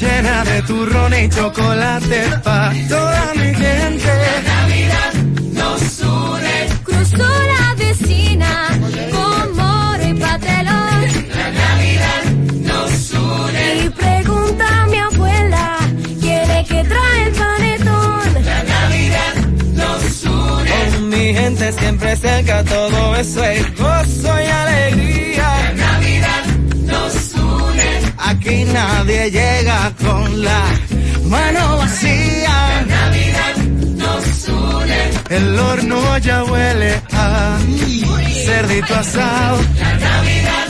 [0.00, 4.12] Llena de turrón y chocolate pa' toda mi gente.
[4.24, 5.12] La Navidad
[5.52, 6.56] nos une.
[6.84, 8.52] Cruzó la vecina
[9.12, 11.00] con moro y patelón.
[11.36, 12.22] La Navidad
[12.70, 13.84] nos une.
[13.84, 15.78] Y pregunta a mi abuela,
[16.22, 18.44] ¿quién es que trae el panetón?
[18.50, 19.34] La Navidad
[19.80, 20.70] nos une.
[20.94, 25.42] Con mi gente siempre cerca, todo eso es gozo y alegría.
[25.42, 26.49] La Navidad.
[28.30, 30.62] Aquí nadie llega con la
[31.24, 32.48] mano vacía.
[32.48, 33.56] La Navidad
[34.02, 35.36] nos une.
[35.36, 37.58] El horno ya huele a
[38.46, 39.58] cerdito asado.
[39.80, 40.69] La Navidad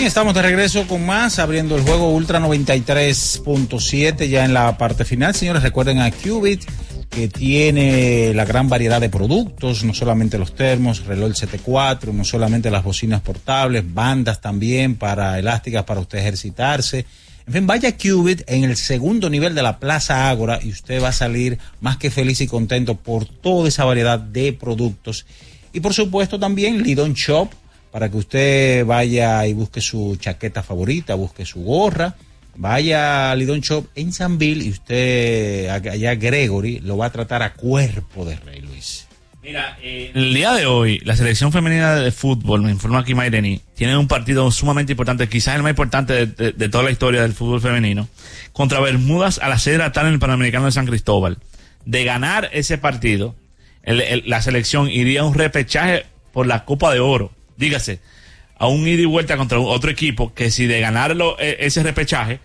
[0.00, 5.34] Estamos de regreso con más, abriendo el juego Ultra 93.7 ya en la parte final.
[5.34, 6.64] Señores, recuerden a Qubit
[7.08, 12.70] que tiene la gran variedad de productos, no solamente los termos, reloj CT4, no solamente
[12.70, 17.04] las bocinas portables, bandas también para elásticas para usted ejercitarse.
[17.46, 21.08] En fin, vaya Qubit en el segundo nivel de la Plaza Ágora y usted va
[21.08, 25.26] a salir más que feliz y contento por toda esa variedad de productos.
[25.72, 27.50] Y por supuesto también Lidon Shop,
[27.92, 32.16] para que usted vaya y busque su chaqueta favorita, busque su gorra,
[32.56, 37.52] vaya a Lidon Shop en Sanville y usted, allá Gregory, lo va a tratar a
[37.52, 39.06] cuerpo de rey, Luis.
[39.42, 43.60] Mira, eh, el día de hoy, la selección femenina de fútbol, me informa aquí Mayreni,
[43.74, 47.60] tiene un partido sumamente importante, quizás el más importante de, toda la historia del fútbol
[47.60, 48.08] femenino,
[48.52, 51.38] contra Bermudas a las 6 de la tarde en el Panamericano de San Cristóbal.
[51.84, 53.34] De ganar ese partido,
[53.84, 58.00] la selección iría a un repechaje por la Copa de Oro dígase,
[58.58, 62.40] a un ida y vuelta contra otro equipo que si de ganarlo ese repechaje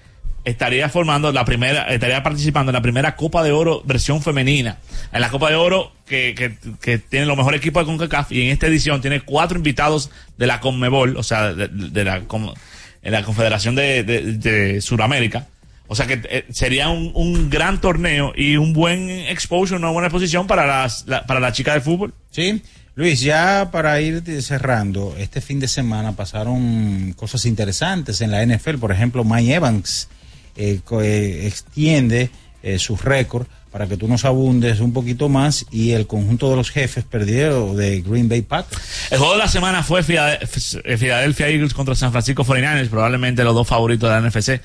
[0.47, 4.77] estaría formando la primera, estaría participando en la primera Copa de Oro versión femenina.
[5.11, 8.43] En la Copa de Oro que, que, que tiene los mejores equipos de CONCACAF y
[8.43, 12.21] en esta edición tiene cuatro invitados de la CONMEBOL, o sea, de, de la,
[13.03, 15.47] la Confederación de, de, de Sudamérica.
[15.87, 20.07] O sea que eh, sería un, un, gran torneo y un buen exposure, una buena
[20.07, 22.13] exposición para las, la, para la chica de fútbol.
[22.31, 22.61] Sí.
[22.97, 28.79] Luis, ya para ir cerrando, este fin de semana pasaron cosas interesantes en la NFL.
[28.79, 30.09] Por ejemplo, Mike Evans
[30.55, 32.31] eh, eh, extiende
[32.63, 36.55] eh, su récord para que tú nos abundes un poquito más y el conjunto de
[36.55, 38.81] los jefes perdieron de Green Bay Packers.
[39.11, 43.67] El juego de la semana fue Philadelphia Eagles contra San Francisco 49ers, probablemente los dos
[43.67, 44.59] favoritos de la NFC.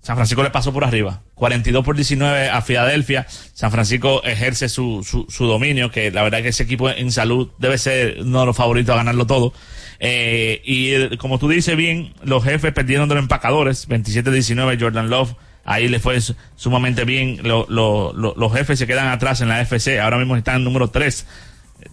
[0.00, 1.22] San Francisco le pasó por arriba.
[1.34, 3.26] 42 por 19 a Filadelfia.
[3.52, 7.50] San Francisco ejerce su, su, su dominio, que la verdad que ese equipo en salud
[7.58, 9.52] debe ser uno de los favoritos a ganarlo todo.
[10.00, 15.10] Eh, y eh, como tú dices bien, los jefes perdieron de los empacadores, 27-19 Jordan
[15.10, 15.34] Love.
[15.64, 17.40] Ahí le fue su- sumamente bien.
[17.42, 20.00] Lo- lo- lo- los jefes se quedan atrás en la FC.
[20.00, 21.26] Ahora mismo están en número 3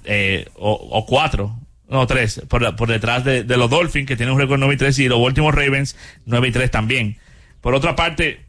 [0.06, 1.60] eh, o, o 4.
[1.90, 2.44] No, 3.
[2.48, 5.08] Por, por detrás de, de los Dolphins, que tienen un récord 9 y 3, y
[5.10, 5.96] los Baltimore Ravens
[6.26, 7.18] 9 y 3 también.
[7.66, 8.42] Por otra parte,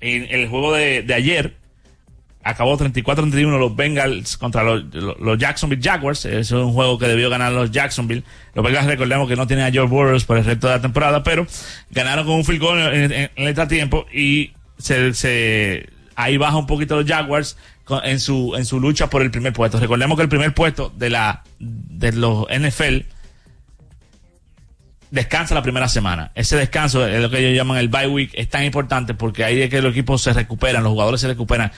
[0.00, 1.56] en el juego de, ayer,
[2.44, 4.84] acabó 34-31 los Bengals contra los,
[5.40, 6.24] Jacksonville Jaguars.
[6.26, 8.22] Es un juego que debió ganar los Jacksonville.
[8.54, 11.24] Los Bengals recordemos que no tienen a George Burroughs por el resto de la temporada,
[11.24, 11.48] pero
[11.90, 16.94] ganaron con un field goal en, en, en extratiempo y se, ahí baja un poquito
[16.94, 17.56] los Jaguars
[18.04, 19.80] en su, en su lucha por el primer puesto.
[19.80, 23.00] Recordemos que el primer puesto de la, de los NFL
[25.12, 26.32] descansa la primera semana.
[26.34, 29.60] Ese descanso es lo que ellos llaman el bye week, es tan importante porque ahí
[29.60, 31.70] es que los equipos se recuperan, los jugadores se recuperan.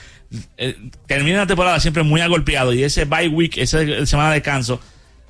[0.57, 0.75] Eh,
[1.05, 4.79] termina la temporada siempre muy agolpeado y ese bye week, esa semana de descanso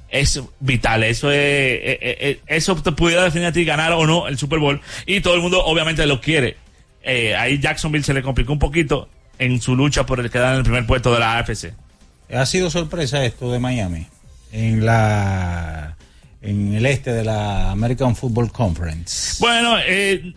[0.08, 1.04] es vital.
[1.04, 4.60] Eso es, eh, eh, eso te pudiera definir a ti ganar o no el Super
[4.60, 6.58] Bowl y todo el mundo obviamente lo quiere.
[7.38, 9.10] Ahí Jacksonville se le complicó un poquito
[9.40, 11.74] en su lucha por el quedar en el primer puesto de la AFC.
[12.32, 14.06] Ha sido sorpresa esto de Miami
[14.52, 15.98] en la
[16.42, 19.38] en el este de la American Football Conference.
[19.40, 20.34] Bueno, eh,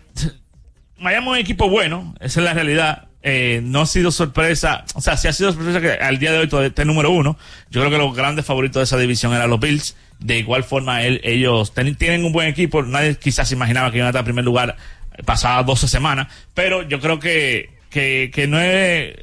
[0.98, 3.04] Miami es un equipo bueno, esa es la realidad.
[3.22, 6.38] Eh, no ha sido sorpresa, o sea, sí ha sido sorpresa que al día de
[6.38, 7.36] hoy todavía esté número uno.
[7.70, 9.96] Yo creo que los grandes favoritos de esa división eran los Bills.
[10.20, 12.82] De igual forma, él- ellos ten- tienen un buen equipo.
[12.82, 14.76] Nadie quizás imaginaba que iban a estar en primer lugar
[15.24, 16.28] pasadas 12 semanas.
[16.54, 19.14] Pero yo creo que, que, que no es,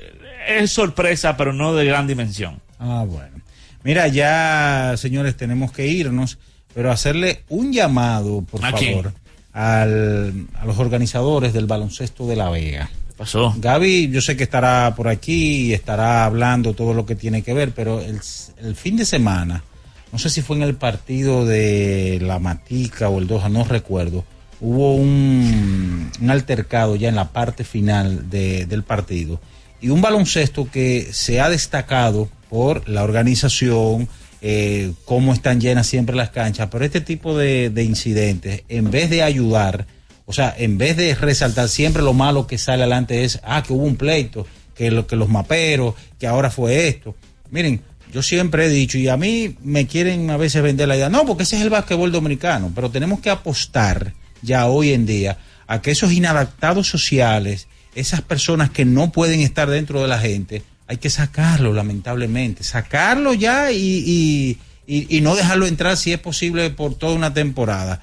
[0.47, 2.61] es sorpresa, pero no de gran dimensión.
[2.79, 3.41] Ah, bueno.
[3.83, 6.37] Mira, ya, señores, tenemos que irnos,
[6.75, 9.13] pero hacerle un llamado, por favor,
[9.53, 12.89] al- a los organizadores del baloncesto de La Vega.
[13.17, 13.55] pasó?
[13.57, 17.53] Gaby, yo sé que estará por aquí y estará hablando todo lo que tiene que
[17.53, 18.19] ver, pero el,
[18.61, 19.63] el fin de semana,
[20.11, 24.25] no sé si fue en el partido de la Matica o el Doha, no recuerdo,
[24.59, 29.39] hubo un, un altercado ya en la parte final de- del partido
[29.79, 34.07] y un baloncesto que se ha destacado por la organización,
[34.47, 39.09] eh, cómo están llenas siempre las canchas, pero este tipo de, de incidentes, en vez
[39.09, 39.87] de ayudar,
[40.27, 43.73] o sea, en vez de resaltar siempre lo malo que sale adelante es, ah, que
[43.73, 44.45] hubo un pleito,
[44.75, 47.15] que, lo, que los maperos, que ahora fue esto.
[47.49, 47.81] Miren,
[48.13, 51.25] yo siempre he dicho, y a mí me quieren a veces vender la idea, no,
[51.25, 54.13] porque ese es el básquetbol dominicano, pero tenemos que apostar
[54.43, 59.67] ya hoy en día a que esos inadaptados sociales, esas personas que no pueden estar
[59.71, 64.57] dentro de la gente, hay que sacarlo, lamentablemente, sacarlo ya y,
[64.87, 68.01] y, y- no dejarlo entrar si es posible por toda una temporada.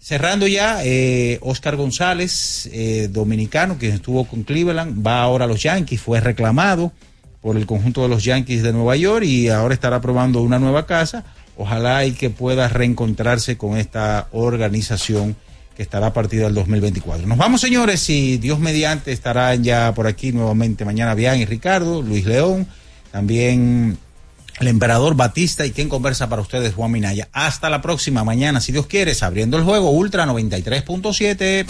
[0.00, 5.62] Cerrando ya, eh, Oscar González, eh, dominicano, que estuvo con Cleveland, va ahora a los
[5.62, 6.92] Yankees, fue reclamado
[7.40, 10.86] por el conjunto de los Yankees de Nueva York y ahora estará probando una nueva
[10.86, 11.24] casa.
[11.56, 15.36] Ojalá y que pueda reencontrarse con esta organización
[15.76, 17.26] que estará a partir del 2024.
[17.26, 22.02] Nos vamos, señores, y Dios mediante estarán ya por aquí nuevamente mañana Bian y Ricardo,
[22.02, 22.66] Luis León,
[23.10, 23.98] también
[24.62, 27.28] el emperador Batista y quien conversa para ustedes, Juan Minaya.
[27.32, 31.66] Hasta la próxima mañana, si Dios quiere, abriendo el juego Ultra 93.7.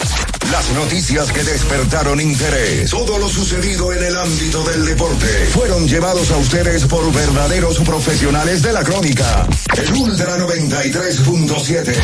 [0.51, 6.29] Las noticias que despertaron interés, todo lo sucedido en el ámbito del deporte, fueron llevados
[6.31, 9.47] a ustedes por verdaderos profesionales de la crónica.
[9.75, 11.97] El Ultra 93.7,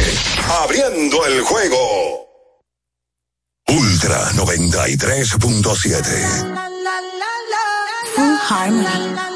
[0.64, 2.26] abriendo el juego.
[3.68, 6.57] Ultra 93.7.
[8.16, 9.28] Full Harmony.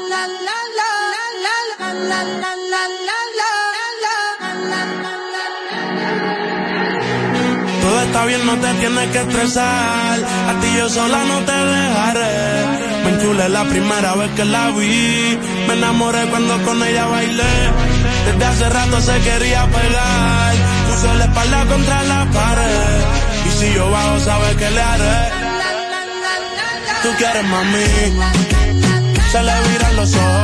[7.82, 10.18] Todo está bien, no te tienes que estresar.
[10.48, 12.66] A ti yo sola no te dejaré.
[13.04, 15.38] Me enchulé la primera vez que la vi.
[15.66, 17.54] Me enamoré cuando con ella bailé.
[18.26, 20.54] Desde hace rato se quería pegar.
[20.88, 23.00] Puse la espalda contra la pared.
[23.46, 25.44] Y si yo bajo, sabes que le haré.
[27.02, 27.84] Tú quieres mami.
[29.30, 30.43] Se le viran los ojos.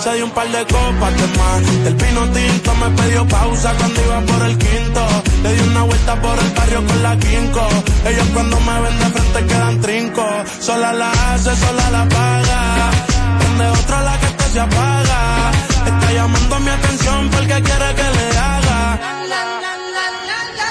[0.00, 1.86] Se dio un par de copas de más.
[1.86, 5.06] El pino tinto me pidió pausa cuando iba por el quinto.
[5.42, 7.68] Le di una vuelta por el barrio con la quinco.
[8.06, 10.26] Ellos cuando me ven de frente quedan trinco.
[10.60, 12.90] Sola la hace, sola la paga.
[13.38, 15.50] Prende otra la que este se apaga.
[15.86, 18.98] Está llamando mi atención porque quiere que le haga.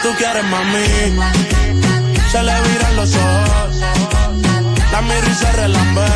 [0.04, 0.88] Tú quieres mami.
[2.32, 3.82] Se le viran los ojos.
[4.92, 6.08] La miro se relambe.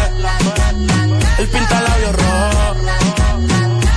[1.40, 2.71] El pinta labios rojo.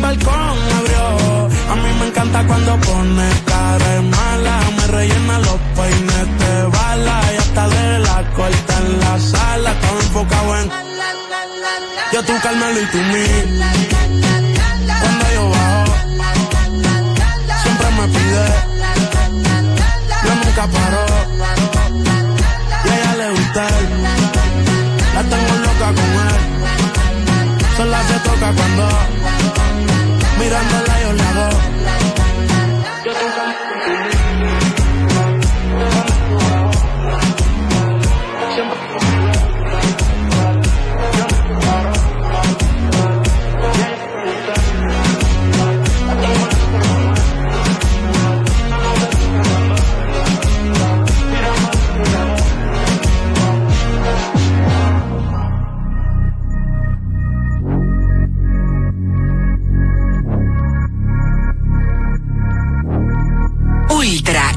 [0.00, 1.48] balcón abrió.
[1.72, 4.60] A mí me encanta cuando pone cara mala.
[4.76, 9.70] Me rellena los peines de bala y hasta de la corta en la sala.
[9.72, 10.90] Estaba enfocado en
[12.12, 13.24] yo tú Carmelo y tú mí.
[15.00, 15.94] Cuando yo bajo,
[17.62, 18.46] siempre me pide.
[20.24, 21.06] Yo nunca paro.
[22.84, 23.66] Y a ella le gusta.
[25.14, 26.50] La tengo loca con él.
[27.76, 28.88] Sola se toca cuando
[30.40, 31.29] mirándola yo le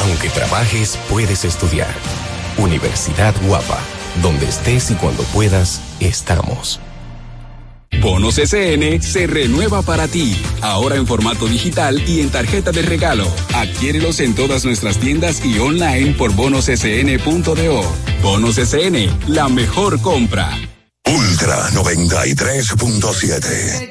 [0.00, 1.94] Aunque trabajes, puedes estudiar.
[2.56, 3.78] Universidad Guapa,
[4.22, 6.80] donde estés y cuando puedas, estamos.
[8.00, 13.26] Bonos SN se renueva para ti, ahora en formato digital y en tarjeta de regalo.
[13.54, 17.82] Adquiérelos en todas nuestras tiendas y online por bonossn.do.
[18.22, 20.56] Bonos SN, la mejor compra.
[21.06, 23.90] Ultra 93.7.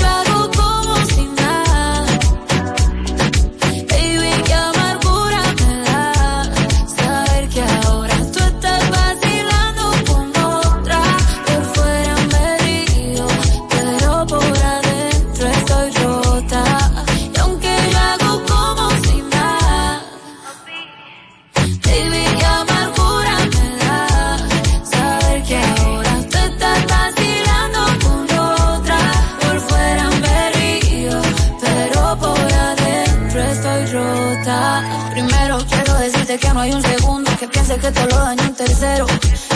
[37.41, 39.07] que piense que te lo daño un tercero.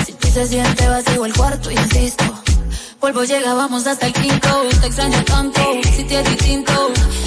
[0.07, 2.23] Si ti se siente vacío el cuarto, insisto.
[2.99, 4.49] Polvo llega, vamos hasta el quinto.
[4.81, 5.61] Te extraño tanto,
[5.95, 6.73] si te es distinto.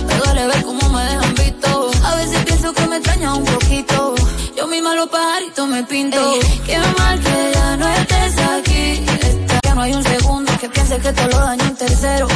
[0.09, 1.91] Me duele ver cómo me dejan visto.
[2.03, 4.15] A veces pienso que me extraña un poquito.
[4.57, 6.19] Yo misma los pajaritos me pinto.
[6.67, 9.05] Qué mal que ya no estés aquí.
[9.29, 10.53] Está- que no hay un segundo
[10.89, 12.29] sabes que todo lo daño un tercero.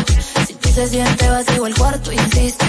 [0.47, 2.66] Si tú se siente vacío el cuarto, insisto.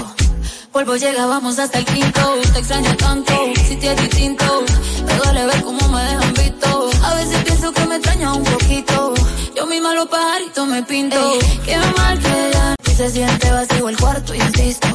[0.73, 2.39] Polvo llega, vamos hasta el quinto.
[2.51, 3.31] Te extraño tanto,
[3.67, 4.63] si te es distinto.
[5.05, 6.89] Me duele ver cómo me dejan visto.
[7.03, 9.13] A veces pienso que me extraña un poquito.
[9.55, 11.37] Yo misma los pajaritos me pinto.
[11.63, 14.87] Qué mal que ya si se siente vacío el cuarto, insisto.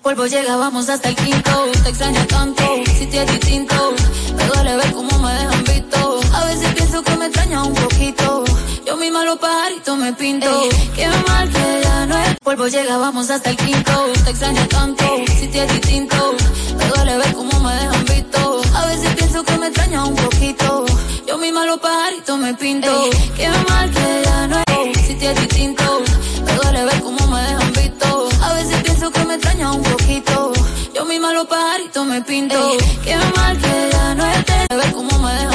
[0.00, 1.70] Polvo llega, vamos hasta el quinto.
[1.84, 2.62] Te extraño tanto,
[2.98, 3.94] si te es distinto.
[4.34, 6.20] Me duele ver cómo me dejan visto.
[6.32, 8.44] A veces pienso que me extraña un poquito.
[8.86, 10.68] Yo misma los pajaritos me pinto.
[10.94, 12.36] Qué mal que ya no es.
[12.42, 14.12] Polvo llega, vamos hasta el quinto.
[14.24, 15.04] Te extraño tanto,
[15.38, 16.34] si te es distinto.
[16.76, 18.62] Me duele ver cómo me dejan visto.
[18.74, 20.84] A veces pienso que me extraña un poquito.
[21.26, 23.10] Yo misma los pajaritos me pinto.
[23.36, 25.06] Qué mal que ya no es.
[25.06, 26.02] Si te es distinto.
[26.44, 28.28] Me duele ver cómo me dejan visto.
[28.42, 30.52] A veces pienso que me extraña un poquito.
[30.94, 32.76] Yo misma los pajaritos me pinto.
[33.04, 34.66] Qué mal que ya no esté.
[34.74, 35.51] Ver cómo me dejan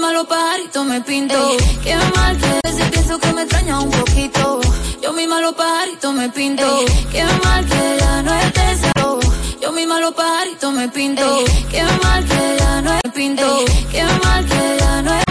[0.00, 1.50] encima los pajaritos me pinto.
[1.50, 4.60] Ey, qué mal que a veces pienso que me extraña un poquito.
[5.02, 6.64] Yo misma los pajaritos me pinto.
[6.80, 8.80] Ey, qué mal que ya no estés
[9.60, 11.40] yo misma los pajaritos me pinto.
[11.40, 13.64] Ey, qué mal que ya no es pinto.
[13.92, 15.29] Qué mal que ya no es